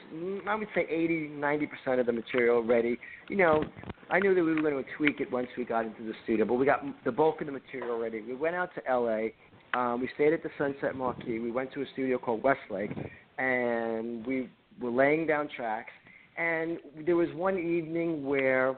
[0.48, 2.98] I would say 80, 90 percent of the material ready.
[3.28, 3.66] You know,
[4.10, 6.46] I knew that we were going to tweak it once we got into the studio,
[6.46, 8.22] but we got the bulk of the material ready.
[8.22, 9.34] We went out to L.A.
[9.78, 11.40] Um, we stayed at the Sunset Marquis.
[11.40, 12.92] We went to a studio called Westlake,
[13.38, 15.92] and we were laying down tracks.
[16.38, 18.78] And there was one evening where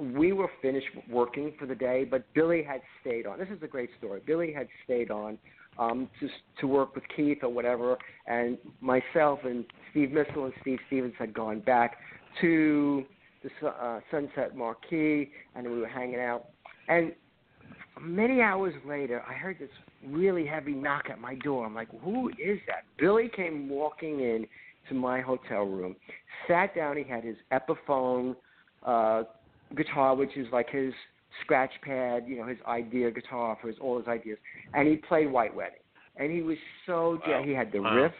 [0.00, 3.38] we were finished working for the day, but Billy had stayed on.
[3.38, 4.22] This is a great story.
[4.26, 5.38] Billy had stayed on
[5.78, 6.28] um, to
[6.60, 11.34] to work with Keith or whatever, and myself and Steve Missal and Steve Stevens had
[11.34, 11.98] gone back
[12.40, 13.04] to
[13.42, 16.46] the uh, Sunset Marquis, and we were hanging out.
[16.88, 17.12] And
[18.00, 19.70] many hours later, I heard this
[20.06, 21.66] really heavy knock at my door.
[21.66, 22.84] I'm like, who is that?
[22.98, 24.46] Billy came walking in
[24.88, 25.96] to my hotel room,
[26.48, 26.96] sat down.
[26.96, 28.36] He had his Epiphone
[28.84, 29.24] uh,
[29.76, 30.92] guitar, which is like his
[31.42, 34.38] scratch pad, you know, his idea guitar for his all his ideas,
[34.74, 35.78] and he played White Wedding.
[36.16, 37.42] And he was so Wow.
[37.42, 37.94] he had the Wow.
[37.94, 38.14] riff,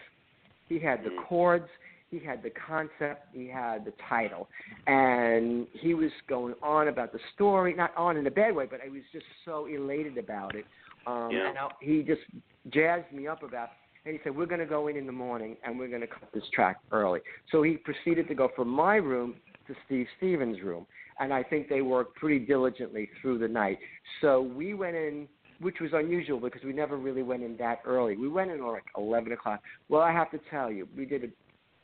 [0.69, 1.25] he had the Mm.
[1.25, 1.69] chords,
[2.11, 4.49] he had the concept, he had the title,
[4.87, 8.81] and he was going on about the story, not on in a bad way, but
[8.81, 10.67] I was just so elated about it.
[11.07, 11.49] Um, Yeah.
[11.49, 12.23] And I, he just
[12.69, 13.71] jazzed me up about.
[14.05, 16.07] And he said, "We're going to go in in the morning, and we're going to
[16.07, 17.21] cut this track early."
[17.51, 19.37] So he proceeded to go from my room
[19.67, 20.87] to Steve Stevens' room,
[21.19, 23.79] and I think they worked pretty diligently through the night.
[24.21, 25.29] So we went in,
[25.61, 28.17] which was unusual because we never really went in that early.
[28.17, 29.61] We went in like 11 o'clock.
[29.89, 31.29] Well, I have to tell you, we did a,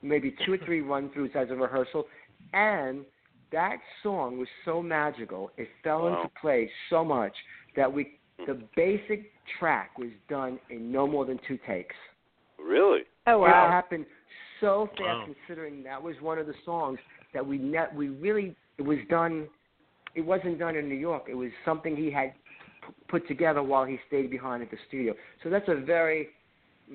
[0.03, 2.07] maybe two or three run-throughs as a rehearsal,
[2.55, 3.05] and
[3.53, 5.53] that song was so magical.
[5.57, 6.23] It fell Wow.
[6.23, 7.35] into place so much
[7.77, 8.16] that we
[8.47, 11.95] the basic track was done in no more than two takes.
[12.59, 13.01] Really?
[13.27, 13.69] Oh It wow.
[13.69, 14.07] happened
[14.61, 15.29] so fast, Wow.
[15.47, 16.99] considering that was one of the songs
[17.35, 19.49] that we net we really it was done
[20.15, 21.25] it wasn't done in New York.
[21.29, 22.33] It was something he had
[22.87, 25.15] p- put together while he stayed behind at the studio.
[25.45, 26.29] So that's a very,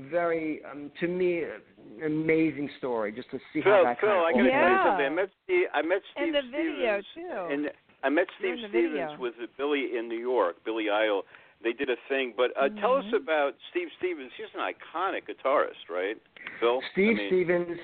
[0.09, 3.11] very, um, to me, uh, amazing story.
[3.11, 4.77] Just to see Phil, how that Phil, kind of I all got to tell you
[4.77, 4.87] Yeah.
[4.87, 5.05] something.
[5.05, 5.67] I met Steve.
[5.73, 7.53] I met Steve And the video, Stevens, too.
[7.53, 7.71] And
[8.03, 8.89] I met Steve in video.
[8.89, 11.23] Stevens with Billy in New York, Billy Idol.
[11.63, 13.21] They did a thing, but uh, tell us Mhm.
[13.21, 14.31] about Steve Stevens.
[14.35, 16.17] He's an iconic guitarist, right?
[16.59, 16.81] Phil.
[16.91, 17.79] Steve I mean, Stevens.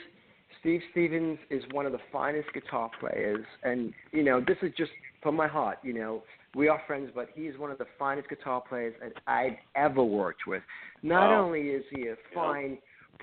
[0.60, 4.92] Steve Stevens is one of the finest guitar players, and you know this is just
[5.22, 5.78] from my heart.
[5.84, 6.24] You know,
[6.56, 10.48] we are friends, but he's one of the finest guitar players that I've ever worked
[10.48, 10.64] with.
[11.04, 11.44] Not Wow.
[11.46, 12.80] only is he a fine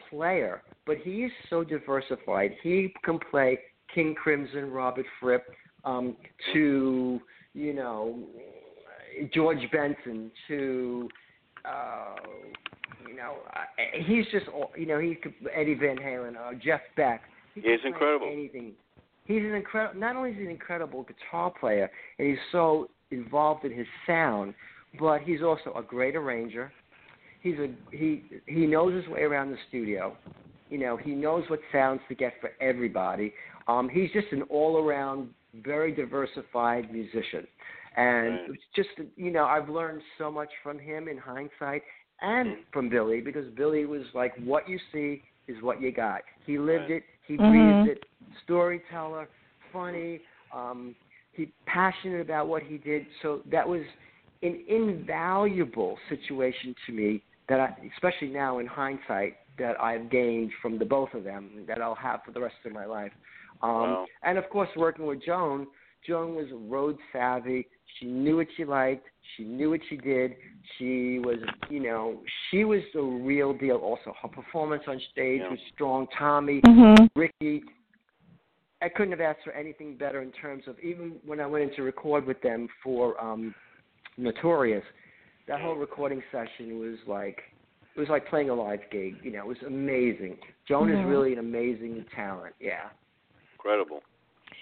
[0.09, 2.53] player, but he's so diversified.
[2.63, 3.59] He can play
[3.89, 5.45] King Crimson, Robert Fripp,
[5.85, 6.17] um,
[6.53, 7.21] to
[7.55, 8.19] you know
[9.33, 11.09] George Benson, to
[11.65, 12.17] uh,
[13.09, 13.61] you know, uh,
[14.07, 14.47] he's just,
[14.77, 17.23] you know, he could Eddie Van Halen, uh, Jeff Beck.
[17.55, 18.29] He he's incredible.
[18.31, 18.73] Anything.
[19.25, 19.99] He's an incredible.
[19.99, 24.55] Not only is he an incredible guitar player, and he's so involved in his sound,
[24.99, 26.73] but he's also a great arranger.
[27.41, 30.17] He's a he he knows his way around the studio.
[30.71, 33.33] You know, he knows what sounds to get for everybody.
[33.69, 35.29] Um, he's just an all-around,
[35.63, 37.47] very diversified musician,
[37.97, 38.51] and Right.
[38.51, 41.83] it's just you know I've learned so much from him in hindsight
[42.21, 46.23] and from Billy because Billy was like, what you see is what you got.
[46.47, 47.03] He lived Right.
[47.03, 47.47] it, he Mhm.
[47.47, 48.05] breathed it.
[48.43, 49.29] Storyteller,
[49.73, 50.21] funny,
[50.53, 50.95] um,
[51.33, 53.07] he passionate about what he did.
[53.23, 53.83] So that was
[54.43, 60.79] an invaluable situation to me that I, especially now in hindsight, that I've gained from
[60.79, 63.13] the both of them that I'll have for the rest of my life.
[63.65, 64.07] Um, Wow.
[64.23, 65.67] And of course, working with Joan,
[66.07, 67.67] Joan was road savvy.
[67.99, 69.07] She knew what she liked.
[69.37, 70.37] She knew what she did.
[70.77, 71.39] She was,
[71.71, 72.21] you know,
[72.51, 73.77] she was the real deal.
[73.77, 75.51] Also, her performance on stage Yeah.
[75.51, 76.07] was strong.
[76.09, 77.09] Tommy, Mhm.
[77.17, 77.65] Ricky,
[78.83, 81.71] I couldn't have asked for anything better in terms of even when I went in
[81.77, 83.55] to record with them for um
[84.17, 84.85] Notorious,
[85.47, 87.43] that whole recording session was like
[87.97, 89.17] it was like playing a live gig.
[89.23, 90.39] You know, it was amazing.
[90.67, 91.09] Joan is Mhm.
[91.09, 92.55] really an amazing talent.
[92.61, 92.91] Yeah.
[93.65, 94.03] Incredible.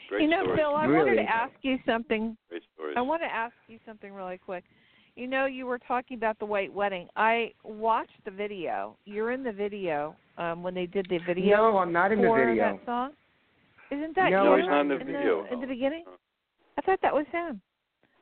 [0.09, 0.61] Great you know, stories.
[0.61, 2.37] Phil, I Really wanted to ask you something.
[2.49, 2.95] Great stories.
[2.97, 4.65] I want to ask you something really quick.
[5.17, 7.09] You know, you were talking about the white wedding.
[7.17, 8.97] I watched the video.
[9.05, 12.29] You're in the video um, when they did the video No, I'm not in the
[12.29, 12.79] for video.
[12.79, 13.11] that song.
[13.91, 14.51] Isn't that No, you?
[14.51, 15.43] No, he's not in the in video.
[15.45, 16.05] The, in the beginning,
[16.79, 17.61] I thought that was him.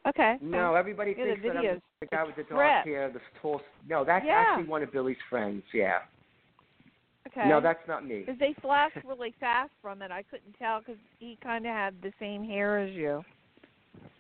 [0.09, 0.37] Okay.
[0.41, 2.87] No, everybody Yeah, the thinks that I'm the guy with the it's dark Fred.
[2.87, 3.61] hair, the tall.
[3.89, 4.45] No, that's Yeah.
[4.49, 5.63] actually one of Billy's friends.
[5.73, 5.99] Yeah.
[7.29, 7.49] Okay.
[7.49, 8.21] No, that's not me.
[8.21, 10.11] because they flashed really fast from it.
[10.11, 13.23] I couldn't tell because he kind of had the same hair as you.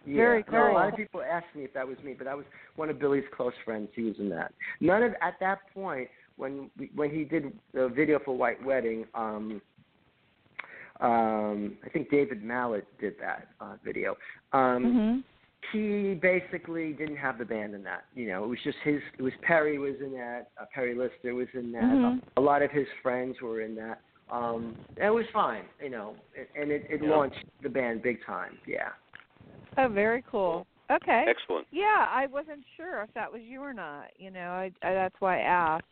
[0.04, 0.16] Yeah.
[0.16, 2.46] Very No, a lot of people asked me if that was me, but that was
[2.76, 3.88] one of Billy's close friends.
[3.94, 4.52] He was in that.
[4.80, 9.06] None of at that point when we, when he did the video for White Wedding.
[9.14, 9.60] um
[11.00, 14.16] um I think David Mallet did that uh, video.
[14.52, 15.24] Um Mhm.
[15.72, 18.04] He basically didn't have the band in that.
[18.14, 19.00] You know, it was just his.
[19.18, 20.50] It was Perry was in that.
[20.60, 21.82] Uh, Perry Lister was in that.
[21.82, 22.22] Mhm.
[22.36, 24.00] A lot of his friends were in that.
[24.30, 25.64] Um, and it was fine.
[25.82, 27.10] You know, and- and it, it Yeah.
[27.10, 28.58] launched the band big time.
[28.66, 28.90] Yeah.
[29.76, 30.66] Oh, very cool.
[30.90, 31.24] Okay.
[31.28, 31.66] Excellent.
[31.70, 34.06] Yeah, I wasn't sure if that was you or not.
[34.16, 35.84] You know, I, I that's why I asked.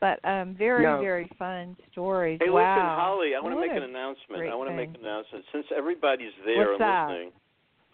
[0.00, 0.98] But um, very No.
[1.00, 2.38] very fun stories.
[2.42, 2.74] Hey, wow.
[2.74, 4.48] listen, Holly, I want to make an announcement.
[4.50, 5.44] I want to make an announcement.
[5.52, 7.08] Since everybody's there What's and that?
[7.08, 7.32] listening,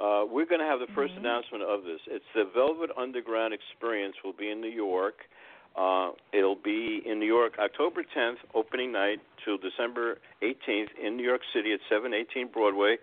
[0.01, 1.19] uh, we're going to have the 1st Mhm.
[1.19, 2.01] announcement of this.
[2.07, 4.17] It's the Velvet Underground Experience.
[4.23, 5.27] will be in New York.
[5.75, 11.23] Uh, it'll be in New York, October 10th, opening night, till December 18th in New
[11.25, 12.99] York City at 718 Broadway.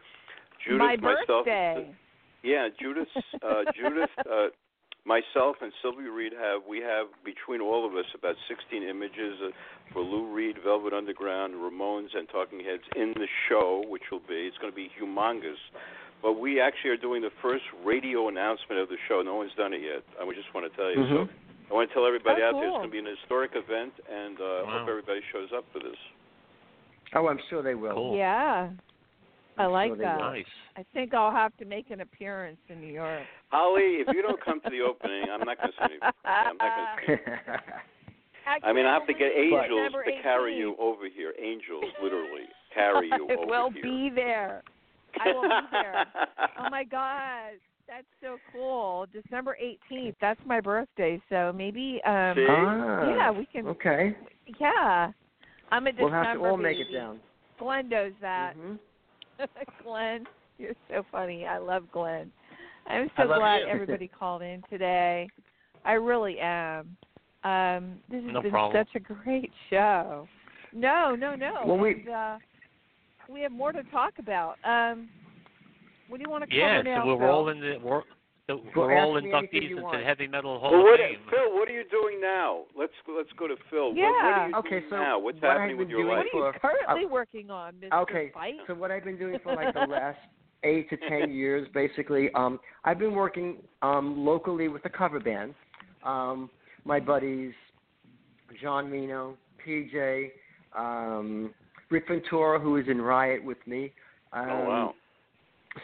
[0.64, 1.94] Judith, My myself, birthday.
[2.41, 3.10] yeah, Judith,
[3.44, 4.48] uh, Judith, uh,
[5.06, 9.49] myself, and Sylvia Reed have we have between all of us about 16 images uh,
[9.91, 14.48] for Lou Reed, Velvet Underground, Ramones, and Talking Heads in the show, which will be
[14.48, 15.60] it's going to be humongous.
[16.24, 19.22] But we actually are doing the first radio announcement of the show.
[19.22, 20.02] No one's done it yet.
[20.20, 20.95] I just want to tell you.
[20.95, 21.30] So Mhm.
[21.70, 23.94] I want to tell everybody Oh, out there it's going to be an historic event,
[24.10, 24.80] and uh, Wow.
[24.80, 25.98] hope everybody shows up for this.
[27.14, 27.94] Oh, I'm sure they will.
[27.94, 28.18] Cool.
[28.18, 28.70] Yeah.
[29.58, 30.18] I I'm like sure that.
[30.18, 30.45] Nice.
[30.78, 33.22] I think I'll have to make an appearance in New York.
[33.52, 36.10] Holly, if you don't come to the opening, I'm not going to say anything.
[36.26, 38.64] I'm not going to say anything.
[38.64, 40.58] I mean, I have to get angels to carry 18th.
[40.58, 41.34] you over here.
[41.40, 44.64] Angels, literally, carry you over I over will be there.
[45.22, 46.06] I will be there.
[46.60, 47.53] Oh my God,
[47.88, 49.06] that's so cool!
[49.11, 50.15] December eighteenth.
[50.22, 52.45] That's my birthday, so maybe um See?
[52.48, 53.68] ah, yeah, we can.
[53.68, 54.15] Okay.
[54.60, 55.11] Yeah,
[55.72, 57.19] I'm a December We'll December have to all make it down.
[57.60, 58.53] Glenn knows that.
[58.57, 58.80] Mhm.
[59.84, 60.26] Glenn,
[60.57, 61.45] you're so funny.
[61.45, 62.31] I love Glenn.
[62.88, 63.68] I'm so glad you.
[63.69, 65.27] everybody called in today.
[65.85, 66.95] I really am.
[67.44, 68.85] Um, this has No been problem.
[68.85, 70.27] such a great show.
[70.72, 71.64] No, no, no.
[71.65, 72.38] Well, we- And, uh,
[73.34, 74.55] we have more to talk about.
[74.64, 75.10] Um,
[76.07, 77.30] What do you want to Yeah, cover now, yeah so we're Phil?
[77.30, 78.01] all in the we're,
[78.47, 80.85] the, Well, we're all ask me anything inductees into the Heavy Metal Hall well, of
[80.85, 81.18] what, Fame.
[81.31, 82.64] Phil, what are you doing now?
[82.77, 83.88] Let's let's go to Phil.
[83.88, 84.43] What, what Yeah.
[84.43, 85.19] are you Okay, doing so now?
[85.19, 86.26] What's what I've happening with your doing life?
[86.34, 88.01] What are you for- currently working on, Mr.
[88.03, 88.57] Okay, Feit?
[88.68, 90.19] so what I've been doing for like the last
[90.64, 95.55] eight to ten years, basically, um, I've been working um, locally with a cover band.
[96.03, 96.49] Um,
[96.85, 97.53] my buddies,
[98.61, 100.31] John Reno, PJ,
[100.77, 101.53] um,
[101.94, 103.91] Rick Ventura, who is in Riot with me.
[104.34, 104.94] Um, oh wow.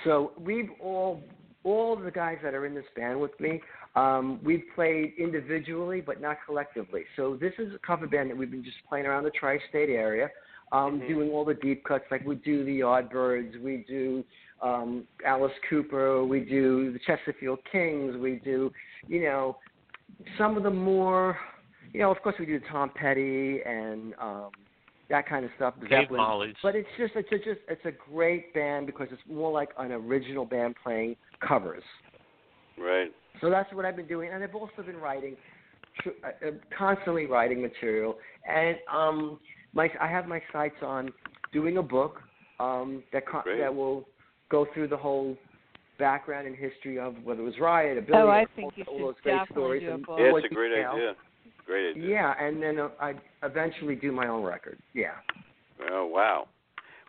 [0.04, 1.22] So we've all,
[1.64, 3.62] all the guys that are in this band with me,
[3.96, 7.04] um, we've played individually but not collectively.
[7.16, 10.30] So this is a cover band that we've been just playing around the tri-state area,
[10.72, 11.08] um, Mhm.
[11.08, 12.06] doing all the deep cuts.
[12.12, 14.24] Like we do the Yardbirds, we do
[14.62, 18.72] um, Alice Cooper, we do the Chesterfield Kings, we do,
[19.08, 19.58] you know,
[20.38, 21.40] some of the more,
[21.94, 24.52] you know, of course we do Tom Petty and um,
[25.10, 25.74] that kind of stuff.
[25.82, 26.18] Dave Zeppelin.
[26.22, 26.56] Molly's.
[26.62, 29.92] But it's just it's a, just it's a great band because it's more like an
[29.92, 31.16] original band playing
[31.46, 31.84] covers.
[32.78, 33.12] Right.
[33.42, 35.36] So that's what I've been doing, and I've also been writing,
[36.02, 38.18] tr- uh, uh, constantly writing material,
[38.50, 39.40] and um,
[39.74, 41.12] my I have my sights on
[41.54, 42.22] doing a book
[42.60, 43.60] um, that co- Great.
[43.60, 44.08] that will
[44.50, 45.38] go through the whole
[45.98, 48.84] background and history of whether it was Riot, a Billy, Oh, I all- think you
[48.86, 50.18] all those great stories, do a book.
[50.20, 50.92] Yeah, it's a great detail.
[50.92, 51.16] idea.
[51.70, 52.10] Great idea.
[52.10, 53.14] Yeah, and then uh, I
[53.44, 54.80] eventually do my own record.
[54.96, 55.12] Yeah.
[55.92, 56.48] Oh wow.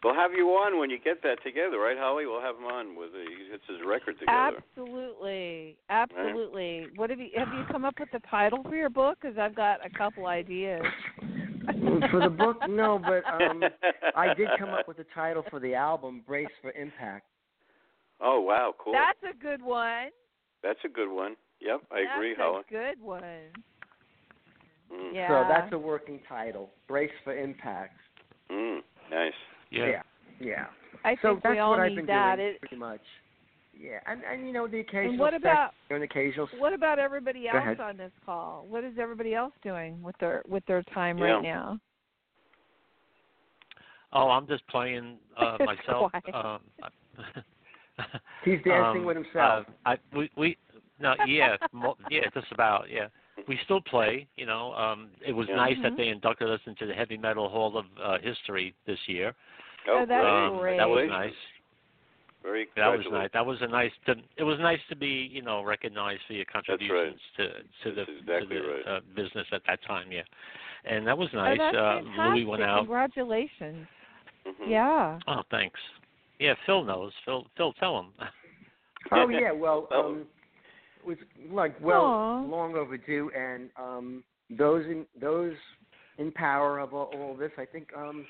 [0.04, 2.26] We'll have you on when you get that together, right, Holly?
[2.26, 4.58] We'll have him on with the, he gets his record together.
[4.58, 6.88] Absolutely, absolutely.
[6.96, 9.16] What have you have you come up with the title for your book?
[9.22, 10.82] Because I've got a couple ideas.
[12.10, 13.62] for the book, no, but um,
[14.14, 17.24] I did come up with the title for the album, Brace for Impact.
[18.20, 18.92] Oh wow, cool.
[18.92, 20.08] That's a good one.
[20.62, 21.36] That's a good one.
[21.60, 22.62] Yep, I agree, Holly.
[22.70, 23.22] That's a good one.
[24.92, 25.14] Mm.
[25.14, 25.28] Yeah.
[25.28, 27.96] So that's a working title, Brace for Impact.
[28.50, 28.80] Mm.
[29.10, 29.32] Nice.
[29.70, 29.86] yeah.
[29.86, 30.02] Yeah.
[30.40, 30.66] yeah.
[31.04, 32.36] I So think that's we all what I've need been that.
[32.36, 33.00] doing It, pretty much.
[33.78, 36.98] Yeah, and and you know the occasional And what sex- about- an occasional what about
[36.98, 38.66] everybody else on this call?
[38.68, 41.24] What is everybody else doing with their with their time Yeah.
[41.24, 41.80] right now?
[44.12, 46.12] Oh, I'm just playing uh, myself.
[46.34, 46.60] Um,
[48.44, 49.66] He's dancing um, with himself.
[49.86, 50.56] Uh, I we we
[51.00, 53.06] no yeah mo- yeah just about yeah.
[53.50, 54.72] We still play, you know.
[54.74, 55.56] Um, it was Yeah.
[55.56, 55.82] nice Mhm.
[55.82, 59.34] that they inducted us into the Heavy Metal Hall of uh, History this year.
[59.88, 60.76] Oh, that's um, great.
[60.76, 61.34] That was nice.
[62.44, 63.30] Very That was nice.
[63.32, 63.90] That was a nice.
[64.06, 67.44] To, it was nice to be, you know, recognized for your contributions to
[67.82, 68.86] to the exactly to the right.
[68.86, 70.12] uh, business at that time.
[70.12, 70.22] Yeah,
[70.84, 71.58] and that was Oh, nice.
[71.58, 72.24] that's uh, fantastic.
[72.24, 72.86] Louis went out.
[72.86, 73.88] Congratulations.
[74.46, 74.68] Mhm.
[74.68, 75.18] Yeah.
[75.26, 75.80] Oh, thanks.
[76.38, 77.12] Yeah, Phil knows.
[77.24, 78.12] Phil, Phil, tell him.
[79.10, 80.26] oh yeah, well, um, it
[81.06, 81.16] was
[81.50, 82.42] like well Aw.
[82.42, 84.24] long overdue, and um,
[84.58, 85.54] those in those
[86.18, 88.26] in power of all, all this, I think um,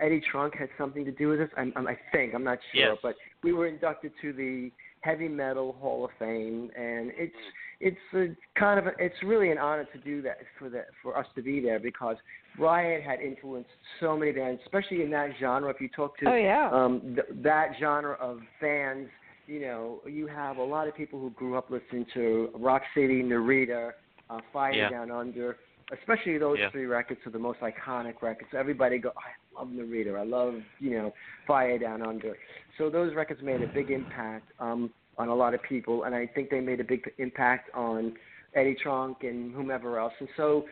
[0.00, 1.50] Eddie Trunk had something to do with this.
[1.58, 2.96] I'm, I'm, I think I'm not sure, Yes.
[3.02, 4.70] but we were inducted to the
[5.02, 7.34] Heavy Metal Hall of Fame, and it's
[7.80, 11.18] it's a kind of a, it's really an honor to do that for that for
[11.18, 12.16] us to be there because
[12.58, 13.68] Riot had influenced
[14.00, 15.68] so many bands, especially in that genre.
[15.70, 16.70] If you talk to Oh yeah.
[16.72, 19.08] um, th- that genre of fans,
[19.46, 23.22] you know, you have a lot of people who grew up listening to Rock City,
[23.22, 23.92] Narita,
[24.30, 24.90] uh, Fire Yeah.
[24.90, 25.58] Down Under.
[25.92, 26.70] Especially those Yeah.
[26.70, 28.54] three records are the most iconic records.
[28.54, 30.18] Everybody go, I love Narita.
[30.18, 31.12] I love, you know,
[31.46, 32.38] Fire Down Under.
[32.78, 36.26] So those records made a big impact um, on a lot of people, and I
[36.26, 38.16] think they made a big impact on
[38.54, 40.14] Eddie Trunk and whomever else.
[40.18, 40.66] And so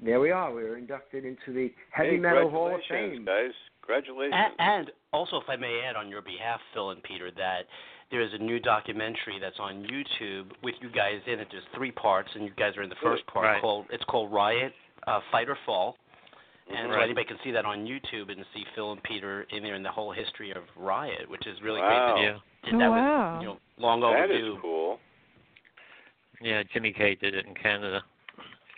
[0.00, 0.52] there we are.
[0.52, 3.24] We were inducted into the Heavy hey, Metal Hall of Fame.
[3.24, 3.52] guys.
[3.82, 4.34] Congratulations.
[4.34, 7.66] And, and also, if I may add on your behalf, Phil and Peter, that
[8.10, 11.48] there is a new documentary that's on YouTube with you guys in it.
[11.50, 13.44] There's three parts, and you guys are in the first part.
[13.46, 13.60] Right.
[13.60, 14.72] Called it's called Riot,
[15.06, 15.96] uh, Fight or Fall.
[16.70, 19.74] And so anybody can see that on YouTube and see Phil and Peter in there
[19.74, 22.12] and the whole history of Riot, which is really Wow.
[22.14, 22.24] great.
[22.24, 23.34] Yeah, That, Oh, that wow.
[23.36, 24.54] was you know long that overdue.
[24.56, 25.00] is cool.
[26.42, 26.62] yeah.
[26.72, 28.02] Jimmy K did it in Canada.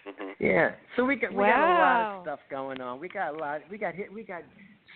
[0.07, 0.45] Mm-hmm.
[0.45, 0.71] Yeah.
[0.97, 3.01] So we got we got a lot of stuff going on.
[3.01, 3.61] We got a lot.
[3.71, 4.13] We got hit.
[4.13, 4.43] We got.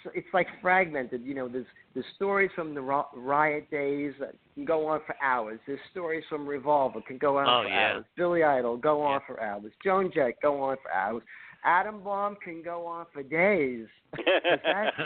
[0.04, 1.22] So It's like fragmented.
[1.24, 5.58] You know, there's there's stories from the riot days that can go on for hours.
[5.66, 7.92] There's stories from Revolver can go on Oh, for yeah.
[7.94, 8.04] hours.
[8.16, 9.26] Billy Idol go on Yeah.
[9.26, 9.72] for hours.
[9.82, 11.22] Joan Jett go on for hours.
[11.64, 13.86] Adam Bomb can go on for days.
[14.64, 14.96] that's,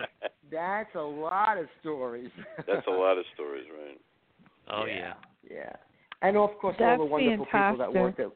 [0.51, 2.31] that's a lot of stories.
[2.67, 4.01] That's a lot of stories, right?
[4.71, 5.15] oh yeah.
[5.49, 5.73] Yeah.
[6.23, 7.95] And of course, That's all the wonderful people that fantastic.
[8.03, 8.27] worked at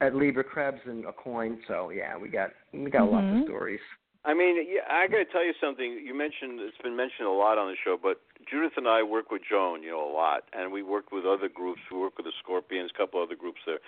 [0.00, 1.58] at Leber Krebs and Aucoin.
[1.68, 3.40] So yeah, we got we got lots Mhm.
[3.42, 3.80] of stories.
[4.22, 6.02] I mean, yeah, I got to tell you something.
[6.04, 8.20] You mentioned it's been mentioned a lot on the show, but
[8.50, 11.48] Judith and I work with Joan, you know, a lot, and we worked with other
[11.48, 11.80] groups.
[11.90, 13.78] We work with the Scorpions, a couple other groups there.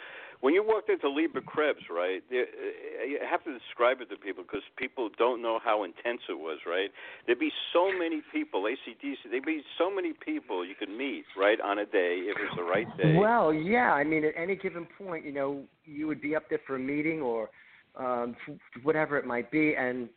[0.41, 2.23] When you walked into Leber Krebs, right?
[2.33, 2.35] uh,
[3.05, 6.59] You have to describe it to people because people don't know how intense it was,
[6.67, 6.91] right?
[7.27, 9.31] There'd be so many people, ACDC.
[9.31, 12.57] There'd be so many people you could meet, right, on a day if it was
[12.57, 13.17] the right day.
[13.19, 13.93] Well, yeah.
[13.93, 16.81] I mean, at any given point, you know, you would be up there for a
[16.81, 17.51] meeting or
[17.97, 18.35] um,
[18.83, 20.09] whatever it might be, and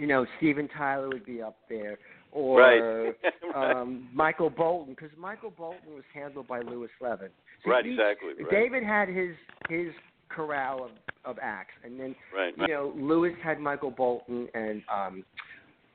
[0.00, 1.98] you know, Steven Tyler would be up there,
[2.32, 3.14] or right.
[3.54, 3.76] right.
[3.76, 7.28] um, Michael Bolton, because Michael Bolton was handled by Lewis Levin.
[7.64, 8.30] So right, he- exactly.
[8.38, 8.50] Right.
[8.50, 9.36] David had his
[9.68, 9.88] his
[10.30, 10.90] corral of
[11.26, 12.54] of acts, and then right.
[12.56, 15.24] you know, Lewis had Michael Bolton and um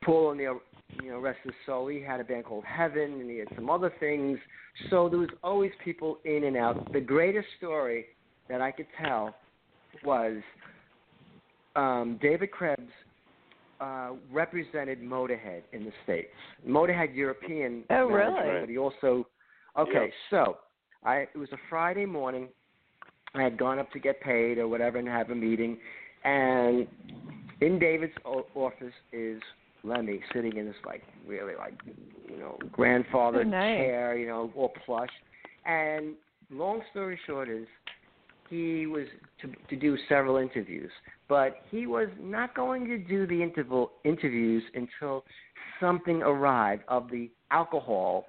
[0.04, 0.60] Paul O'Neill,
[1.02, 1.88] you know, rest his soul.
[1.88, 4.38] He had a band called Heaven and he had some other things.
[4.92, 6.94] So there was always people in and out.
[6.94, 8.06] The greatest story
[8.50, 9.34] that I could tell
[10.04, 10.38] was
[11.76, 12.92] um David Krebs
[13.80, 16.30] uh represented Motorhead in the States.
[16.68, 18.62] Motorhead European Oh, really?
[18.62, 19.28] but he also
[19.78, 20.12] Okay, Yeah.
[20.30, 20.58] so
[21.04, 22.48] I it was a Friday morning.
[23.34, 25.78] I had gone up to get paid or whatever and have a meeting,
[26.24, 26.88] and
[27.60, 29.42] in David's o- office is
[29.84, 31.74] Lemmy sitting in this like really like
[32.30, 33.78] you know grandfather Oh, nice.
[33.78, 35.10] chair, you know, all plush.
[35.66, 36.16] And
[36.50, 37.68] long story short is
[38.50, 39.06] he was
[39.42, 40.92] to to do several interviews,
[41.28, 45.24] but he was not going to do the interval interviews until
[45.80, 48.26] something arrived of the alcohol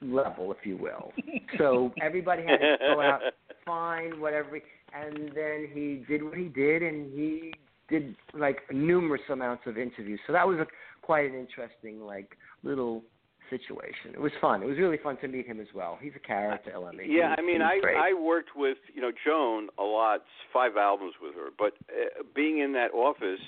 [0.00, 1.12] level, if you will.
[1.58, 3.20] So everybody had to go out,
[3.64, 4.60] find whatever,
[4.94, 7.54] and then he did what he did, and he
[7.88, 10.20] did like numerous amounts of interviews.
[10.26, 10.66] So that was a,
[11.02, 13.02] quite an interesting like little
[13.52, 14.08] situation.
[14.14, 14.62] It was fun.
[14.62, 15.98] It was really fun to meet him as well.
[16.00, 16.72] He's a character.
[17.02, 17.96] He Yeah, was- I mean, I great.
[17.96, 21.48] I worked with you know Joan a lot, five albums with her.
[21.56, 23.40] But uh, being in that office,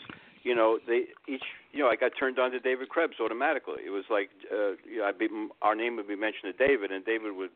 [0.42, 3.80] you know, they each you know I got turned on to David Krebs automatically.
[3.86, 5.28] It was like uh, you know, I'd be,
[5.62, 7.50] our name would be mentioned to David, and David would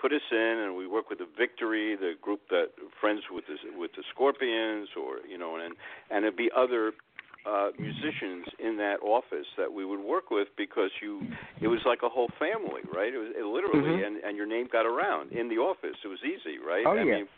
[0.00, 2.68] put us in, and we work with the Victory, the group that
[3.00, 5.74] friends with the with the Scorpions, or you know, and
[6.10, 6.92] and it'd be other
[7.46, 11.22] uh musicians in that office that we would work with because you
[11.60, 13.12] it was like a whole family right?
[13.14, 14.06] It was it literally Mhm.
[14.06, 15.96] and and your name got around in the office.
[16.04, 16.84] It was easy right?
[16.86, 17.14] Oh, i yeah.
[17.16, 17.28] mean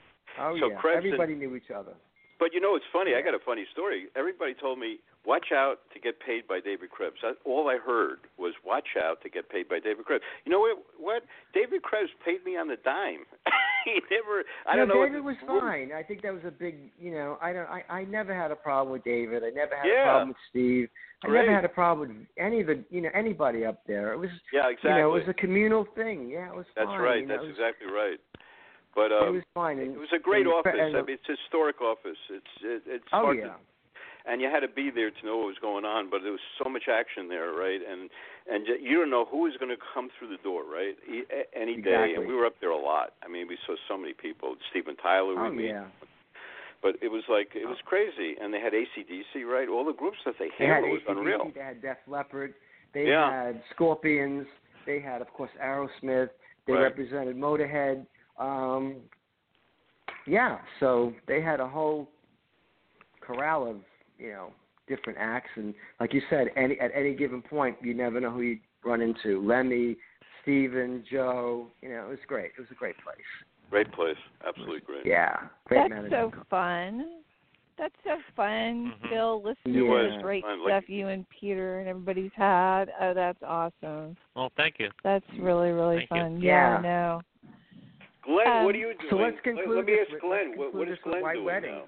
[0.40, 1.94] oh so yeah, Krebs and- everybody knew each other.
[2.40, 3.14] but you know it's funny.
[3.14, 4.08] I got a funny story.
[4.16, 7.20] Everybody told me watch out to get paid by david krebs.
[7.22, 10.24] That, all i heard was watch out to get paid by david krebs.
[10.44, 11.22] You know what what?
[11.54, 13.22] David krebs paid me on the dime
[13.84, 15.90] he never i no, don't know David was fine.
[15.92, 18.56] I think that was a big, you know, I don't, I, I never had a
[18.56, 19.42] problem with David.
[19.44, 20.02] I never had Yeah.
[20.02, 20.88] a problem with Steve.
[21.24, 21.40] I Great.
[21.46, 24.12] never had a problem with any of the, you know, anybody up there.
[24.12, 26.28] It was, yeah exactly you know, it was a communal thing.
[26.28, 27.00] Yeah, it was that's fine.
[27.00, 28.18] right you know, that's was, exactly right
[28.94, 29.78] but It um was fine.
[29.78, 30.72] And, It was a great and, office.
[30.76, 32.18] and- I mean, it's a historic office.
[32.30, 33.44] It's it, it's oh hard yeah.
[33.44, 33.54] to,
[34.26, 36.10] and you had to be there to know what was going on.
[36.10, 37.80] But there was so much action there, right?
[37.82, 38.10] And
[38.50, 40.94] and you don't know who is going to come through the door, right?
[41.54, 43.14] Any day, and we were up there a lot.
[43.22, 44.56] I mean, we saw so many people.
[44.70, 45.66] Steven Tyler, Oh we meet.
[45.68, 45.86] yeah.
[46.82, 49.68] But it was like it was crazy, and they had ACDC, right?
[49.68, 51.52] All the groups that they They had handled was unreal.
[51.54, 52.54] They had Def Leppard.
[52.92, 53.30] They Yeah.
[53.30, 54.46] had Scorpions.
[54.84, 56.30] They had, of course, Aerosmith.
[56.66, 56.82] They Right.
[56.82, 58.04] represented Motorhead.
[58.36, 58.96] Um,
[60.26, 62.08] yeah, so they had a whole
[63.20, 63.76] corral of
[64.18, 64.52] you know
[64.88, 68.42] different acts, and like you said, any at any given point, you never know who
[68.42, 69.40] you run into.
[69.46, 69.96] Lemmy,
[70.42, 71.66] Steven, Joe.
[71.82, 72.52] You know, it was great.
[72.56, 73.16] It was a great place.
[73.70, 74.16] Great place,
[74.46, 75.06] absolutely great.
[75.06, 75.34] Yeah,
[75.66, 76.34] great That's management.
[76.34, 77.06] so fun.
[77.78, 79.08] That's so fun, Mhm.
[79.08, 79.42] Phil.
[79.42, 82.92] Listening to was the great fun, like- stuff you and Peter and everybody's had.
[83.00, 84.14] Oh, that's awesome.
[84.36, 84.90] Well, thank you.
[85.02, 86.16] That's really, really Thank you.
[86.18, 86.40] fun.
[86.42, 86.80] Yeah.
[86.82, 87.22] no.
[88.24, 89.06] Glenn, Um, what are you doing?
[89.10, 90.56] So let's Let- conclude Let me ask Glenn.
[90.56, 91.72] What, what is Glenn doing Wedding.
[91.74, 91.84] now?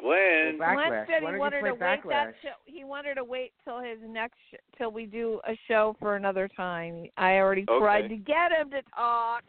[0.00, 0.58] Glenn.
[0.58, 2.48] Well, Glenn said he wanted play to wait that show.
[2.66, 6.48] He wanted to wait till his next sh- till we do a show for another
[6.56, 7.06] time.
[7.16, 7.78] I already Okay.
[7.78, 9.44] tried to get him to talk,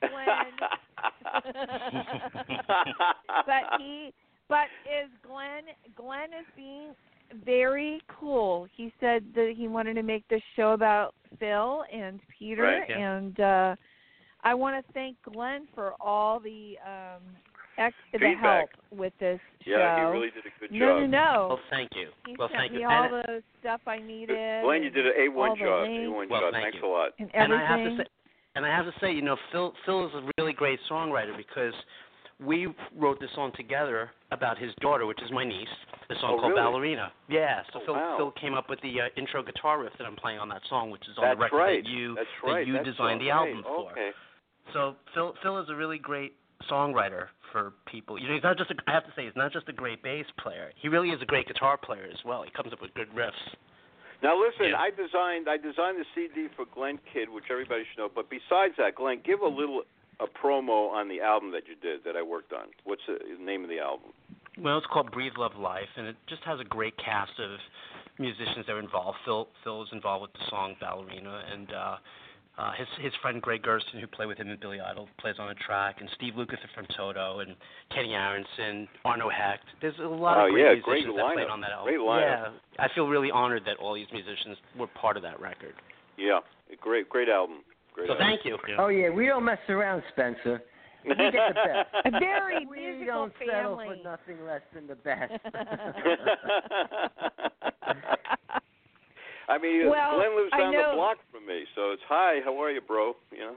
[0.00, 0.54] Glenn.
[3.46, 4.12] but he
[4.48, 5.64] but is Glenn
[5.96, 6.94] Glenn is being
[7.44, 8.66] very cool.
[8.74, 13.10] He said that he wanted to make this show about Phil and Peter Right, yeah.
[13.16, 13.76] and uh
[14.44, 17.22] I want to thank Glenn for all the um
[17.78, 18.42] ex- the Feedback.
[18.42, 20.06] help with this yeah, show.
[20.06, 21.10] he really did a good no, job.
[21.10, 21.46] no, no.
[21.48, 22.08] Well, thank you.
[22.26, 22.88] He well, sent thank me you.
[22.88, 24.36] all and, the stuff I needed.
[24.64, 25.88] Glenn, you did an A1 job.
[25.88, 26.52] A links one Well, job.
[26.52, 26.88] thank Thanks you.
[26.88, 27.10] a lot.
[27.18, 27.52] and and.
[27.54, 28.04] I have to say,
[28.56, 31.74] and I have to say, you know, Phil Phil is a really great songwriter because
[32.44, 35.66] we wrote this song together about his daughter, which is my niece.
[36.08, 36.62] The song Oh, called really?
[36.62, 37.12] Ballerina.
[37.28, 37.62] Yeah.
[37.72, 38.14] So Oh, Phil wow.
[38.16, 40.90] Phil came up with the uh, intro guitar riff that I'm playing on that song,
[40.90, 41.84] which is on That's the record right.
[41.84, 43.36] that you That's that you That's designed the right.
[43.36, 43.92] album for.
[43.92, 44.10] Okay.
[44.72, 46.34] So Phil Phil is a really great
[46.70, 48.18] songwriter for people.
[48.18, 50.02] You know, he's not just a, I have to say he's not just a great
[50.02, 50.70] bass player.
[50.80, 52.42] He really is a great guitar player as well.
[52.42, 53.32] He comes up with good riffs.
[54.22, 54.78] Now listen, Yeah.
[54.78, 58.10] I designed I designed the CD for Glenn Kidd, which everybody should know.
[58.12, 59.82] But besides that, Glenn, give a little
[60.20, 62.66] a promo on the album that you did that I worked on.
[62.84, 64.10] What's the name of the album?
[64.60, 67.60] Well, it's called Breathe Love Life, and it just has a great cast of
[68.18, 69.18] musicians that are involved.
[69.24, 71.96] Phil Phil is involved with the song Ballerina, and uh,
[72.58, 75.46] uh, his his friend Gregg Gerson, who played with him in Billy Idol, plays on
[75.48, 77.54] the track, and Steve Lucas from Toto, and
[77.94, 79.62] Kenny Aronson, Arno Hecht.
[79.80, 81.94] There's a lot Oh, of great yeah, musicians great that played on that album.
[81.94, 82.52] Great lineup.
[82.78, 85.74] Yeah, I feel really honored that all these musicians were part of that record.
[86.18, 86.40] Yeah,
[86.80, 87.58] great great album.
[87.94, 88.26] Great So album.
[88.26, 88.58] thank you.
[88.68, 88.76] Yeah.
[88.78, 90.60] Oh yeah, we don't mess around, Spencer.
[91.04, 92.06] We get the best.
[92.06, 95.32] A very we musical don't settle for nothing less than the best.
[99.48, 102.70] I mean, Well, Glenn lives down the block from me, so it's hi, how are
[102.70, 103.14] you, bro?
[103.32, 103.54] You know.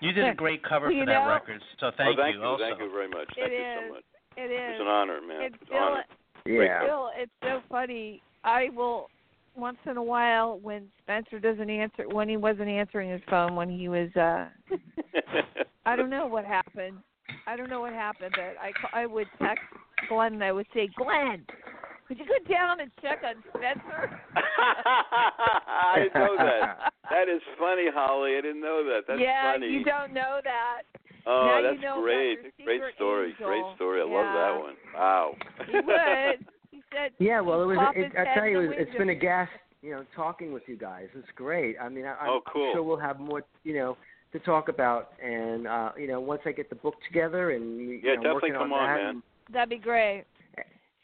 [0.00, 2.40] You did a great cover for that know- record, so thank, oh, thank you.
[2.40, 2.62] you, also.
[2.62, 3.28] thank you very much.
[3.36, 3.78] It Thank you is.
[3.88, 4.04] so much.
[4.36, 5.42] It It's an honor, man.
[5.42, 6.04] It's an honor.
[6.46, 6.84] yeah.
[6.84, 8.22] Still, it's so funny.
[8.44, 9.08] I will
[9.56, 13.68] once in a while when Spencer doesn't answer when he wasn't answering his phone when
[13.68, 14.46] he was uh
[15.84, 16.98] I don't know what happened.
[17.48, 19.64] I don't know what happened, but I I would text
[20.08, 21.44] Glenn and I would say, "Glenn,
[22.08, 26.92] could you go down and check on Spencer?" I didn't know that.
[27.10, 28.36] That is funny, Holly.
[28.36, 29.02] I didn't know that.
[29.06, 29.68] That's yeah, funny.
[29.68, 30.82] you don't know that.
[31.26, 32.40] oh, now you that's know great.
[32.64, 33.34] Great secret story.
[33.38, 34.00] Great story.
[34.00, 34.74] I love that one.
[34.94, 35.34] Wow.
[35.66, 36.46] He would.
[36.70, 37.78] He said, Yeah, well, it was.
[37.96, 38.98] It, I tell in you, the it's window.
[38.98, 39.48] been a gas.
[39.80, 41.06] You know, talking with you guys.
[41.14, 41.76] It's great.
[41.80, 42.70] I mean, I, I'm, Oh, cool.
[42.70, 43.42] I'm sure we'll have more.
[43.64, 43.96] You know,
[44.32, 48.00] to talk about, and uh, you know, once I get the book together and you
[48.02, 49.22] Yeah, know, definitely working come on on, that, man.
[49.52, 50.24] That'd be great.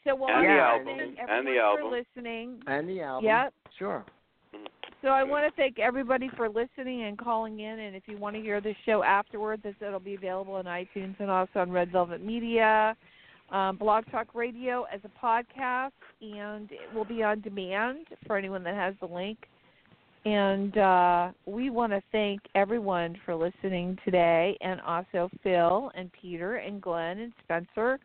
[0.05, 0.97] So well, And I the want album.
[0.97, 1.83] to thank And the album.
[1.89, 2.59] for listening.
[2.67, 3.25] and the album.
[3.25, 3.53] Yep.
[3.79, 4.05] Sure.
[5.01, 7.79] So I want to thank everybody for listening and calling in.
[7.79, 11.19] And if you want to hear the show afterwards, it's, it'll be available on iTunes
[11.19, 12.95] and also on Red Velvet Media,
[13.51, 15.91] um, Blog Talk Radio as a podcast,
[16.21, 19.37] and it will be on demand for anyone that has the link.
[20.25, 26.55] And uh, we want to thank everyone for listening today, and also Phil and Peter
[26.55, 27.99] and Glenn and Spencer.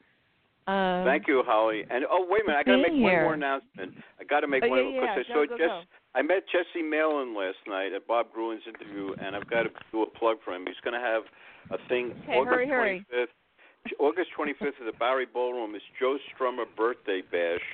[0.67, 1.85] Um, Thank you, Holly.
[1.91, 3.95] And oh, wait a minute, I got to make being one more announcement.
[4.21, 5.67] I got to make Oh, one yeah, yeah, because I go, saw go, Jess.
[5.69, 5.83] go.
[6.15, 10.03] I met Jesse Malin last night at Bob Gruen's interview, and I've got to do
[10.03, 10.65] a plug for him.
[10.67, 11.23] He's going to have
[11.71, 13.07] a thing Okay, August hurry, hurry.
[13.13, 13.35] 25th.
[13.99, 17.65] August 25th at the Bowery Ballroom is Joe Strummer birthday bash.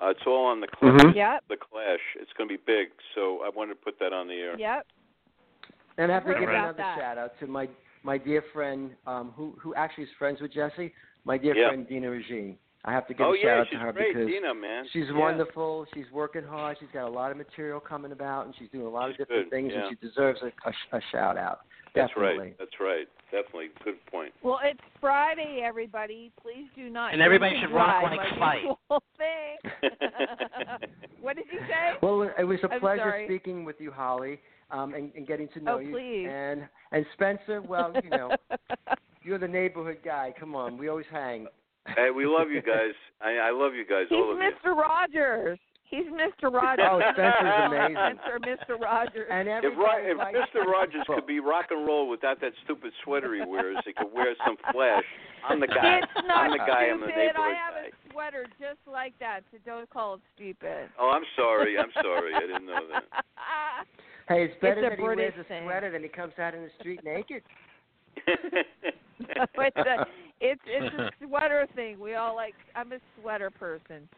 [0.00, 1.00] Uh, it's all on the Clash.
[1.00, 1.14] Mhm.
[1.14, 2.00] Yep, The Clash.
[2.16, 4.56] It's going to be big, so I wanted to put that on the air.
[4.58, 4.86] yep.
[5.98, 6.98] And I have to give another that.
[6.98, 7.68] shout out to my
[8.02, 10.92] my dear friend, um, who who actually is friends with Jesse.
[11.24, 11.68] My dear Yeah.
[11.68, 12.58] friend Dina Regine.
[12.84, 14.86] I have to give Oh a shout yeah, out to her great, because Dina, man.
[14.88, 15.12] She's Yeah.
[15.18, 15.84] wonderful.
[15.92, 16.78] She's working hard.
[16.78, 19.28] She's got a lot of material coming about, and she's doing a lot She's of
[19.28, 19.80] different good, things, yeah.
[19.86, 21.60] and she deserves a, a, a shout out.
[21.94, 22.38] That's Definitely.
[22.38, 22.58] right.
[22.58, 23.08] That's right.
[23.32, 23.68] Definitely.
[23.84, 24.32] Good point.
[24.42, 26.30] Well, it's Friday, everybody.
[26.40, 27.12] Please do not.
[27.12, 28.62] And everybody should rock drive, like my fight.
[28.62, 29.90] usual thing.
[31.20, 31.96] what did you say?
[32.00, 33.26] Well, it was a I'm pleasure sorry.
[33.26, 34.40] speaking with you, Holly,
[34.70, 35.90] um, and, and getting to know Oh, you.
[35.92, 36.28] please.
[36.30, 38.30] And and Spencer, well, you know,
[39.22, 40.32] you're the neighborhood guy.
[40.38, 41.46] Come on, we always hang.
[41.96, 42.94] hey, we love you guys.
[43.20, 44.44] I, I love you guys, He's all of you.
[44.64, 44.74] Mr.
[44.76, 45.58] Rogers.
[45.84, 46.52] He's Mr.
[46.52, 46.86] Rogers.
[46.88, 47.96] Oh, Spencer's amazing.
[47.98, 48.78] Spencer, Mr.
[48.80, 49.26] Rogers.
[49.28, 50.64] And If, everybody if likes Mr.
[50.64, 54.32] Rogers could be rock and roll without that stupid sweater he wears, he could wear
[54.46, 55.02] some flash.
[55.48, 55.98] I'm the guy.
[55.98, 56.86] it's not I'm the guy.
[56.94, 57.88] I'm the neighborhood I have guy.
[57.90, 60.88] a sweater just like that, so don't call it stupid.
[60.96, 61.76] Oh, I'm sorry.
[61.76, 62.34] I'm sorry.
[62.36, 63.04] I didn't know that.
[64.28, 65.64] Hey, it's better a that he British wears a thing.
[65.64, 67.42] sweater than he comes out in the street naked.
[68.26, 70.06] No, it's a
[70.40, 71.98] it's it's a sweater thing.
[72.00, 72.54] We all like.
[72.74, 74.08] I'm a sweater person.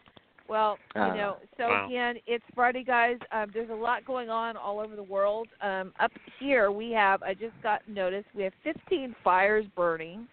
[0.48, 1.36] Well, you know.
[1.56, 1.86] So Wow.
[1.86, 3.16] again, it's Friday, guys.
[3.30, 5.48] Um, there's a lot going on all over the world.
[5.62, 6.10] Um, up
[6.40, 7.22] here, we have.
[7.22, 8.24] I just got notice.
[8.34, 10.26] We have 15 fires burning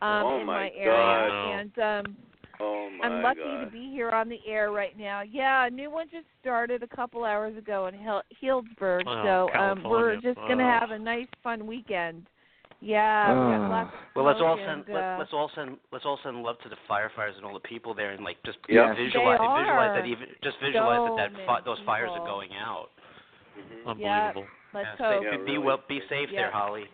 [0.00, 1.58] um, Oh, in my area, God.
[1.60, 2.16] and um,
[2.60, 3.64] oh my I'm lucky God.
[3.64, 5.22] to be here on the air right now.
[5.22, 9.02] Yeah, a new one just started a couple hours ago in Hel- Healdsburg.
[9.06, 9.22] Oh,
[9.52, 10.20] so um, we're California.
[10.22, 10.78] just gonna Oh.
[10.80, 12.26] have a nice, fun weekend.
[12.80, 13.68] Yeah, we got Ah.
[13.68, 16.42] lots of Well, let's all send and, let, uh, let's all send let's all send
[16.44, 18.94] love to the firefighters and all the people there, and like just Yeah.
[18.94, 22.54] visualize They visualize that even just visualize So that that fi- those fires are going
[22.54, 22.90] out.
[23.58, 23.86] Mhm.
[23.86, 24.46] Unbelievable.
[24.72, 25.22] Let's Yeah, hope.
[25.22, 25.58] stay- Yeah, be really.
[25.58, 26.42] well, be safe Yeah.
[26.42, 26.88] there, Holly.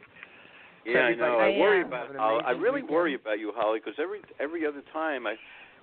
[0.86, 1.38] Yeah, I know.
[1.38, 1.86] I I worry am.
[1.86, 2.00] about.
[2.06, 2.34] Have an Holly.
[2.36, 2.90] I amazing really weekend.
[2.96, 5.36] worry about you, Holly, because every every other time I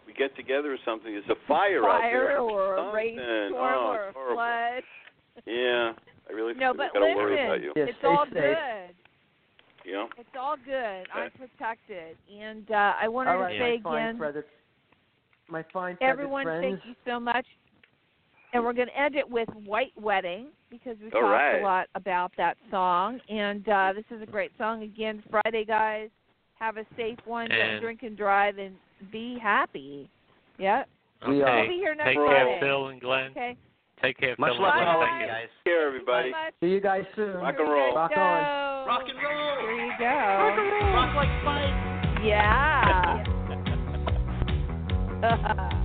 [0.07, 2.39] we get together or something, there's a fire, fire out there.
[2.39, 2.95] or a Something.
[2.95, 4.35] rainstorm oh, or it's a horrible.
[4.35, 4.83] flood.
[5.45, 5.93] Yeah,
[6.27, 7.73] I really No, I but gotta worry about listen, you.
[7.75, 8.33] Yeah, it's stay all safe.
[8.33, 8.95] good.
[9.85, 10.05] Yeah.
[10.17, 10.73] It's all good.
[10.73, 11.05] Okay.
[11.13, 14.45] I'm protected, and uh, I wanted right, to say again, feathered,
[15.49, 16.63] my fine everyone, friends.
[16.63, 17.45] thank you so much.
[18.53, 21.59] And we're going to end it with "White Wedding" because we all talked right.
[21.59, 24.83] a lot about that song, and uh, this is a great song.
[24.83, 26.09] Again, Friday, guys,
[26.59, 27.49] have a safe one.
[27.49, 28.75] Don't drink and drive, and
[29.11, 30.09] be happy.
[30.59, 30.87] Yep.
[31.23, 31.31] Okay.
[31.31, 32.59] We'll be here next Take Friday.
[32.59, 33.31] care, Phil and Glenn.
[33.31, 33.57] Okay.
[34.01, 34.61] Take care, Much Phil.
[34.61, 35.47] Much love, guys.
[35.63, 36.31] Take care, everybody.
[36.59, 37.35] See you guys soon.
[37.35, 37.95] Rock and roll.
[37.95, 38.70] Rock on.
[38.91, 39.55] Rock and roll.
[39.55, 40.05] There you go.
[40.05, 40.91] Rock, and roll.
[40.91, 41.75] rock like Spike.
[42.25, 43.23] Yeah.